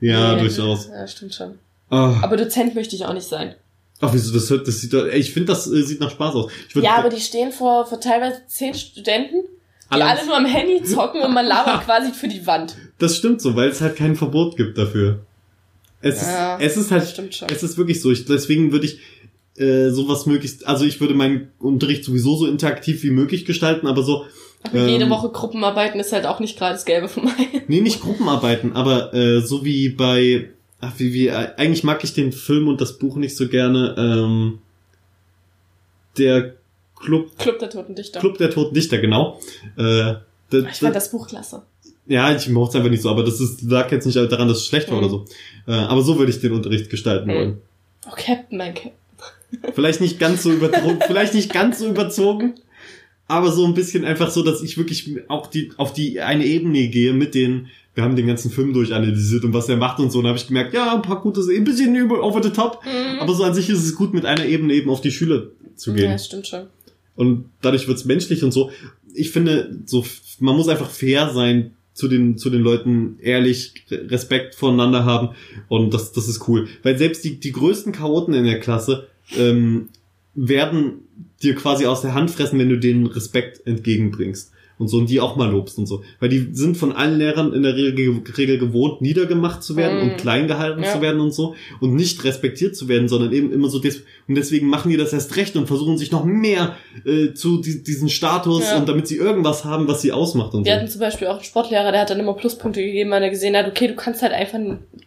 [0.02, 0.88] ja, Nee, durchaus.
[0.88, 1.60] Ja, stimmt schon.
[1.90, 3.56] Ah, Aber Dozent möchte ich auch nicht sein.
[4.02, 6.52] Ach, wieso, das hört, das sieht doch, ich finde, das äh, sieht nach Spaß aus.
[6.74, 10.46] Würd, Ja, aber die stehen vor, vor teilweise zehn Studenten, die Alle- alle nur am
[10.46, 12.76] Handy zocken und man labert quasi für die Wand.
[13.00, 15.20] Das stimmt so, weil es halt kein Verbot gibt dafür.
[16.02, 17.50] Es, Ja, ist, es ist halt, stimmt schon.
[17.50, 18.10] es ist wirklich so.
[18.12, 19.00] Ich, deswegen würde ich
[19.58, 24.04] äh, sowas möglichst, also ich würde meinen Unterricht sowieso so interaktiv wie möglich gestalten, aber
[24.04, 24.26] so,
[24.64, 27.64] Aber ähm, jede Woche Gruppenarbeiten ist halt auch nicht gerade das Gelbe von meinen.
[27.68, 30.50] nee, nicht Gruppenarbeiten, aber äh, so wie bei,
[30.82, 34.60] ach, wie, wie, eigentlich mag ich den Film und das Buch nicht so gerne, ähm,
[36.18, 36.56] der
[36.96, 38.20] Club, Club der Toten Dichter.
[38.20, 39.40] Club der Toten Dichter, genau.
[39.78, 40.16] Äh,
[40.50, 41.64] da- Ich fand das Buch klasse.
[42.08, 44.58] Ja, ich mochte es einfach nicht so, aber das ist, lag jetzt nicht daran, dass
[44.58, 45.04] es schlecht war Mhm.
[45.04, 45.26] oder so.
[45.68, 47.34] Äh, aber so würde ich den Unterricht gestalten Mhm.
[47.36, 47.62] wollen.
[48.08, 48.94] Oh, Captain, mein Captain.
[49.74, 52.54] Vielleicht nicht ganz so überzogen, vielleicht nicht ganz so überzogen,
[53.28, 56.88] aber so ein bisschen einfach so, dass ich wirklich auch die, auf die eine Ebene
[56.90, 57.68] gehe mit den,
[58.00, 60.40] wir haben den ganzen Film durchanalysiert und was er macht und so, und da habe
[60.40, 63.20] ich gemerkt, ja, ein paar gute, ein bisschen über, over the top, Mhm.
[63.20, 65.94] aber so an sich ist es gut, mit einer Ebene eben auf die Schüler zu
[65.94, 66.12] gehen.
[66.12, 66.68] Ja, stimmt schon.
[67.18, 68.72] Und dadurch wird's menschlich und so.
[69.14, 70.06] Ich finde, so,
[70.40, 75.36] man muss einfach fair sein zu den, zu den Leuten, ehrlich, Respekt voneinander haben.
[75.68, 76.70] Und das, das ist cool.
[76.84, 79.08] Weil selbst die, die größten Chaoten in der Klasse,
[79.38, 79.90] ähm,
[80.34, 81.02] werden
[81.44, 84.52] dir quasi aus der Hand fressen, wenn du denen Respekt entgegenbringst.
[84.80, 86.04] Und so und die auch mal lobst und so.
[86.20, 90.04] Weil die sind von allen Lehrern in der Regel, Regel gewohnt, niedergemacht zu werden Mhm.
[90.12, 90.92] und klein gehalten Ja.
[90.94, 94.36] zu werden und so und nicht respektiert zu werden, sondern eben immer so des und
[94.36, 96.76] deswegen machen die das erst recht und versuchen sich noch mehr
[97.06, 98.78] äh, zu di diesen Status Ja.
[98.78, 100.80] und damit sie irgendwas haben, was sie ausmacht und Wir so.
[100.80, 103.56] hatten zum Beispiel auch einen Sportlehrer, der hat dann immer Pluspunkte gegeben, weil er gesehen
[103.58, 104.58] hat, okay, du kannst halt einfach,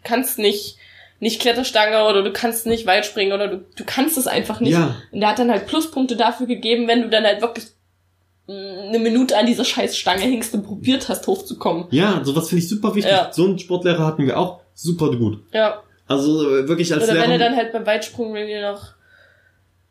[0.04, 0.76] kannst nicht,
[1.20, 4.72] nicht Kletterstange oder du kannst nicht weit springen oder du, du kannst es einfach nicht.
[4.72, 4.96] Ja.
[5.12, 7.64] Und der hat dann halt Pluspunkte dafür gegeben, wenn du dann halt wirklich
[8.52, 11.86] eine Minute an dieser scheiß Stange hingst und probiert hast, hochzukommen.
[11.90, 13.12] Ja, sowas finde ich super wichtig.
[13.12, 13.30] Ja.
[13.32, 15.38] So einen Sportlehrer hatten wir auch super gut.
[15.52, 15.82] Ja.
[16.06, 17.32] Also äh, wirklich als Oder wenn Lehrer.
[17.32, 18.94] er dann halt beim Weitsprung irgendwie noch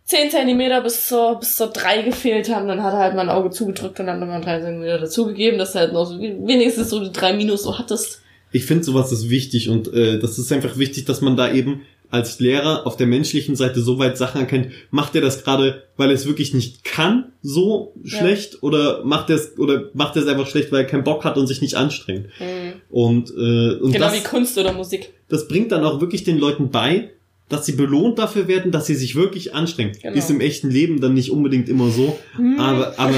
[0.05, 3.29] 10 Zentimeter bis zur, bis zur 3 gefehlt haben, dann hat er halt mal ein
[3.29, 7.03] Auge zugedrückt und dann nochmal 3 Zentimeter dazugegeben, dass du halt noch so, wenigstens so
[7.03, 8.21] die 3 Minus so hattest.
[8.51, 11.83] Ich finde sowas ist wichtig und äh, das ist einfach wichtig, dass man da eben
[12.11, 14.67] als Lehrer auf der menschlichen Seite so weit Sachen erkennt.
[14.91, 18.19] Macht er das gerade, weil er es wirklich nicht kann, so Ja.
[18.19, 21.23] schlecht, oder macht er es oder macht er es einfach schlecht, weil er keinen Bock
[21.23, 22.27] hat und sich nicht anstrengt?
[22.39, 22.73] Mhm.
[22.89, 25.13] Und äh, und Genau das, wie Kunst oder Musik.
[25.29, 27.09] das bringt dann auch wirklich den Leuten bei,
[27.49, 29.91] dass sie belohnt dafür werden, dass sie sich wirklich anstrengen.
[30.01, 30.15] Genau.
[30.15, 32.17] Ist im echten Leben dann nicht unbedingt immer so,
[32.57, 33.15] aber aber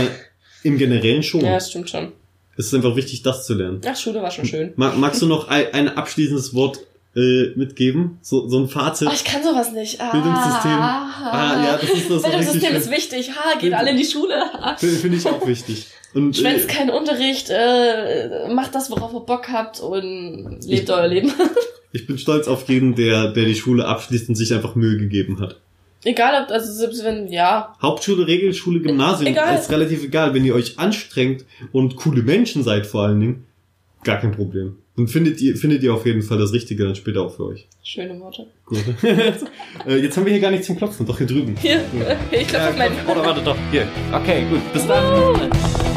[0.63, 1.41] im Generellen schon.
[1.41, 2.13] Ja, das stimmt schon.
[2.55, 3.81] Es ist einfach wichtig, das zu lernen.
[3.85, 4.73] Ach, Schule war schon schön.
[4.75, 6.79] Ma- Magst du noch ein, ein abschließendes Wort
[7.15, 8.17] äh, mitgeben?
[8.21, 9.07] So, so ein Fazit?
[9.09, 10.01] Oh, ich kann sowas nicht.
[10.01, 10.71] Ah, Bildungssystem.
[10.71, 13.31] Ah, ja, das ist das Bildungssystem ist wichtig.
[13.31, 14.35] Ha, geht alle in die Schule.
[14.77, 15.87] Finde find ich auch wichtig.
[16.13, 21.07] Und Schwänzt äh, keinen Unterricht, äh, macht das, worauf ihr Bock habt und lebt euer
[21.07, 21.31] Leben.
[21.91, 25.39] ich bin stolz auf jeden, der, der die Schule abschließt und sich einfach Mühe gegeben
[25.39, 25.59] hat.
[26.03, 29.57] Egal ob, also selbst wenn, ja, Hauptschule, Regelschule, Gymnasium Egal.
[29.57, 30.33] ist relativ egal.
[30.33, 33.45] Wenn ihr euch anstrengt und coole Menschen seid vor allen Dingen,
[34.03, 34.77] gar kein Problem.
[34.95, 37.67] Dann findet ihr, findet ihr auf jeden Fall das Richtige dann später auch für euch.
[37.83, 38.45] schöne Worte.
[38.65, 38.83] Gut.
[39.03, 41.55] äh, jetzt haben wir hier gar nichts zum Klopfen, doch hier drüben.
[41.59, 41.83] Hier,
[42.31, 42.95] ich glaube, auf meinen...
[43.07, 43.87] Oder warte doch, hier.
[44.11, 44.61] Okay, gut.
[44.71, 45.92] Bis dann.